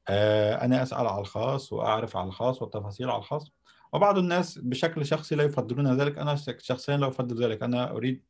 آه، 0.07 0.65
أنا 0.65 0.83
أسأل 0.83 1.07
على 1.07 1.21
الخاص 1.21 1.73
وأعرف 1.73 2.17
على 2.17 2.27
الخاص 2.27 2.61
والتفاصيل 2.61 3.09
على 3.09 3.19
الخاص. 3.19 3.51
وبعض 3.93 4.17
الناس 4.17 4.57
بشكل 4.57 5.05
شخصي 5.05 5.35
لا 5.35 5.43
يفضلون 5.43 5.97
ذلك. 6.01 6.17
أنا 6.17 6.35
شخصيا 6.59 6.97
لا 6.97 7.07
أفضل 7.07 7.43
ذلك. 7.43 7.63
أنا 7.63 7.91
أريد 7.91 8.23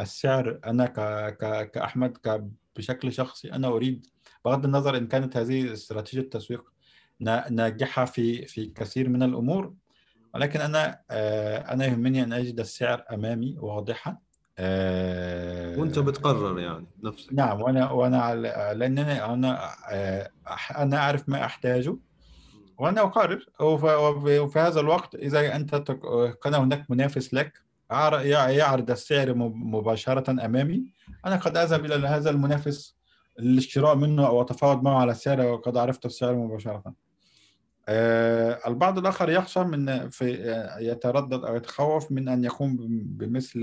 السعر. 0.00 0.60
أنا 0.66 0.86
ك... 0.86 1.00
ك... 1.36 1.70
كأحمد 1.70 2.16
ك... 2.16 2.44
بشكل 2.76 3.12
شخصي 3.12 3.52
أنا 3.52 3.68
أريد 3.68 4.06
بغض 4.44 4.64
النظر 4.64 4.96
إن 4.96 5.06
كانت 5.06 5.36
هذه 5.36 5.72
استراتيجية 5.72 6.30
تسويق 6.30 6.72
نا- 7.20 7.50
ناجحة 7.50 8.04
في 8.04 8.46
في 8.46 8.66
كثير 8.66 9.08
من 9.08 9.22
الأمور 9.22 9.74
ولكن 10.34 10.60
أنا 10.60 11.00
آه، 11.10 11.58
أنا 11.58 11.84
يهمني 11.86 12.22
أن 12.22 12.32
أجد 12.32 12.60
السعر 12.60 13.04
أمامي 13.12 13.56
واضحا. 13.58 14.16
آه، 14.58 15.78
وأنت 15.78 15.98
بتقرر 15.98 16.58
يعني 16.58 16.86
نفسك. 17.04 17.32
نعم 17.32 17.60
وأنا 17.62 18.20
على- 18.20 18.72
لأنني 18.76 19.24
أنا 19.24 19.70
آه، 19.90 20.30
أنا 20.76 20.96
أعرف 20.96 21.28
ما 21.28 21.44
أحتاجه 21.44 21.96
وأنا 22.78 23.00
أقرر. 23.00 23.46
وف- 23.60 23.84
وفي 24.40 24.58
هذا 24.58 24.80
الوقت 24.80 25.14
إذا 25.14 25.56
أنت 25.56 25.74
تك- 25.74 26.38
كان 26.42 26.54
هناك 26.54 26.90
منافس 26.90 27.34
لك 27.34 27.52
عر- 27.90 28.20
يع- 28.26 28.50
يعرض 28.50 28.90
السعر 28.90 29.34
مب- 29.34 29.54
مباشرة 29.56 30.30
أمامي. 30.44 30.82
أنا 31.26 31.36
قد 31.36 31.56
أذهب 31.56 31.84
إلى 31.84 32.08
هذا 32.08 32.30
المنافس 32.30 32.96
للشراء 33.38 33.94
منه 33.94 34.26
أو 34.26 34.42
أتفاوض 34.42 34.82
معه 34.82 35.00
على 35.00 35.10
السعر 35.12 35.40
وقد 35.40 35.76
عرفت 35.76 36.06
السعر 36.06 36.34
مباشرة. 36.34 36.82
آه، 36.86 36.94
البعض 38.66 38.98
الآخر 38.98 39.30
يخشى 39.30 39.64
من 39.64 40.08
في 40.10 40.50
آه، 40.52 40.78
يتردد 40.78 41.44
أو 41.44 41.56
يتخوف 41.56 42.12
من 42.12 42.28
أن 42.28 42.44
يقوم 42.44 42.76
بم- 42.76 43.02
بمثل 43.06 43.60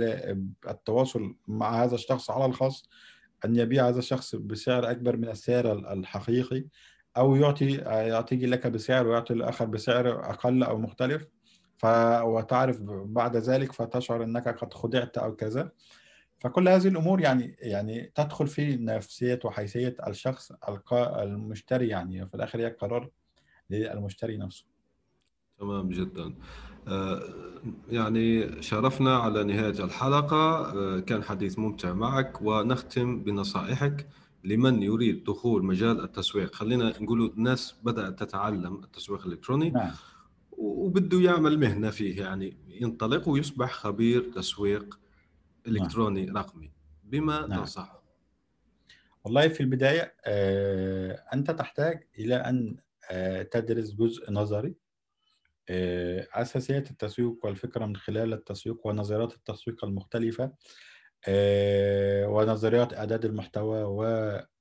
التواصل 0.70 1.36
مع 1.48 1.84
هذا 1.84 1.96
الشخص 1.96 2.30
على 2.30 2.46
الخاص 2.46 2.90
أن 3.46 3.56
يبيع 3.56 3.88
هذا 3.88 4.00
الشخص 4.00 4.36
بسعر 4.36 4.92
أكبر 4.92 5.18
من 5.18 5.30
السعر 5.30 5.72
ال- 5.72 5.88
الحقيقي 5.88 6.66
أو 7.18 7.36
يعطي 7.36 7.82
آه، 7.82 8.02
يعطيك 8.02 8.44
لك 8.44 8.68
بسعر 8.68 9.08
ويعطي 9.08 9.34
الآخر 9.34 9.66
بسعر 9.66 10.30
أقل 10.30 10.64
أو 10.64 10.78
مختلف. 10.78 11.28
ف 11.78 11.86
وتعرف 12.24 12.78
بعد 13.06 13.38
ذلك 13.38 13.72
فتشعر 13.72 14.24
أنك 14.24 14.48
قد 14.48 14.74
خدعت 14.74 15.18
أو 15.18 15.36
كذا. 15.36 15.72
فكل 16.40 16.68
هذه 16.70 16.88
الأمور 16.88 17.22
يعني 17.22 17.56
يعني 17.60 18.12
تدخل 18.16 18.48
في 18.48 18.76
نفسية 18.78 19.40
وحيثية 19.46 19.96
الشخص 20.08 20.52
المشتري 20.94 21.88
يعني 21.88 22.28
في 22.28 22.36
الآخر 22.36 22.60
هي 22.60 22.70
قرار 22.70 23.10
للمشتري 23.70 24.38
نفسه. 24.38 24.66
تمام 25.60 25.90
جدا. 25.90 26.34
آه، 26.88 27.22
يعني 27.90 28.62
شرفنا 28.62 29.18
على 29.18 29.44
نهاية 29.44 29.84
الحلقة. 29.84 30.74
آه، 30.74 31.00
كان 31.00 31.24
حديث 31.24 31.60
ممتع 31.60 31.94
معك 31.94 32.42
ونختم 32.42 33.24
بنصائحك 33.24 34.08
لمن 34.44 34.84
يريد 34.84 35.24
دخول 35.24 35.66
مجال 35.66 36.04
التسويق. 36.04 36.56
خلينا 36.56 36.94
نقول 37.02 37.34
الناس 37.38 37.76
بدأت 37.84 38.24
تتعلم 38.24 38.84
التسويق 38.84 39.26
الإلكتروني 39.26 39.70
نعم. 39.70 39.92
وبده 40.52 41.22
يعمل 41.22 41.60
مهنة 41.60 41.90
فيه 41.90 42.22
يعني 42.22 42.58
ينطلق 42.68 43.30
ويصبح 43.30 43.74
خبير 43.74 44.32
تسويق 44.32 45.00
إلكتروني 45.68 46.32
رقمي. 46.32 46.72
بما 47.04 47.48
نعم. 47.48 47.60
تنصحه؟ 47.60 48.04
والله 49.24 49.48
في 49.48 49.62
البداية 49.62 50.14
آه، 50.26 51.24
أنت 51.34 51.52
تحتاج 51.52 52.08
إلى 52.20 52.36
أن 52.36 52.78
تدرس 53.52 53.92
جزء 53.92 54.32
نظري. 54.32 54.76
آه، 55.70 56.28
أساسيات 56.34 56.92
التسويق 56.92 57.46
والفكرة 57.46 57.86
من 57.86 57.96
خلال 57.96 58.34
التسويق 58.34 58.88
ونظريات 58.88 59.34
التسويق 59.34 59.86
المختلفة. 59.86 60.52
آه، 61.28 62.28
ونظريات 62.28 62.94
إعداد 62.94 63.26
المحتوى 63.26 63.84
و 63.84 64.02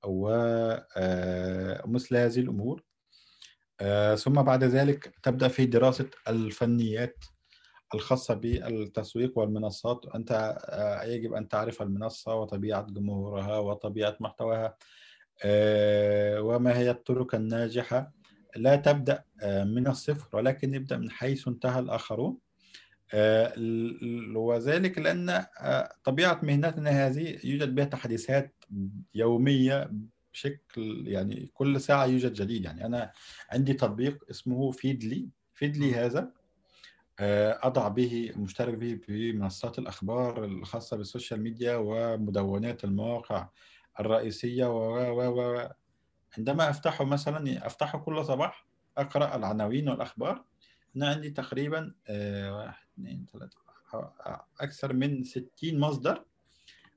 ومثل 0.07 2.17
هذه 2.17 2.41
الأمور. 2.41 2.83
آه، 3.81 4.15
ثم 4.15 4.43
بعد 4.43 4.65
ذلك 4.65 5.15
تبدأ 5.23 5.49
في 5.49 5.67
دراسة 5.67 6.11
الفنيات 6.29 7.17
الخاصة 7.95 8.35
بالتسويق 8.35 9.39
والمنصات. 9.39 10.07
أنت 10.15 10.57
آه، 10.69 11.03
يجب 11.05 11.33
أن 11.35 11.49
تعرف 11.49 11.83
المنصة 11.83 12.35
وطبيعة 12.35 12.83
جمهورها 12.83 13.59
وطبيعة 13.59 14.17
محتواها 14.21 14.77
وما 16.41 16.79
هي 16.79 16.91
الطرق 16.91 17.35
الناجحة. 17.35 18.13
لا 18.57 18.77
تبدأ 18.77 19.25
من 19.45 19.87
الصفر 19.87 20.37
ولكن 20.37 20.75
ابدأ 20.75 20.97
من 20.97 21.11
حيث 21.11 21.49
انتهى 21.49 21.79
الآخرون. 21.79 22.39
آه، 23.13 23.53
وذلك 24.37 24.99
لأن 24.99 25.29
آه، 25.31 25.95
طبيعة 26.05 26.41
مهنتنا 26.43 27.07
هذه 27.07 27.39
يوجد 27.45 27.75
بها 27.75 27.85
تحديثات 27.85 28.65
يومية 29.15 29.91
بشكل 30.33 31.09
يعني 31.09 31.51
كل 31.55 31.81
ساعة 31.81 32.05
يوجد 32.07 32.33
جديد. 32.33 32.65
يعني 32.65 32.87
أنا 32.87 33.13
عندي 33.51 33.73
تطبيق 33.73 34.25
اسمه 34.31 34.71
فيدلي. 34.71 35.29
فيدلي 35.55 35.95
هذا 35.95 36.33
آه، 37.21 37.61
أضع 37.63 37.89
به 37.89 38.33
مشترك 38.37 38.75
به 38.75 39.01
بمنصات 39.09 39.79
الأخبار 39.79 40.45
الخاصة 40.45 40.97
بالسوشيال 40.97 41.43
ميديا 41.43 41.77
ومدونات 41.77 42.85
المواقع 42.85 43.49
الرئيسية 44.01 44.67
و 44.67 45.41
و 45.41 45.69
عندما 46.39 46.71
أفتحه 46.71 47.05
مثلا 47.05 47.67
أفتحه 47.67 47.99
كل 47.99 48.25
صباح 48.25 48.67
أقرأ 48.99 49.37
العناوين 49.37 49.89
والأخبار 49.89 50.45
أنا 50.97 51.09
عندي 51.09 51.31
تقريبا 51.31 51.95
واحد 52.51 52.87
اثنين 52.95 53.27
ثلاثة 53.33 53.65
أكثر 54.61 54.93
من 54.93 55.25
60 55.25 55.49
مصدر 55.65 56.25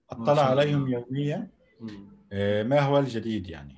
أطلع 0.09 0.41
عليهم 0.41 0.87
يوميا. 0.87 1.49
آه، 2.31 2.63
ما 2.63 2.79
هو 2.79 2.99
الجديد 2.99 3.49
يعني؟ 3.49 3.77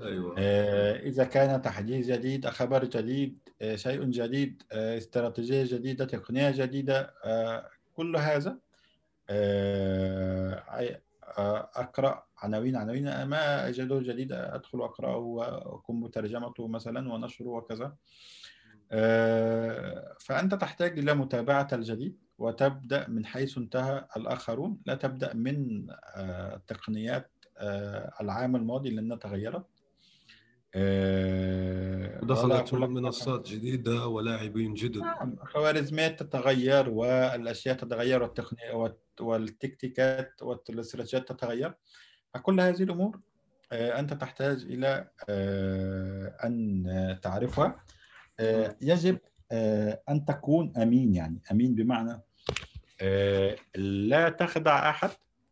أيوة. 0.00 0.34
آه، 0.38 0.96
إذا 0.96 1.24
كان 1.24 1.62
تحديث 1.62 2.06
جديد 2.06 2.48
خبر 2.48 2.84
جديد 2.84 3.38
آه، 3.62 3.76
شيء 3.76 4.04
جديد 4.04 4.62
استراتيجية 4.72 5.64
جديدة 5.64 6.04
تقنية 6.04 6.50
جديدة 6.50 7.14
كل 7.94 8.16
هذا 8.16 8.58
أقرأ 11.76 12.25
عناوين 12.38 12.76
عناوين 12.76 13.22
ما 13.22 13.68
أجده 13.68 14.00
جديد 14.00 14.32
أدخل 14.32 14.82
أقرأه 14.82 15.16
وأقوم 15.16 16.06
بترجمته 16.06 16.68
مثلا 16.68 17.12
ونشره 17.12 17.48
وكذا. 17.48 17.96
آه، 18.92 20.16
فأنت 20.20 20.54
تحتاج 20.54 20.98
إلى 20.98 21.14
متابعة 21.14 21.68
الجديد 21.72 22.16
وتبدأ 22.38 23.08
من 23.08 23.26
حيث 23.26 23.58
انتهى 23.58 24.06
الآخرون 24.16 24.80
لا 24.86 24.94
تبدأ 24.94 25.34
من 25.34 25.86
التقنيات 26.16 27.30
آه، 27.58 27.98
آه، 27.98 28.12
العام 28.20 28.56
الماضي 28.56 28.90
لأنها 28.90 29.16
تغيرت 29.16 29.66
دخلت 32.22 32.74
منصات 32.74 33.48
جديدة 33.48 34.06
ولاعبين 34.06 34.74
جدد. 34.74 34.98
نعم 34.98 35.36
خوارزميات 35.44 36.22
تتغير 36.22 36.90
والأشياء 36.90 37.76
تتغير 37.76 38.22
والتقنية 38.22 38.92
والتكتيكات 39.20 40.42
والاستراتيجيات 40.42 41.28
تتغير. 41.28 41.74
فكل 42.36 42.60
هذه 42.60 42.82
الأمور 42.82 43.20
أنت 43.72 44.12
تحتاج 44.12 44.62
إلى 44.62 45.08
أن 46.44 47.18
تعرفها. 47.22 47.84
آه، 48.40 48.76
يجب 48.80 49.18
آه، 49.52 50.02
أن 50.08 50.24
تكون 50.24 50.72
أمين 50.76 51.14
يعني. 51.14 51.42
أمين 51.52 51.74
بمعنى 51.74 52.22
آه، 53.00 53.56
لا 53.76 54.28
تخدع 54.28 54.90
أحد 54.90 55.10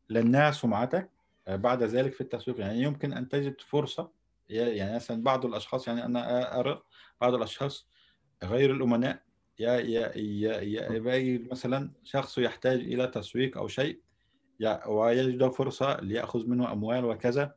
لانها 0.09 0.51
سمعتك 0.51 1.11
بعد 1.47 1.83
ذلك 1.83 2.13
في 2.13 2.21
التسويق. 2.21 2.61
يعني 2.61 2.83
يمكن 2.83 3.13
أن 3.13 3.29
تجد 3.29 3.61
فرصة 3.61 4.11
يعني 4.49 4.95
مثلا 4.95 5.23
بعض 5.23 5.47
الأشخاص 5.47 5.89
يعني 5.89 6.05
أنا 6.05 6.61
أرى 6.61 6.83
بعض 7.21 7.35
الأشخاص 7.35 7.89
غير 8.45 8.71
الأمناء 8.71 9.23
يا 9.59 9.73
يا 9.73 10.17
يا 10.17 11.47
مثلا 11.51 11.91
شخص 12.05 12.39
يحتاج 12.39 12.81
إلى 12.81 13.07
تسويق 13.07 13.59
أو 13.59 13.69
شيء 13.69 14.01
ويجد 14.87 15.49
فرصة 15.49 16.01
ليأخذ 16.01 16.47
منه 16.47 16.73
أموال 16.73 17.05
وكذا 17.05 17.55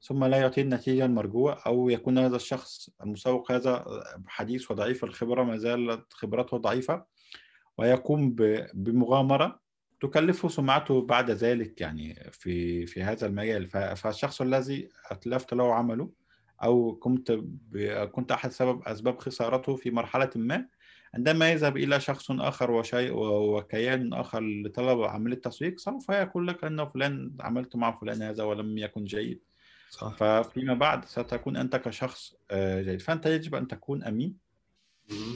ثم 0.00 0.24
لا 0.24 0.36
يعطي 0.36 0.60
النتيجة 0.60 1.04
المرجوة 1.04 1.52
أو 1.66 1.88
يكون 1.88 2.18
هذا 2.18 2.36
الشخص 2.36 2.90
المسوق 3.02 3.52
هذا 3.52 3.84
حديث 4.26 4.70
وضعيف 4.70 5.04
الخبرة 5.04 5.42
ما 5.42 5.56
زالت 5.56 6.12
خبرته 6.12 6.56
ضعيفة 6.56 7.04
ويقوم 7.78 8.36
بمغامرة 8.74 9.60
تكلفه 10.00 10.48
سمعته 10.48 11.06
بعد 11.06 11.30
ذلك 11.30 11.80
يعني 11.80 12.30
في 12.32 12.86
في 12.86 13.02
هذا 13.02 13.26
المجال. 13.26 13.66
فالشخص 13.96 14.40
الذي 14.40 14.88
أتلفت 15.10 15.54
له 15.54 15.74
عمله 15.74 16.10
أو 16.62 16.94
كنت 16.94 17.40
كنت 18.12 18.32
أحد 18.32 18.50
سبب 18.50 18.82
أسباب 18.82 19.18
خسارته 19.18 19.76
في 19.76 19.90
مرحلة 19.90 20.30
ما 20.36 20.66
عندما 21.14 21.50
يذهب 21.50 21.76
إلى 21.76 22.00
شخص 22.00 22.30
آخر 22.30 22.70
وشيء 22.70 23.12
وكيان 23.16 24.12
آخر 24.12 24.40
لطلب 24.40 25.02
عملية 25.02 25.36
تسويق 25.36 25.78
سوف 25.78 26.08
يقول 26.08 26.48
لك 26.48 26.64
أن 26.64 26.88
فلان 26.88 27.36
عملت 27.40 27.76
مع 27.76 27.98
فلان 27.98 28.22
هذا 28.22 28.44
ولم 28.44 28.78
يكن 28.78 29.04
جيد. 29.04 29.40
صح. 29.90 30.16
ففيما 30.16 30.74
بعد 30.74 31.04
ستكون 31.04 31.56
أنت 31.56 31.76
كشخص 31.76 32.34
آه، 32.50 32.82
جيد. 32.82 33.00
فأنت 33.00 33.26
يجب 33.26 33.54
أن 33.54 33.68
تكون 33.68 34.04
أمين. 34.04 34.36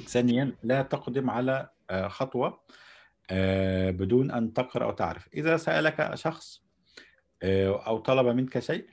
ثانيا 0.07 0.57
لا 0.63 0.83
تقدم 0.83 1.31
على 1.31 1.69
آه، 1.91 2.09
خطوة 2.09 2.61
آه، 3.31 3.91
بدون 3.91 4.31
أن 4.31 4.53
تقرأ 4.53 4.85
أو 4.85 4.91
تعرف. 4.91 5.29
إذا 5.35 5.57
سألك 5.57 6.15
شخص 6.15 6.63
أو 7.43 7.99
طلب 7.99 8.27
منك 8.27 8.59
شيء 8.59 8.87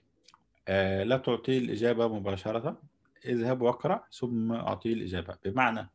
لا 1.03 1.17
تعطيه 1.25 1.57
الإجابة 1.57 2.07
مباشرة. 2.07 2.81
اذهب 3.25 3.61
واقرأ 3.61 4.03
ثم 4.11 4.51
أعطيه 4.51 4.93
الإجابة. 4.93 5.37
بمعنى 5.45 5.89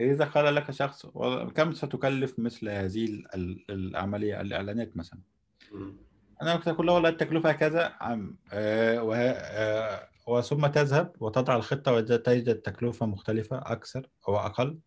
إذا 0.00 0.24
قال 0.24 0.54
لك 0.54 0.70
شخص 0.70 1.06
كم 1.54 1.72
ستكلف 1.72 2.38
مثل 2.38 2.68
هذه 2.68 3.22
العملية 3.70 4.40
الإعلانات 4.40 4.96
مثلا؟ 4.96 5.20
أنا 6.42 6.56
كنت 6.56 6.68
أقول 6.68 6.86
له 6.86 6.92
والله 6.92 7.08
التكلفة 7.08 7.52
كذا 7.52 7.92
عم 8.00 8.36
آه. 8.52 9.14
آه 9.14 10.08
وثم 10.26 10.66
تذهب 10.66 11.12
وتضع 11.20 11.56
الخطة 11.56 11.92
وتجد 11.92 12.48
التكلفة 12.48 13.06
مختلفة 13.06 13.58
أكثر 13.58 14.08
أو 14.28 14.36
أقل 14.36 14.78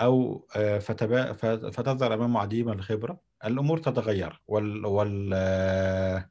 أو 0.00 0.46
آه 0.56 0.78
فتبا... 0.78 1.32
فتظهر 1.70 2.14
أمام 2.14 2.36
عديم 2.36 2.68
الخبرة. 2.68 3.20
الأمور 3.44 3.78
تتغير 3.78 4.42
وال, 4.48 4.86
وال... 4.86 5.30
آه 5.34 6.30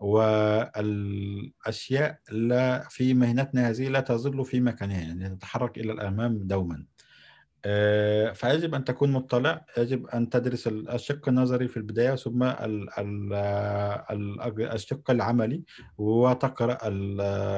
والأشياء 0.00 2.18
لا 2.30 2.88
في 2.88 3.14
مهنتنا 3.14 3.70
هذه 3.70 3.88
لا 3.88 4.00
تظل 4.00 4.44
في 4.44 4.60
مكانها 4.60 5.00
يعني 5.00 5.36
تتحرك 5.36 5.78
إلى 5.78 5.92
الأمام 5.92 6.38
دوما. 6.38 6.84
فيجب 8.34 8.74
أن 8.74 8.84
تكون 8.84 9.12
مطلع 9.12 9.66
يجب 9.78 10.06
أن 10.06 10.30
تدرس 10.30 10.66
الشق 10.66 11.28
النظري 11.28 11.68
في 11.68 11.76
البداية 11.76 12.14
ثم 12.14 12.42
الشق 14.60 15.10
العملي 15.10 15.62
وتقرأ 15.98 16.78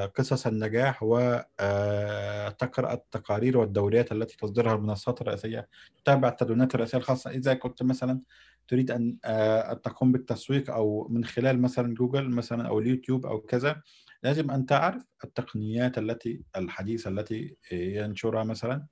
قصص 0.06 0.46
النجاح 0.46 1.02
وتقرأ 1.02 2.90
آه، 2.90 2.94
التقارير 2.94 3.58
والدوريات 3.58 4.12
التي 4.12 4.36
تصدرها 4.36 4.74
المنصات 4.74 5.20
الرئيسية 5.20 5.68
تتابع 6.04 6.28
التدوينات 6.28 6.74
الرئيسية 6.74 6.98
الخاصة. 6.98 7.30
إذا 7.30 7.54
كنت 7.54 7.82
مثلا 7.82 8.20
تريد 8.68 8.90
أن 8.90 9.16
آه، 9.24 9.72
تقوم 9.72 10.12
بالتسويق 10.12 10.70
أو 10.70 11.08
من 11.10 11.24
خلال 11.24 11.62
مثلا 11.62 11.94
جوجل 11.94 12.30
مثلا 12.30 12.68
أو 12.68 12.78
اليوتيوب 12.78 13.26
أو 13.26 13.40
كذا 13.40 13.82
يجب 14.24 14.50
أن 14.50 14.66
تعرف 14.66 15.02
التقنيات 15.24 15.98
التي 15.98 16.42
الحديثة 16.56 17.10
التي 17.10 17.56
ينشرها 17.72 18.44
مثلا. 18.44 18.86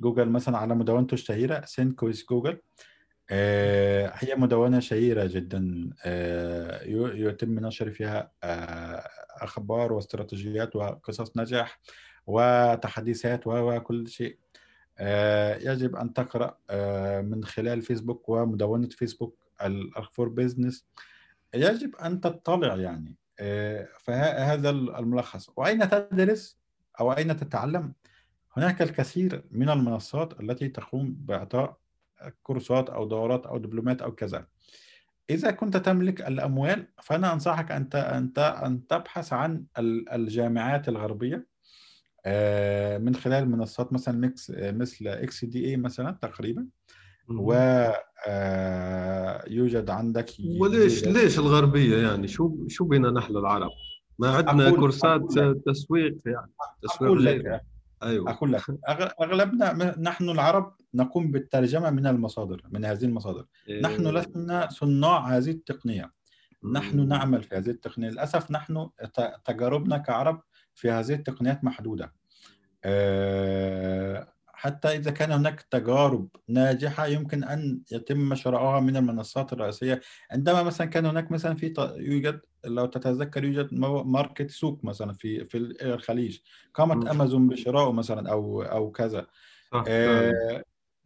جوجل 0.00 0.28
مثلا 0.28 0.58
على 0.58 0.74
مدونته 0.74 1.14
الشهيرة 1.14 1.64
Think 1.64 1.92
with 1.92 2.26
Google. 2.30 2.60
آه، 3.30 4.12
هي 4.14 4.34
مدونة 4.34 4.80
شهيرة 4.80 5.26
جدا. 5.26 5.90
آه، 6.04 6.82
يتم 7.14 7.66
نشر 7.66 7.90
فيها 7.90 8.32
آه، 8.42 9.08
أخبار 9.30 9.92
واستراتيجيات 9.92 10.76
وقصص 10.76 11.36
نجاح 11.36 11.80
وتحديثات 12.26 13.46
وكل 13.46 14.08
شيء. 14.08 14.38
يجب 15.60 15.96
أن 15.96 16.12
تقرأ 16.12 16.56
من 17.22 17.44
خلال 17.44 17.82
فيسبوك 17.82 18.28
ومدونة 18.28 18.88
فيسبوك 18.88 19.46
الأخبار 19.64 20.28
بيزنس. 20.28 20.86
يجب 21.54 21.96
أن 21.96 22.20
تطلع 22.20 22.76
يعني. 22.76 23.16
فهذا 23.98 24.70
الملخص. 24.70 25.50
وأين 25.56 25.88
تدرس؟ 25.90 26.58
أو 27.00 27.12
أين 27.12 27.36
تتعلم؟ 27.36 27.92
هناك 28.56 28.82
الكثير 28.82 29.42
من 29.50 29.70
المنصات 29.70 30.40
التي 30.40 30.68
تقوم 30.68 31.12
بإعطاء 31.18 31.76
كورسات 32.42 32.90
أو 32.90 33.04
دورات 33.08 33.46
أو 33.46 33.58
دبلومات 33.58 34.02
أو 34.02 34.12
كذا. 34.12 34.46
إذا 35.30 35.50
كنت 35.50 35.76
تملك 35.76 36.20
الأموال 36.28 36.86
فأنا 37.02 37.32
أنصحك 37.32 37.70
أن 37.72 37.88
أنت 37.94 38.38
أن 38.64 38.86
تبحث 38.86 39.32
عن 39.32 39.64
الجامعات 40.12 40.88
الغربية 40.88 41.46
آه، 42.26 42.98
من 42.98 43.14
خلال 43.14 43.50
منصات 43.50 43.92
مثلا 43.92 44.18
ميكس 44.18 44.52
مثل 44.58 45.08
إكس 45.08 45.44
دي 45.44 45.64
اي 45.70 45.76
مثلا 45.76 46.18
تقريبا 46.22 46.66
و 47.28 47.52
آه، 48.26 49.44
يوجد 49.48 49.90
عندك 49.90 50.26
وليش 50.60 51.04
ليش 51.04 51.38
الغربية 51.38 51.96
يعني؟ 52.08 52.28
شو 52.28 52.68
شو 52.68 52.84
بينا 52.84 53.10
نحن 53.10 53.36
العرب؟ 53.36 53.70
ما 54.18 54.30
عندنا 54.36 54.70
أقول- 54.70 54.78
كورسات 54.78 55.20
أقول. 55.20 55.62
تسويق 55.66 56.16
يعني 56.26 56.52
تسويق 56.82 57.12
غير 57.12 57.42
لك. 57.42 57.60
أيوه. 58.02 58.30
أقول 58.30 58.52
لك 58.52 58.62
أغلبنا 59.20 59.98
نحن 59.98 60.30
العرب 60.30 60.74
نقوم 60.94 61.30
بالترجمة 61.30 61.90
من 61.90 62.06
المصادر 62.06 62.62
من 62.70 62.84
هذه 62.84 63.04
المصادر. 63.04 63.46
نحن 63.82 64.06
إيه. 64.06 64.12
لسنا 64.12 64.68
صناع 64.70 65.36
هذه 65.36 65.50
التقنية. 65.50 66.12
نحن 66.72 67.00
مم. 67.00 67.08
نعمل 67.08 67.42
في 67.42 67.56
هذه 67.56 67.70
التقنية. 67.70 68.08
للأسف 68.10 68.50
نحن 68.50 68.88
تجاربنا 69.44 69.98
كعرب 69.98 70.42
في 70.74 70.90
هذه 70.90 71.14
التقنيات 71.14 71.64
محدودة. 71.64 72.12
آه، 72.84 74.28
حتى 74.60 74.88
إذا 74.88 75.10
كان 75.10 75.32
هناك 75.32 75.60
تجارب 75.60 76.28
ناجحة 76.48 77.06
يمكن 77.06 77.44
أن 77.44 77.80
يتم 77.92 78.34
شرائها 78.34 78.80
من 78.80 78.96
المنصات 78.96 79.52
الرئيسية. 79.52 80.00
عندما 80.30 80.62
مثلا 80.62 80.86
كان 80.86 81.06
هناك 81.06 81.30
مثلا 81.30 81.54
في 81.54 81.74
يوجد 81.96 82.40
لو 82.64 82.86
تتذكر 82.86 83.44
يوجد 83.44 83.74
ماركت 83.74 84.50
سوق 84.50 84.84
مثلا 84.84 85.12
في 85.12 85.44
في 85.44 85.58
الخليج. 85.82 86.38
قامت 86.74 86.96
مم. 86.96 87.08
أمازون 87.08 87.48
بشرائه 87.48 87.92
مثلا 87.92 88.30
أو 88.32 88.62
أو 88.62 88.90
كذا. 88.90 89.26
صح. 89.72 89.84
آه، 89.88 90.62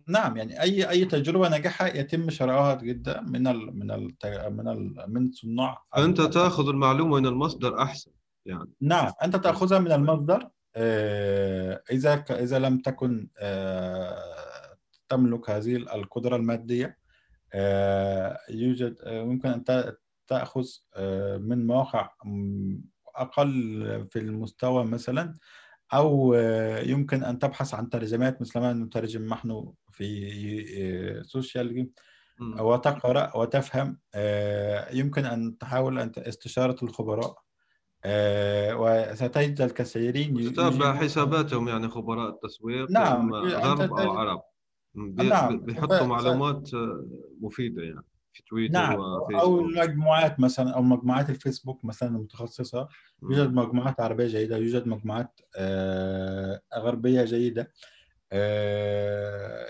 نعم 0.09 0.37
يعني 0.37 0.63
أي 0.63 0.91
أي 0.91 1.05
تجربة 1.05 1.49
ناجحة 1.49 1.87
يتم 1.87 2.31
شرائها 2.31 2.75
جدا 2.75 3.21
من 3.21 3.47
ال 3.47 3.79
من 3.79 3.91
ال 3.91 4.17
من 4.51 4.69
ال 4.69 5.05
من 5.09 5.33
صناع 5.33 5.85
فانت 5.97 6.21
تأخذ 6.21 6.69
المعلومة 6.69 7.21
من 7.21 7.27
المصدر 7.27 7.83
أحسن 7.83 8.11
يعني. 8.47 8.71
نعم 8.81 9.13
أنت 9.23 9.37
تأخذها 9.37 9.79
من 9.79 9.93
المصدر. 9.93 10.49
آه، 10.77 11.83
إذا 11.91 12.17
ك- 12.17 12.33
إذا 12.33 12.59
لم 12.59 12.79
تكن 12.79 13.29
آه، 13.39 14.77
تملك 15.09 15.51
هذه 15.51 15.77
القدرة 15.77 16.37
المادية 16.37 16.99
آه، 17.55 18.39
يوجد 18.51 18.97
ممكن 19.09 19.49
أن 19.49 19.65
ت- 19.65 19.99
تأخذ 20.27 20.65
آه، 20.97 21.37
من 21.39 21.67
مواقع 21.67 22.11
م، 22.25 22.79
أقل 23.17 24.07
في 24.11 24.19
المستوى 24.19 24.85
مثلا 24.87 25.35
أو 25.95 26.35
آه، 26.35 26.81
يمكن 26.81 27.25
أن 27.25 27.39
تبحث 27.39 27.75
عن 27.75 27.91
ترجمات 27.91 28.41
مثل 28.43 28.61
ما 28.61 28.73
نترجم 28.73 29.27
نحن 29.27 29.73
في 29.93 31.23
سوشيال 31.25 31.91
مم. 32.39 32.59
وتقرأ 32.61 33.37
وتفهم 33.37 34.01
يمكن 34.93 35.25
أن 35.25 35.59
تحاول 35.59 35.99
أن 35.99 36.13
استشارة 36.19 36.77
الخبراء 36.85 37.45
وستجد 38.77 39.61
الكثيرين 39.61 40.53
تتابع 40.53 40.95
حساباتهم 40.95 41.69
يعني 41.69 41.89
خبراء 41.89 42.31
التسويق 42.31 42.91
نعم، 42.91 43.35
غرب 43.35 43.93
أو 43.93 44.11
عرب 44.11 44.43
نعم. 44.95 45.61
بيحطوا 45.61 46.07
معلومات 46.07 46.75
آه، 46.75 47.07
مفيدة 47.41 47.83
يعني 47.83 48.05
في 48.33 48.43
تويتر 48.43 48.73
نعم 48.73 49.01
أو 49.01 49.23
وفيسبوك 49.23 49.61
المجموعات 49.61 50.41
مثلا 50.41 50.71
أو 50.71 50.83
مجموعات 50.83 51.31
الفيسبوك 51.31 51.85
مثلا 51.85 52.09
المتخصصة. 52.09 52.89
يوجد 53.23 53.53
مجموعات 53.53 54.01
عربية 54.01 54.27
جيدة 54.27 54.57
يوجد 54.57 54.89
مجموعات 54.89 55.41
آه، 55.57 56.63
غربية 56.75 57.25
جيدة 57.25 57.63
آه، 57.63 57.69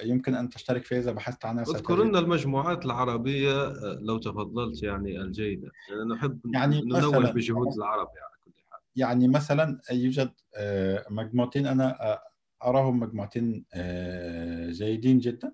يمكن 0.05 0.35
أن 0.35 0.49
تشترك 0.49 0.85
فيها 0.85 0.99
إذا 0.99 1.13
بحثت 1.13 1.45
عنها 1.45 1.63
اذكر 1.63 2.05
لنا 2.05 2.19
المجموعات 2.19 2.85
العربية 2.85 3.67
آه، 3.67 3.99
لو 4.03 4.19
تفضلت 4.19 4.83
يعني 4.83 5.21
الجيدة. 5.21 5.71
يعني 5.91 6.15
نحب 6.15 6.41
يعني 6.55 6.81
ننوه 6.81 7.31
بجهود 7.33 7.77
العرب 7.77 8.09
يعني 8.17 8.35
كل 8.45 8.53
حال. 8.71 8.81
يعني 8.97 9.29
مثلا 9.29 9.81
يوجد 9.93 10.31
آه، 10.57 11.05
مجموعتين 11.11 11.67
أنا 11.67 12.13
آه، 12.13 12.23
أراهم 12.65 13.01
مجموعتين 13.01 13.65
آه، 13.75 14.71
جيدين 14.71 15.19
جدا. 15.19 15.53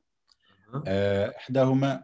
آه، 0.87 1.35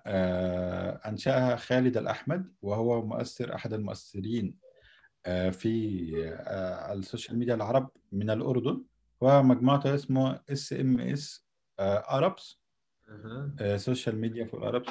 آه، 0.07 0.91
أنشأها 1.09 1.57
خالد 1.57 1.97
الأحمد 1.97 2.53
وهو 2.63 3.07
مؤثر 3.07 3.55
أحد 3.55 3.73
المؤثرين 3.73 4.59
آه، 5.27 5.51
في 5.51 6.13
آه، 6.27 6.93
ال 6.93 6.99
social 6.99 7.39
media 7.39 7.55
العرب 7.55 7.91
من 8.13 8.31
الأردن. 8.31 8.83
ومجموعته 9.21 9.95
اسمه 9.95 10.41
SMS 10.51 11.47
أها. 13.09 13.77
Social 13.77 14.20
Media 14.20 14.45
for 14.47 14.68
Arabs 14.68 14.91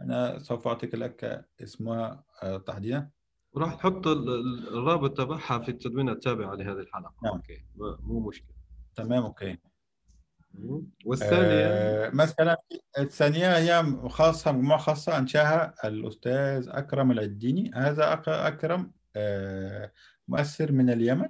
أنا 0.00 0.38
سوف 0.38 0.68
أعطيك 0.68 0.94
لك 0.94 1.46
اسمها 1.62 2.24
آه، 2.42 2.56
تحديدا. 2.56 3.10
وراح 3.52 3.74
ال- 4.06 4.68
الرابط 4.68 5.16
تبعها 5.16 5.58
في 5.58 5.68
التدوين 5.68 6.08
التابع 6.08 6.54
لهذه 6.54 6.78
الحلقة. 6.78 7.14
نعم. 7.24 7.32
okay. 7.34 7.64
مو 8.00 8.20
مشكلة. 8.28 8.54
تمام 8.94 9.22
okay. 9.22 9.58
والثانية؟ 11.04 11.66
آه، 11.66 12.10
مثلا 12.10 12.56
الثانية 12.98 13.56
هي 13.56 13.82
خاصة 14.08 14.52
مجموعة 14.52 14.78
خاصة 14.78 15.18
أنشاها 15.18 15.74
الأستاذ 15.84 16.68
أكرم 16.68 17.10
العديني. 17.10 17.70
هذا 17.74 18.12
أكرم 18.28 18.92
آه، 19.16 19.92
مؤثر 20.28 20.72
من 20.72 20.90
اليمن. 20.90 21.28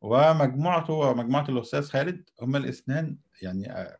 ومجموعته 0.00 0.92
ومجموعة 0.92 1.48
الأستاذ 1.48 1.82
خالد 1.82 2.30
هما 2.42 2.58
الاثنان 2.58 3.16
يعني 3.42 3.72
آه، 3.72 3.98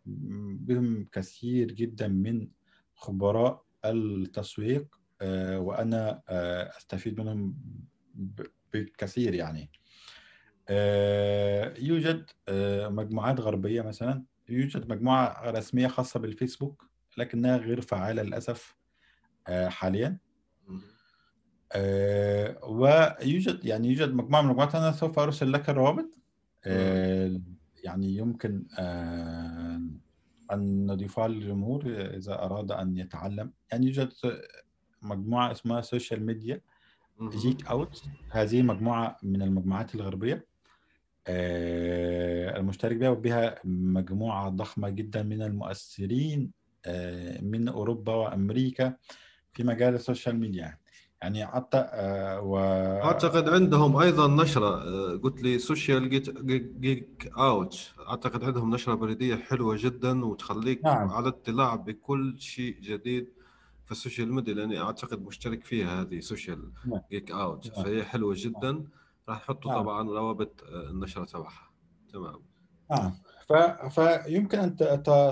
بهم 0.57 1.09
كثير 1.13 1.73
جدا 1.73 2.09
من 2.09 2.49
خبراء 2.95 3.65
التسويق 3.85 5.01
آه، 5.21 5.59
وأنا 5.61 6.23
آه، 6.29 6.77
أستفيد 6.79 7.21
منهم 7.21 7.57
بالكثير 8.73 9.35
يعني. 9.35 9.71
آه، 10.69 11.75
يوجد 11.79 12.31
آه، 12.49 12.89
مجموعات 12.89 13.41
غربية 13.41 13.83
مثلا 13.83 14.25
يوجد 14.49 14.89
مجموعة 14.89 15.51
رسمية 15.51 15.89
خاصة 15.89 16.21
بالفيسبوك 16.21 16.91
لكنها 17.19 17.57
غير 17.57 17.81
فعالة 17.81 18.23
للأسف 18.23 18.77
آه، 19.49 19.69
حاليا. 19.69 20.19
آه، 21.73 22.65
ويوجد 22.65 23.65
يعني 23.65 23.89
يوجد 23.89 24.15
مجموعة 24.15 24.43
من 24.43 24.47
المجموعات 24.47 24.75
أنا 24.75 24.93
سوف 24.93 25.19
أرسل 25.19 25.53
لك 25.53 25.71
الروابط. 25.71 26.11
آه، 26.65 27.41
يعني 27.85 28.17
يمكن 28.17 28.65
آه، 28.79 29.81
أن 30.53 30.87
نضيفها 30.87 31.29
للجمهور 31.29 31.83
إذا 31.87 32.35
أراد 32.35 32.73
أن 32.73 32.97
يتعلم. 32.97 33.53
يعني 33.73 33.87
يوجد 33.87 34.13
مجموعة 35.03 35.53
اسمها 35.53 35.81
Social 35.81 36.27
Media 36.27 36.61
Geekout 37.23 38.05
هذه 38.31 38.63
مجموعة 38.63 39.17
من 39.23 39.43
المجموعات 39.43 39.95
الغربية. 39.95 40.47
آه، 41.27 42.57
المشترك 42.59 42.97
بها 42.97 43.11
وبها 43.11 43.55
مجموعة 43.65 44.49
ضخمة 44.49 44.89
جدا 44.89 45.23
من 45.23 45.43
المؤثرين 45.43 46.51
من 47.43 47.69
أوروبا 47.69 48.15
وأمريكا 48.15 48.97
في 49.53 49.65
مجال 49.65 49.95
ال 49.95 50.01
social 50.01 50.37
media. 50.41 50.61
يعني 50.61 50.81
حتى 51.23 51.79
آه، 51.79 52.41
و 52.41 52.59
أعتقد 53.05 53.49
عندهم 53.49 53.97
أيضا 53.97 54.43
نشرة 54.43 54.83
آه، 54.83 55.17
قلت 55.17 55.43
لي 55.43 55.59
Social 55.59 56.09
Geek, 56.81 57.33
out 57.39 57.93
أعتقد 58.09 58.45
عندهم 58.45 58.75
نشرة 58.75 58.95
بريدية 58.95 59.37
حلوة 59.37 59.77
جدا 59.79 60.25
وتخليك 60.25 60.85
نعم. 60.85 61.09
على 61.09 61.29
اطلاع 61.29 61.75
بكل 61.77 62.41
شيء 62.41 62.81
جديد 62.81 63.33
في 63.85 63.93
ال 63.93 63.98
social 63.98 64.33
media 64.33 64.55
لأني 64.55 64.81
أعتقد 64.81 65.23
مشترك 65.23 65.65
فيها 65.65 66.03
هذه 66.03 66.21
Social 66.21 66.73
نعم. 66.87 67.01
Geekout 67.11 67.77
نعم. 67.77 67.85
فهي 67.85 68.05
حلوة 68.05 68.35
جدا 68.37 68.85
راح 69.29 69.39
نحطوا 69.39 69.71
نعم. 69.71 69.83
طبعا 69.83 70.09
روابط 70.09 70.65
آه، 70.65 70.91
النشرة 70.91 71.25
تبعها 71.25 71.71
تمام 72.13 72.43
نعم 72.91 73.15
ف... 73.49 73.53
فيمكن 74.01 74.59
أن 74.59 74.77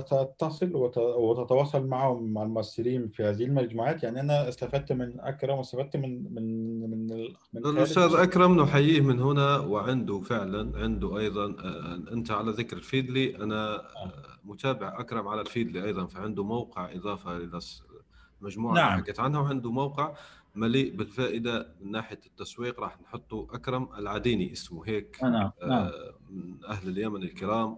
تتصل 0.05 0.77
وت... 0.77 0.99
وتتواصل 0.99 1.87
معهم 1.87 2.33
مع 2.33 2.43
الممثلين 2.43 3.09
في 3.09 3.25
هذه 3.25 3.45
المجموعات. 3.45 4.03
يعني 4.03 4.21
أنا 4.21 4.49
استفدت 4.49 4.93
من 4.93 5.21
أكرم 5.21 5.59
واستفدت 5.59 5.97
من 5.97 6.35
من 6.35 6.81
من 6.91 7.13
ال- 7.13 7.35
من 7.53 7.65
خالد 7.65 7.77
الأستاذ 7.77 8.15
أكرم 8.15 8.61
نحييه 8.61 9.01
من 9.01 9.21
هنا 9.21 9.59
وعنده 9.59 10.21
فعلا 10.21 10.79
عنده 10.79 11.19
أيضا 11.19 11.45
آه، 11.65 12.13
أنت 12.13 12.31
على 12.31 12.51
ذكر 12.51 12.77
الفيدلي. 12.77 13.37
أنا 13.37 13.75
آه، 13.77 14.13
متابع 14.45 15.01
أكرم 15.01 15.29
على 15.29 15.41
الفيدلي 15.41 15.85
أيضا 15.85 16.07
فعنده 16.07 16.45
موقع 16.45 16.93
إضافة 16.93 17.37
إلى 17.37 17.57
الس- 17.57 17.83
المجموعة 18.41 18.73
اللي 18.73 18.85
نعم. 18.85 18.99
حكيت 18.99 19.21
عنها 19.21 19.41
وعنده 19.41 19.71
موقع 19.71 20.15
مليء 20.55 20.97
بالفائدة 20.97 21.69
من 21.81 21.91
ناحية 21.91 22.21
التسويق. 22.27 22.81
راح 22.81 23.01
نحطه 23.01 23.47
أكرم 23.53 23.89
العديني 23.99 24.53
اسمه 24.53 24.83
هيك 24.87 25.19
نعم 25.23 25.33
نعم. 25.33 25.51
آه، 25.73 26.15
من 26.31 26.65
أهل 26.69 26.89
اليمن 26.89 27.23
الكرام. 27.23 27.77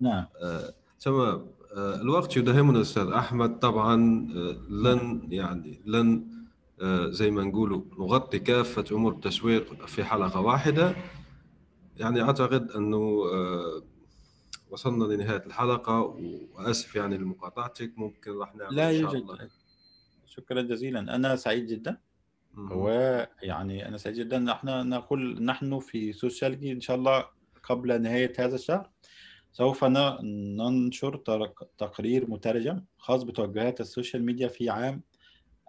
نعم. 0.00 0.26
آه، 0.42 0.74
تمام 1.00 1.46
آه، 1.76 2.00
الوقت 2.00 2.36
يداهمنا 2.36 2.80
أستاذ 2.80 3.06
أحمد. 3.08 3.58
طبعا 3.58 3.94
آه، 4.36 4.72
لن 4.72 5.28
يعني 5.32 5.80
لن 5.86 6.24
آه، 6.82 7.10
زي 7.10 7.30
ما 7.30 7.44
نقولوا 7.44 7.82
نغطي 7.98 8.38
كافة 8.38 8.84
أمور 8.92 9.12
التسويق 9.12 9.86
في 9.86 10.04
حلقة 10.04 10.40
واحدة. 10.40 10.94
يعني 11.96 12.22
أعتقد 12.22 12.70
أنه 12.70 12.96
آه، 13.32 13.82
وصلنا 14.70 15.04
لنهاية 15.04 15.42
الحلقة 15.46 16.00
وأسف 16.54 16.96
يعني 16.96 17.18
لمقاطعتك. 17.18 17.92
ممكن 17.96 18.38
راح 18.38 18.54
نعمل 18.56 18.76
لا 18.76 18.90
إن 18.90 18.94
شاء 18.94 19.02
يوجد 19.02 19.14
الله. 19.30 19.48
شكرا 20.26 20.62
جزيلا. 20.62 21.00
أنا 21.16 21.36
سعيد 21.36 21.66
جدا. 21.66 21.96
ويعني 22.70 23.88
أنا 23.88 23.96
سعيد 23.98 24.16
جدا. 24.16 24.38
نحن 24.38 24.88
نقول 24.88 25.42
نحن 25.44 25.78
في 25.78 26.12
سوشيالجي 26.12 26.72
إن 26.72 26.80
شاء 26.80 26.96
الله 26.96 27.24
قبل 27.62 28.02
نهاية 28.02 28.32
هذا 28.38 28.54
الشهر. 28.54 28.90
سوف 29.52 29.84
ننشر 29.84 31.16
تقرير 31.78 32.30
مترجم 32.30 32.84
خاص 32.98 33.22
بتوجهات 33.22 33.80
ال 33.80 33.86
social 33.86 34.24
media 34.24 34.48
في 34.48 34.70
عام 34.70 35.02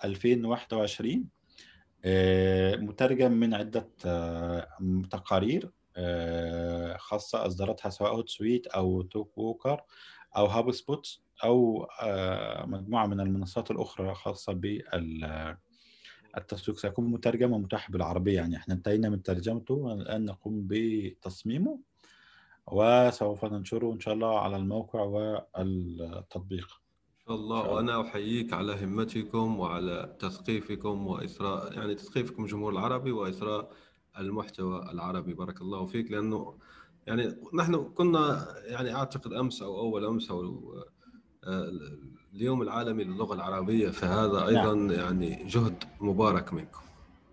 2021 0.03 1.29
آه، 2.05 2.75
مترجم 2.75 3.31
من 3.31 3.53
عدة 3.53 3.89
آه، 4.05 4.67
تقارير 5.11 5.71
آه، 5.97 6.97
خاصة 6.97 7.45
أصدرتها 7.45 7.89
سواء 7.89 8.15
Hootsuite 8.15 8.67
أو 8.67 9.01
Talkwalker 9.01 9.81
أو 10.37 10.45
HubSpot 10.45 11.19
أو 11.43 11.87
مجموعة 12.65 13.05
من 13.07 13.19
المنصات 13.19 13.71
الأخرى 13.71 14.15
خاصة 14.15 14.53
بالتسويق 16.35 16.77
سيكون 16.77 17.11
مترجم 17.11 17.51
ومتاح 17.53 17.91
بالعربية 17.91 18.35
يعني 18.35 18.57
إحنا 18.57 18.73
انتهينا 18.73 19.09
من 19.09 19.23
ترجمته 19.23 19.73
والآن 19.73 20.25
نقوم 20.25 20.67
بتصميمه. 20.69 21.90
وسوف 22.71 23.45
ننشره 23.45 23.93
إن 23.93 23.99
شاء 23.99 24.13
الله 24.13 24.39
على 24.39 24.55
الموقع 24.55 25.01
والتطبيق. 25.01 26.67
إن 27.19 27.25
شاء 27.27 27.35
الله. 27.35 27.69
وأنا 27.69 28.01
أحييك 28.01 28.53
على 28.53 28.85
همتكم 28.85 29.59
وعلى 29.59 30.15
تثقيفكم 30.19 31.07
وإثراء 31.07 31.73
يعني 31.73 31.95
تثقيفكم 31.95 32.43
الجمهور 32.43 32.71
العربي 32.71 33.11
وإثراء 33.11 33.71
المحتوى 34.19 34.91
العربي. 34.91 35.33
بارك 35.33 35.61
الله 35.61 35.85
فيك. 35.85 36.11
لأنه 36.11 36.53
يعني 37.07 37.35
نحن 37.53 37.75
كنا 37.75 38.47
يعني 38.65 38.95
أعتقد 38.95 39.33
أمس 39.33 39.61
أو 39.61 39.79
أول 39.79 40.05
أمس 40.05 40.31
أو 40.31 40.73
آه، 41.43 41.71
اليوم 42.33 42.61
العالمي 42.61 43.03
للغة 43.03 43.33
العربية 43.33 43.89
فهذا 43.89 44.47
أيضا 44.47 44.73
نعم. 44.73 44.91
يعني 44.91 45.43
جهد 45.47 45.83
مبارك 46.01 46.53
منكم. 46.53 46.81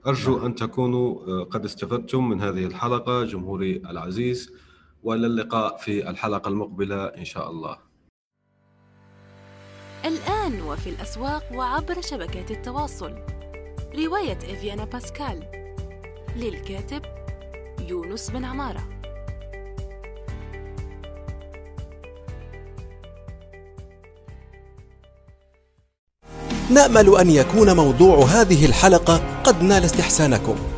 أرجو 0.07 0.37
نعم. 0.37 0.45
أن 0.45 0.55
تكونوا 0.55 1.27
آه، 1.27 1.45
قد 1.45 1.65
استفدتم 1.65 2.29
من 2.29 2.41
هذه 2.41 2.65
الحلقة 2.67 3.25
جمهوري 3.25 3.77
العزيز. 3.77 4.53
والى 5.03 5.27
اللقاء 5.27 5.77
في 5.77 6.11
الحلقة 6.11 6.49
المقبلة 6.49 7.05
إن 7.05 7.25
شاء 7.25 7.51
الله. 7.51 7.79
الآن 10.05 10.63
وفي 10.63 10.91
الأسواق 10.91 11.43
وعبر 11.55 12.01
شبكات 12.01 12.51
التواصل. 12.51 13.15
رواية 13.95 14.39
إفيانا 14.39 14.85
باسكال. 14.85 15.51
للكاتب 16.37 17.03
يونس 17.89 18.31
بن 18.31 18.45
عمارة. 18.45 18.89
نأمل 26.71 27.17
أن 27.17 27.31
يكون 27.31 27.77
موضوع 27.77 28.25
هذه 28.25 28.67
الحلقة 28.67 29.43
قد 29.43 29.63
نال 29.63 29.85
استحسانكم. 29.85 30.78